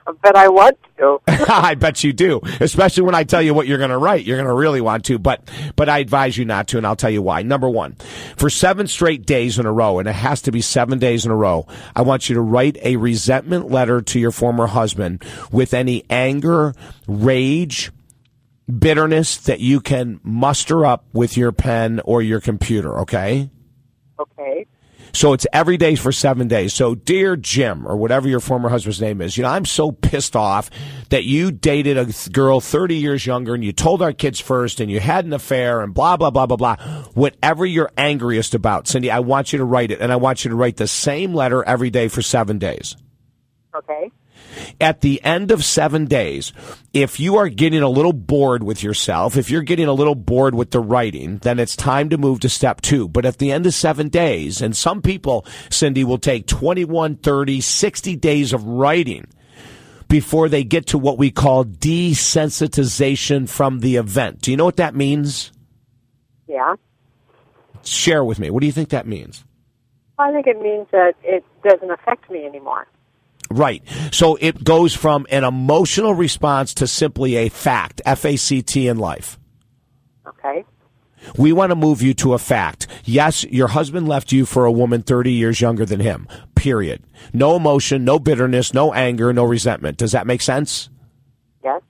but 0.22 0.36
I 0.36 0.48
want 0.48 0.78
to. 0.98 1.20
I 1.26 1.74
bet 1.74 2.04
you 2.04 2.12
do, 2.12 2.40
especially 2.60 3.02
when 3.02 3.14
I 3.14 3.24
tell 3.24 3.42
you 3.42 3.54
what 3.54 3.66
you're 3.66 3.78
going 3.78 3.90
to 3.90 3.98
write. 3.98 4.24
You're 4.24 4.36
going 4.36 4.48
to 4.48 4.54
really 4.54 4.80
want 4.80 5.04
to, 5.06 5.18
but 5.18 5.48
but 5.76 5.88
I 5.88 5.98
advise 5.98 6.36
you 6.36 6.44
not 6.44 6.68
to, 6.68 6.78
and 6.78 6.86
I'll 6.86 6.96
tell 6.96 7.10
you 7.10 7.22
why. 7.22 7.42
Number 7.42 7.68
one, 7.68 7.96
for 8.36 8.50
seven 8.50 8.86
straight 8.86 9.26
days 9.26 9.58
in 9.58 9.66
a 9.66 9.72
row, 9.72 9.98
and 9.98 10.08
it 10.08 10.14
has 10.14 10.42
to 10.42 10.52
be 10.52 10.60
seven 10.60 10.98
days 10.98 11.24
in 11.24 11.30
a 11.30 11.36
row, 11.36 11.66
I 11.94 12.02
want 12.02 12.28
you 12.28 12.34
to 12.34 12.40
write 12.40 12.76
a 12.82 12.96
resentment 12.96 13.70
letter 13.70 14.00
to 14.02 14.18
your 14.18 14.32
former 14.32 14.66
husband 14.66 15.24
with 15.50 15.74
any 15.74 16.04
anger, 16.10 16.74
rage, 17.06 17.90
bitterness 18.78 19.36
that 19.36 19.60
you 19.60 19.80
can 19.80 20.20
muster 20.22 20.86
up 20.86 21.04
with 21.12 21.36
your 21.36 21.52
pen 21.52 22.00
or 22.04 22.22
your 22.22 22.40
computer. 22.40 22.98
Okay. 23.00 23.50
So 25.14 25.32
it's 25.32 25.46
every 25.52 25.76
day 25.76 25.94
for 25.94 26.10
seven 26.10 26.48
days. 26.48 26.74
So, 26.74 26.96
dear 26.96 27.36
Jim, 27.36 27.86
or 27.86 27.96
whatever 27.96 28.28
your 28.28 28.40
former 28.40 28.68
husband's 28.68 29.00
name 29.00 29.20
is, 29.20 29.36
you 29.36 29.44
know, 29.44 29.48
I'm 29.48 29.64
so 29.64 29.92
pissed 29.92 30.34
off 30.34 30.70
that 31.10 31.22
you 31.22 31.52
dated 31.52 31.96
a 31.96 32.06
girl 32.30 32.60
30 32.60 32.96
years 32.96 33.24
younger 33.24 33.54
and 33.54 33.64
you 33.64 33.72
told 33.72 34.02
our 34.02 34.12
kids 34.12 34.40
first 34.40 34.80
and 34.80 34.90
you 34.90 34.98
had 34.98 35.24
an 35.24 35.32
affair 35.32 35.82
and 35.82 35.94
blah, 35.94 36.16
blah, 36.16 36.30
blah, 36.30 36.46
blah, 36.46 36.56
blah. 36.56 36.76
Whatever 37.14 37.64
you're 37.64 37.92
angriest 37.96 38.56
about, 38.56 38.88
Cindy, 38.88 39.08
I 39.08 39.20
want 39.20 39.52
you 39.52 39.58
to 39.60 39.64
write 39.64 39.92
it 39.92 40.00
and 40.00 40.12
I 40.12 40.16
want 40.16 40.44
you 40.44 40.50
to 40.50 40.56
write 40.56 40.78
the 40.78 40.88
same 40.88 41.32
letter 41.32 41.62
every 41.62 41.90
day 41.90 42.08
for 42.08 42.20
seven 42.20 42.58
days. 42.58 42.96
Okay. 43.72 44.10
At 44.80 45.00
the 45.00 45.22
end 45.24 45.50
of 45.50 45.64
seven 45.64 46.06
days, 46.06 46.52
if 46.92 47.18
you 47.18 47.36
are 47.36 47.48
getting 47.48 47.82
a 47.82 47.88
little 47.88 48.12
bored 48.12 48.62
with 48.62 48.82
yourself, 48.82 49.36
if 49.36 49.50
you're 49.50 49.62
getting 49.62 49.88
a 49.88 49.92
little 49.92 50.14
bored 50.14 50.54
with 50.54 50.70
the 50.70 50.80
writing, 50.80 51.38
then 51.38 51.58
it's 51.58 51.76
time 51.76 52.08
to 52.10 52.18
move 52.18 52.40
to 52.40 52.48
step 52.48 52.80
two. 52.80 53.08
But 53.08 53.24
at 53.24 53.38
the 53.38 53.52
end 53.52 53.66
of 53.66 53.74
seven 53.74 54.08
days, 54.08 54.60
and 54.60 54.76
some 54.76 55.02
people, 55.02 55.46
Cindy, 55.70 56.04
will 56.04 56.18
take 56.18 56.46
21, 56.46 57.16
30, 57.16 57.60
60 57.60 58.16
days 58.16 58.52
of 58.52 58.64
writing 58.64 59.26
before 60.08 60.48
they 60.48 60.64
get 60.64 60.86
to 60.86 60.98
what 60.98 61.18
we 61.18 61.30
call 61.30 61.64
desensitization 61.64 63.48
from 63.48 63.80
the 63.80 63.96
event. 63.96 64.40
Do 64.40 64.50
you 64.50 64.56
know 64.56 64.64
what 64.64 64.76
that 64.76 64.94
means? 64.94 65.50
Yeah. 66.46 66.76
Share 67.82 68.24
with 68.24 68.38
me. 68.38 68.50
What 68.50 68.60
do 68.60 68.66
you 68.66 68.72
think 68.72 68.90
that 68.90 69.06
means? 69.06 69.44
I 70.18 70.30
think 70.30 70.46
it 70.46 70.60
means 70.60 70.86
that 70.92 71.14
it 71.22 71.44
doesn't 71.64 71.90
affect 71.90 72.30
me 72.30 72.46
anymore. 72.46 72.86
Right. 73.54 73.84
So 74.10 74.36
it 74.40 74.64
goes 74.64 74.94
from 74.94 75.28
an 75.30 75.44
emotional 75.44 76.12
response 76.12 76.74
to 76.74 76.88
simply 76.88 77.36
a 77.36 77.48
fact, 77.48 78.02
F 78.04 78.24
A 78.24 78.36
C 78.36 78.62
T 78.62 78.88
in 78.88 78.98
life. 78.98 79.38
Okay. 80.26 80.64
We 81.38 81.52
want 81.52 81.70
to 81.70 81.76
move 81.76 82.02
you 82.02 82.14
to 82.14 82.34
a 82.34 82.38
fact. 82.38 82.88
Yes, 83.04 83.44
your 83.44 83.68
husband 83.68 84.08
left 84.08 84.32
you 84.32 84.44
for 84.44 84.64
a 84.64 84.72
woman 84.72 85.02
30 85.02 85.32
years 85.32 85.60
younger 85.60 85.86
than 85.86 86.00
him. 86.00 86.26
Period. 86.56 87.04
No 87.32 87.54
emotion, 87.54 88.04
no 88.04 88.18
bitterness, 88.18 88.74
no 88.74 88.92
anger, 88.92 89.32
no 89.32 89.44
resentment. 89.44 89.98
Does 89.98 90.10
that 90.12 90.26
make 90.26 90.42
sense? 90.42 90.90
Yes. 91.62 91.80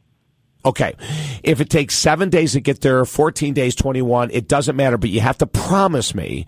Okay. 0.66 0.94
If 1.42 1.62
it 1.62 1.70
takes 1.70 1.96
seven 1.96 2.28
days 2.28 2.52
to 2.52 2.60
get 2.60 2.82
there, 2.82 3.06
14 3.06 3.54
days, 3.54 3.74
21, 3.74 4.30
it 4.32 4.48
doesn't 4.48 4.76
matter, 4.76 4.98
but 4.98 5.08
you 5.08 5.20
have 5.20 5.38
to 5.38 5.46
promise 5.46 6.14
me 6.14 6.46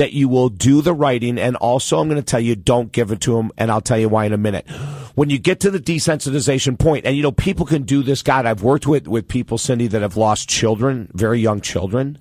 that 0.00 0.14
you 0.14 0.30
will 0.30 0.48
do 0.48 0.80
the 0.80 0.94
writing. 0.94 1.38
And 1.38 1.56
also, 1.56 1.98
I'm 1.98 2.08
going 2.08 2.20
to 2.20 2.24
tell 2.24 2.40
you, 2.40 2.56
don't 2.56 2.90
give 2.90 3.12
it 3.12 3.20
to 3.20 3.38
him. 3.38 3.52
And 3.58 3.70
I'll 3.70 3.82
tell 3.82 3.98
you 3.98 4.08
why 4.08 4.24
in 4.24 4.32
a 4.32 4.38
minute. 4.38 4.66
When 5.14 5.28
you 5.28 5.38
get 5.38 5.60
to 5.60 5.70
the 5.70 5.78
desensitization 5.78 6.78
point, 6.78 7.04
and 7.04 7.14
you 7.14 7.22
know, 7.22 7.32
people 7.32 7.66
can 7.66 7.82
do 7.82 8.02
this. 8.02 8.22
God, 8.22 8.46
I've 8.46 8.62
worked 8.62 8.86
with, 8.86 9.06
with 9.06 9.28
people, 9.28 9.58
Cindy, 9.58 9.88
that 9.88 10.00
have 10.00 10.16
lost 10.16 10.48
children, 10.48 11.10
very 11.12 11.38
young 11.38 11.60
children. 11.60 12.16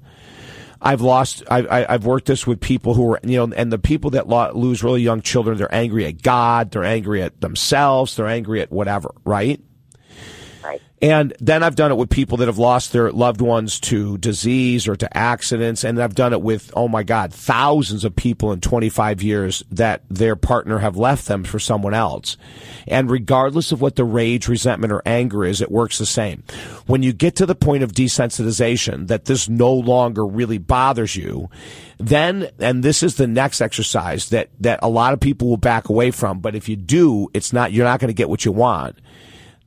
I've 0.82 1.00
lost. 1.00 1.42
I, 1.50 1.60
I, 1.60 1.94
I've 1.94 2.06
worked 2.06 2.26
this 2.26 2.46
with 2.46 2.60
people 2.60 2.96
who 2.96 3.14
are, 3.14 3.20
you 3.24 3.38
know, 3.38 3.54
and 3.56 3.72
the 3.72 3.80
people 3.80 4.10
that 4.12 4.28
lo- 4.28 4.52
lose 4.54 4.84
really 4.84 5.02
young 5.02 5.22
children, 5.22 5.58
they're 5.58 5.74
angry 5.74 6.06
at 6.06 6.22
God, 6.22 6.72
they're 6.72 6.84
angry 6.84 7.22
at 7.22 7.40
themselves, 7.40 8.18
they're 8.18 8.28
angry 8.28 8.62
at 8.62 8.74
whatever, 8.74 9.14
right? 9.24 9.62
Right. 10.70 10.82
And 11.02 11.34
then 11.40 11.64
I've 11.64 11.76
done 11.76 11.92
it 11.92 11.96
with 11.96 12.10
people 12.10 12.38
that 12.38 12.48
have 12.48 12.58
lost 12.58 12.92
their 12.92 13.12
loved 13.12 13.40
ones 13.40 13.80
to 13.82 14.18
disease 14.18 14.88
or 14.88 14.98
to 14.98 15.18
accidents. 15.18 15.86
And 15.86 16.02
I've 16.02 16.16
done 16.16 16.34
it 16.34 16.42
with, 16.42 16.72
oh 16.76 16.90
my 16.90 17.04
God, 17.04 17.34
thousands 17.34 18.04
of 18.04 18.16
people 18.16 18.52
in 18.52 18.60
25 18.60 19.22
years 19.22 19.64
that 19.72 20.04
their 20.10 20.36
partner 20.36 20.80
have 20.80 20.98
left 20.98 21.28
them 21.28 21.46
for 21.46 21.58
someone 21.58 21.94
else. 21.94 22.36
And 22.86 23.10
regardless 23.10 23.72
of 23.72 23.82
what 23.82 23.96
the 23.96 24.04
rage, 24.04 24.50
resentment, 24.50 24.92
or 24.92 25.02
anger 25.06 25.46
is, 25.46 25.62
it 25.62 25.72
works 25.72 26.00
the 26.00 26.06
same. 26.06 26.44
When 26.86 27.02
you 27.02 27.14
get 27.14 27.38
to 27.38 27.46
the 27.46 27.56
point 27.56 27.84
of 27.84 27.94
desensitization, 27.94 29.08
that 29.08 29.26
this 29.26 29.48
no 29.48 29.74
longer 29.74 30.26
really 30.26 30.58
bothers 30.58 31.16
you, 31.16 31.50
then, 31.98 32.50
and 32.60 32.84
this 32.84 33.04
is 33.04 33.16
the 33.16 33.28
next 33.28 33.62
exercise 33.62 34.30
that, 34.30 34.50
that 34.60 34.80
a 34.82 34.90
lot 34.90 35.14
of 35.14 35.22
people 35.22 35.48
will 35.48 35.58
back 35.58 35.88
away 35.88 36.12
from. 36.12 36.40
But 36.40 36.56
if 36.56 36.68
you 36.68 36.76
do, 36.76 37.30
it's 37.34 37.54
not, 37.54 37.72
you're 37.72 37.86
not 37.86 38.02
going 38.02 38.10
to 38.10 38.14
get 38.14 38.30
what 38.30 38.44
you 38.44 38.52
want 38.52 38.98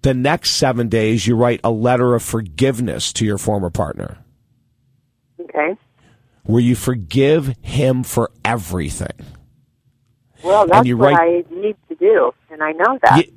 the 0.03 0.14
next 0.14 0.53
seven 0.53 0.88
days, 0.88 1.26
you 1.26 1.36
write 1.36 1.61
a 1.64 1.70
letter 1.70 2.14
of 2.14 2.22
forgiveness 2.22 3.12
to 3.14 3.24
your 3.24 3.38
former 3.38 3.70
partner 3.70 4.18
Okay. 5.40 5.76
where 6.44 6.61
you 6.62 6.74
forgive 6.74 7.57
him 7.61 8.03
for 8.03 8.30
everything. 8.44 9.12
Well, 10.42 10.66
that's 10.66 10.86
you 10.86 10.96
what 10.96 11.14
I 11.14 11.44
need 11.50 11.76
to 11.88 11.94
do, 11.94 12.32
and 12.50 12.62
I 12.62 12.72
know 12.72 12.98
that. 13.03 13.26
You- 13.26 13.32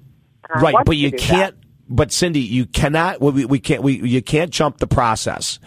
I 0.50 0.60
right, 0.60 0.76
but 0.86 0.98
you 0.98 1.12
can't. 1.12 1.56
But 1.88 2.12
Cindy, 2.12 2.40
you 2.42 2.66
cannot. 2.66 3.22
We, 3.22 3.46
we 3.46 3.60
can't. 3.60 3.84
We 3.84 3.94
you 4.02 4.22
can't 4.22 4.52
jump 4.52 4.78
the 4.78 4.88
process. 4.88 5.60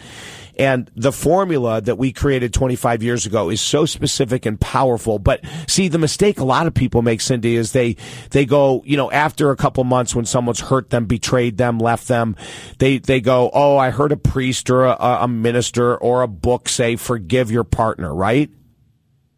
And 0.59 0.91
the 0.93 1.13
formula 1.13 1.79
that 1.79 1.97
we 1.97 2.11
created 2.11 2.53
25 2.53 3.01
years 3.01 3.25
ago 3.25 3.49
is 3.49 3.61
so 3.61 3.85
specific 3.85 4.45
and 4.45 4.59
powerful. 4.59 5.17
But 5.17 5.39
see, 5.67 5.87
the 5.87 5.97
mistake 5.97 6.37
a 6.41 6.43
lot 6.43 6.67
of 6.67 6.73
people 6.73 7.01
make, 7.01 7.21
Cindy, 7.21 7.55
is 7.55 7.71
they, 7.71 7.95
they 8.31 8.45
go, 8.45 8.83
you 8.85 8.97
know, 8.97 9.09
after 9.09 9.51
a 9.51 9.55
couple 9.55 9.85
months 9.85 10.13
when 10.13 10.25
someone's 10.25 10.59
hurt 10.59 10.89
them, 10.89 11.05
betrayed 11.05 11.55
them, 11.55 11.79
left 11.79 12.09
them, 12.09 12.35
they, 12.77 12.97
they 12.97 13.21
go, 13.21 13.49
oh, 13.53 13.77
I 13.77 13.91
heard 13.91 14.11
a 14.11 14.17
priest 14.17 14.69
or 14.69 14.83
a, 14.83 14.97
a 14.99 15.29
minister 15.29 15.95
or 15.95 16.23
a 16.23 16.27
book 16.27 16.67
say, 16.67 16.97
forgive 16.97 17.49
your 17.49 17.63
partner, 17.63 18.13
right? 18.13 18.49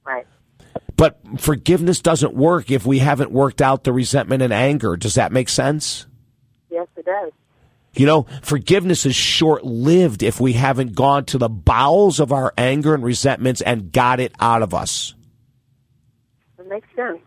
Right. 0.04 0.26
But 0.98 1.20
forgiveness 1.38 2.02
doesn't 2.02 2.34
work 2.34 2.72
if 2.72 2.84
we 2.84 2.98
haven't 2.98 3.32
worked 3.32 3.62
out 3.62 3.84
the 3.84 3.94
resentment 3.94 4.42
and 4.42 4.52
anger. 4.52 4.98
Does 4.98 5.14
that 5.14 5.32
make 5.32 5.50
sense? 5.50 6.08
Yes, 6.72 6.88
it 6.98 7.06
does. 7.06 7.32
You 7.94 8.06
know, 8.06 8.26
forgiveness 8.42 9.06
is 9.06 9.16
short 9.16 9.66
lived 9.66 10.24
if 10.24 10.40
we 10.40 10.54
haven't 10.54 10.96
gone 10.96 11.26
to 11.26 11.38
the 11.38 11.50
bowels 11.50 12.20
of 12.20 12.32
our 12.32 12.54
anger 12.58 12.94
and 12.94 13.04
resentments 13.04 13.62
and 13.62 13.92
got 13.92 14.20
it 14.20 14.34
out 14.40 14.62
of 14.62 14.74
us. 14.74 15.14
It 16.58 16.68
makes 16.68 16.88
sense. 16.96 17.20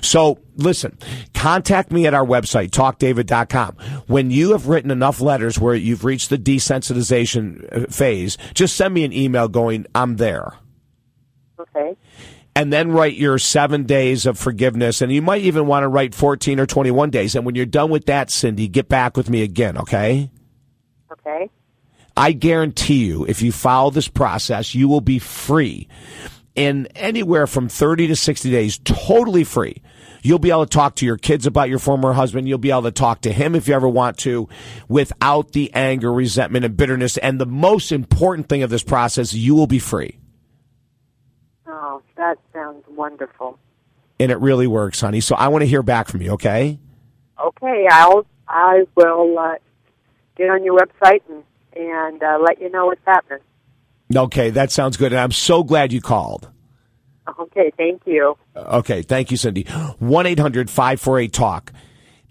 So 0.00 0.38
listen, 0.56 0.98
contact 1.34 1.90
me 1.92 2.06
at 2.06 2.14
our 2.14 2.24
website, 2.24 2.70
talkdavid.com. 2.70 3.76
When 4.06 4.30
you 4.30 4.52
have 4.52 4.66
written 4.66 4.90
enough 4.90 5.20
letters 5.20 5.58
where 5.58 5.74
you've 5.74 6.04
reached 6.04 6.30
the 6.30 6.38
desensitization 6.38 7.84
uh, 7.84 7.86
phase, 7.86 8.38
just 8.54 8.76
send 8.76 8.94
me 8.94 9.04
an 9.04 9.12
email 9.12 9.48
going, 9.48 9.86
I'm 9.94 10.16
there. 10.16 10.54
Okay. 11.58 11.96
And 12.54 12.72
then 12.72 12.92
write 12.92 13.14
your 13.14 13.38
seven 13.38 13.84
days 13.84 14.26
of 14.26 14.38
forgiveness. 14.38 15.00
And 15.00 15.12
you 15.12 15.22
might 15.22 15.42
even 15.42 15.66
want 15.66 15.84
to 15.84 15.88
write 15.88 16.14
14 16.14 16.58
or 16.60 16.66
21 16.66 17.10
days. 17.10 17.34
And 17.34 17.46
when 17.46 17.54
you're 17.54 17.66
done 17.66 17.90
with 17.90 18.06
that, 18.06 18.30
Cindy, 18.30 18.68
get 18.68 18.88
back 18.88 19.16
with 19.16 19.30
me 19.30 19.42
again, 19.42 19.78
okay? 19.78 20.30
Okay. 21.12 21.50
I 22.16 22.32
guarantee 22.32 23.06
you, 23.06 23.24
if 23.24 23.40
you 23.40 23.52
follow 23.52 23.90
this 23.90 24.08
process, 24.08 24.74
you 24.74 24.88
will 24.88 25.00
be 25.00 25.18
free 25.18 25.88
in 26.54 26.86
anywhere 26.88 27.46
from 27.46 27.68
30 27.68 28.08
to 28.08 28.16
60 28.16 28.50
days, 28.50 28.78
totally 28.78 29.44
free. 29.44 29.82
You'll 30.22 30.38
be 30.38 30.50
able 30.50 30.66
to 30.66 30.70
talk 30.70 30.96
to 30.96 31.06
your 31.06 31.16
kids 31.16 31.46
about 31.46 31.70
your 31.70 31.78
former 31.78 32.12
husband. 32.12 32.46
You'll 32.46 32.58
be 32.58 32.70
able 32.70 32.82
to 32.82 32.90
talk 32.90 33.22
to 33.22 33.32
him 33.32 33.54
if 33.54 33.68
you 33.68 33.74
ever 33.74 33.88
want 33.88 34.18
to 34.18 34.48
without 34.88 35.52
the 35.52 35.72
anger, 35.72 36.12
resentment, 36.12 36.64
and 36.64 36.76
bitterness. 36.76 37.16
And 37.16 37.40
the 37.40 37.46
most 37.46 37.92
important 37.92 38.48
thing 38.48 38.62
of 38.62 38.68
this 38.68 38.82
process, 38.82 39.32
you 39.32 39.54
will 39.54 39.66
be 39.66 39.78
free. 39.78 40.18
Oh, 41.72 42.02
that 42.16 42.36
sounds 42.52 42.84
wonderful. 42.88 43.58
And 44.18 44.32
it 44.32 44.38
really 44.38 44.66
works, 44.66 45.00
honey. 45.00 45.20
So 45.20 45.36
I 45.36 45.48
want 45.48 45.62
to 45.62 45.66
hear 45.66 45.82
back 45.82 46.08
from 46.08 46.20
you, 46.20 46.32
okay? 46.32 46.78
Okay, 47.42 47.86
I'll 47.90 48.26
I 48.48 48.84
will 48.96 49.38
uh, 49.38 49.54
get 50.36 50.50
on 50.50 50.64
your 50.64 50.78
website 50.78 51.22
and 51.28 51.44
and 51.74 52.22
uh, 52.22 52.38
let 52.42 52.60
you 52.60 52.68
know 52.70 52.86
what's 52.86 53.00
happening. 53.06 53.38
Okay, 54.14 54.50
that 54.50 54.72
sounds 54.72 54.96
good. 54.96 55.12
And 55.12 55.20
I'm 55.20 55.30
so 55.30 55.62
glad 55.62 55.92
you 55.92 56.00
called. 56.00 56.50
Okay, 57.38 57.70
thank 57.76 58.02
you. 58.06 58.36
Okay, 58.56 59.02
thank 59.02 59.30
you, 59.30 59.36
Cindy. 59.36 59.62
1 59.62 60.26
800 60.26 60.68
548 60.68 61.32
TALK. 61.32 61.72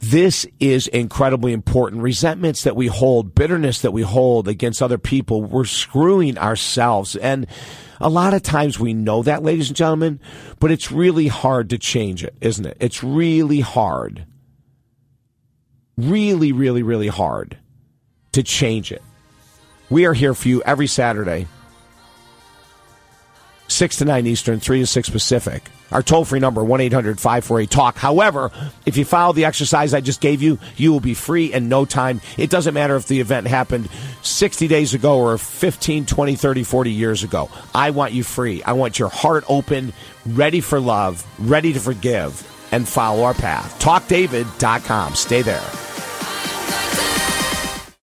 This 0.02 0.45
is 0.62 0.88
incredibly 0.88 1.52
important. 1.52 2.02
Resentments 2.02 2.64
that 2.64 2.76
we 2.76 2.88
hold, 2.88 3.36
bitterness 3.36 3.82
that 3.82 3.91
we 3.91 4.02
hold 4.02 4.47
against 4.47 4.82
other 4.82 4.97
people, 4.97 5.43
we're 5.43 5.66
screwing 5.66 6.38
ourselves. 6.38 7.18
And 7.18 7.47
a 8.00 8.10
lot 8.10 8.34
of 8.34 8.41
times 8.41 8.80
we 8.80 8.93
know 8.93 9.24
that, 9.24 9.43
ladies 9.43 9.68
and 9.68 9.76
gentlemen, 9.76 10.22
but 10.60 10.72
it's 10.72 10.91
really 10.91 11.28
hard 11.28 11.70
to 11.72 11.78
change 11.78 12.24
it, 12.24 12.34
isn't 12.39 12.66
it? 12.66 12.78
It's 12.80 13.04
really 13.04 13.60
hard. 13.60 14.26
Really, 15.97 16.54
really, 16.54 16.82
really 16.82 17.10
hard 17.10 17.58
to 18.32 18.41
change 18.41 18.93
it. 18.93 19.04
We 19.89 20.06
are 20.06 20.14
here 20.14 20.34
for 20.34 20.47
you 20.47 20.62
every 20.64 20.88
Saturday. 20.88 21.47
6 23.68 23.97
to 23.97 24.06
9 24.06 24.28
Eastern, 24.28 24.62
3 24.62 24.80
to 24.80 24.86
6 24.86 25.10
Pacific. 25.10 25.64
Our 25.92 26.04
toll 26.04 26.26
free 26.26 26.40
number, 26.40 26.64
1 26.64 26.82
800 26.82 27.20
548 27.20 27.70
TALK. 27.70 27.96
However, 27.98 28.52
if 28.86 28.98
you 28.98 29.06
follow 29.06 29.34
the 29.34 29.46
exercise 29.46 29.94
I 29.94 30.02
just 30.02 30.22
gave 30.22 30.42
you, 30.42 30.60
you 30.78 30.92
will 30.92 31.00
be 31.00 31.14
free 31.14 31.52
in 31.54 31.70
no 31.70 31.86
time. 31.86 32.22
It 32.38 32.50
doesn't 32.50 32.74
matter 32.74 32.96
if 32.96 33.08
the 33.08 33.20
event 33.20 33.48
happened 33.48 33.90
60 34.22 34.68
days 34.68 34.94
ago 34.94 35.20
or 35.20 35.38
15, 35.38 36.06
20, 36.06 36.36
30, 36.36 36.64
40 36.64 36.92
years 36.92 37.24
ago. 37.24 37.50
I 37.74 37.92
want 37.92 38.14
you 38.14 38.24
free. 38.24 38.62
I 38.64 38.74
want 38.74 39.00
your 39.00 39.10
heart 39.10 39.44
open, 39.48 39.94
ready 40.26 40.62
for 40.62 40.80
love, 40.80 41.26
ready 41.40 41.74
to 41.74 41.80
forgive, 41.80 42.46
and 42.72 42.88
follow 42.88 43.24
our 43.24 43.34
path. 43.34 43.80
TalkDavid.com. 43.82 45.16
Stay 45.16 45.42
there. 45.42 45.70